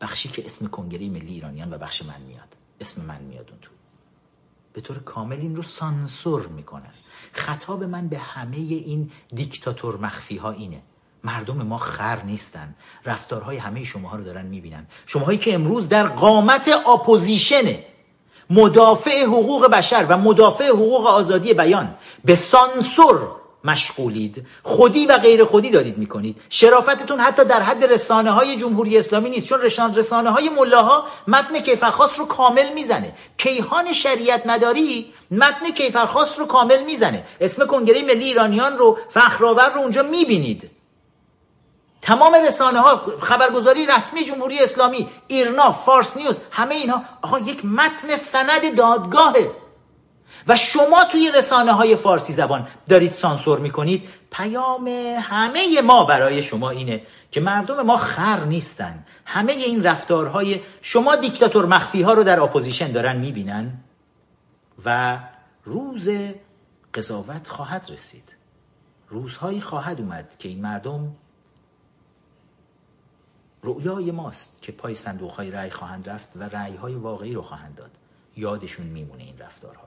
[0.00, 2.56] بخشی که اسم کنگره ملی ایرانیان و بخش من میاد.
[2.80, 3.70] اسم من میاد اون تو.
[4.72, 6.92] به طور کامل این رو سانسور می‌کنن.
[7.36, 10.80] خطاب من به همه این دیکتاتور مخفی ها اینه.
[11.24, 12.74] مردم ما خر نیستن.
[13.04, 14.86] رفتارهای همه شماها رو دارن می‌بینن.
[15.06, 17.74] شماهایی که امروز در قامت اپوزیشن
[18.50, 21.94] مدافع حقوق بشر و مدافع حقوق آزادی بیان.
[22.24, 24.46] به سانسور مشغولید.
[24.62, 26.40] خودی و غیر خودی دارید می‌کنید.
[26.48, 31.60] شرافتتون حتی در حد رسانه های جمهوری اسلامی نیست چون رسانه, رسانه های ملاها متن
[31.60, 33.12] کیفرخواست رو کامل می‌زنه.
[33.38, 37.24] کیهان شریعت مداری متن کیفرخواست رو کامل می‌زنه.
[37.40, 40.70] اسم کنگره ملی ایرانیان رو فخرآور رو اونجا می‌بینید.
[42.02, 48.16] تمام رسانه ها خبرگزاری رسمی جمهوری اسلامی ایرنا فارس نیوز همه اینها آقا یک متن
[48.16, 49.50] سند دادگاهه.
[50.46, 54.88] و شما توی رسانه های فارسی زبان دارید سانسور می‌کنید پیام
[55.20, 59.04] همه ما برای شما اینه که مردم ما خر نیستن.
[59.24, 63.72] همه این رفتارهای شما دیکتاتور مخفی ها رو در اپوزیشن دارن می‌بینن
[64.84, 65.18] و
[65.64, 66.08] روز
[66.94, 68.36] قضاوت خواهد رسید.
[69.08, 71.16] روزهایی خواهد اومد که این مردم
[73.62, 77.74] رؤیای ماست که پای صندوق های رأی خواهند رفت و رأی های واقعی رو خواهند
[77.74, 77.90] داد.
[78.36, 79.85] یادشون میمونه این رفتارها.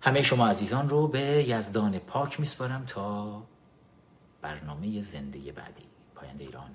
[0.00, 3.42] همه شما عزیزان رو به یزدان پاک میسپارم تا
[4.42, 5.82] برنامه زنده بعدی.
[6.14, 6.70] پاینده ایران.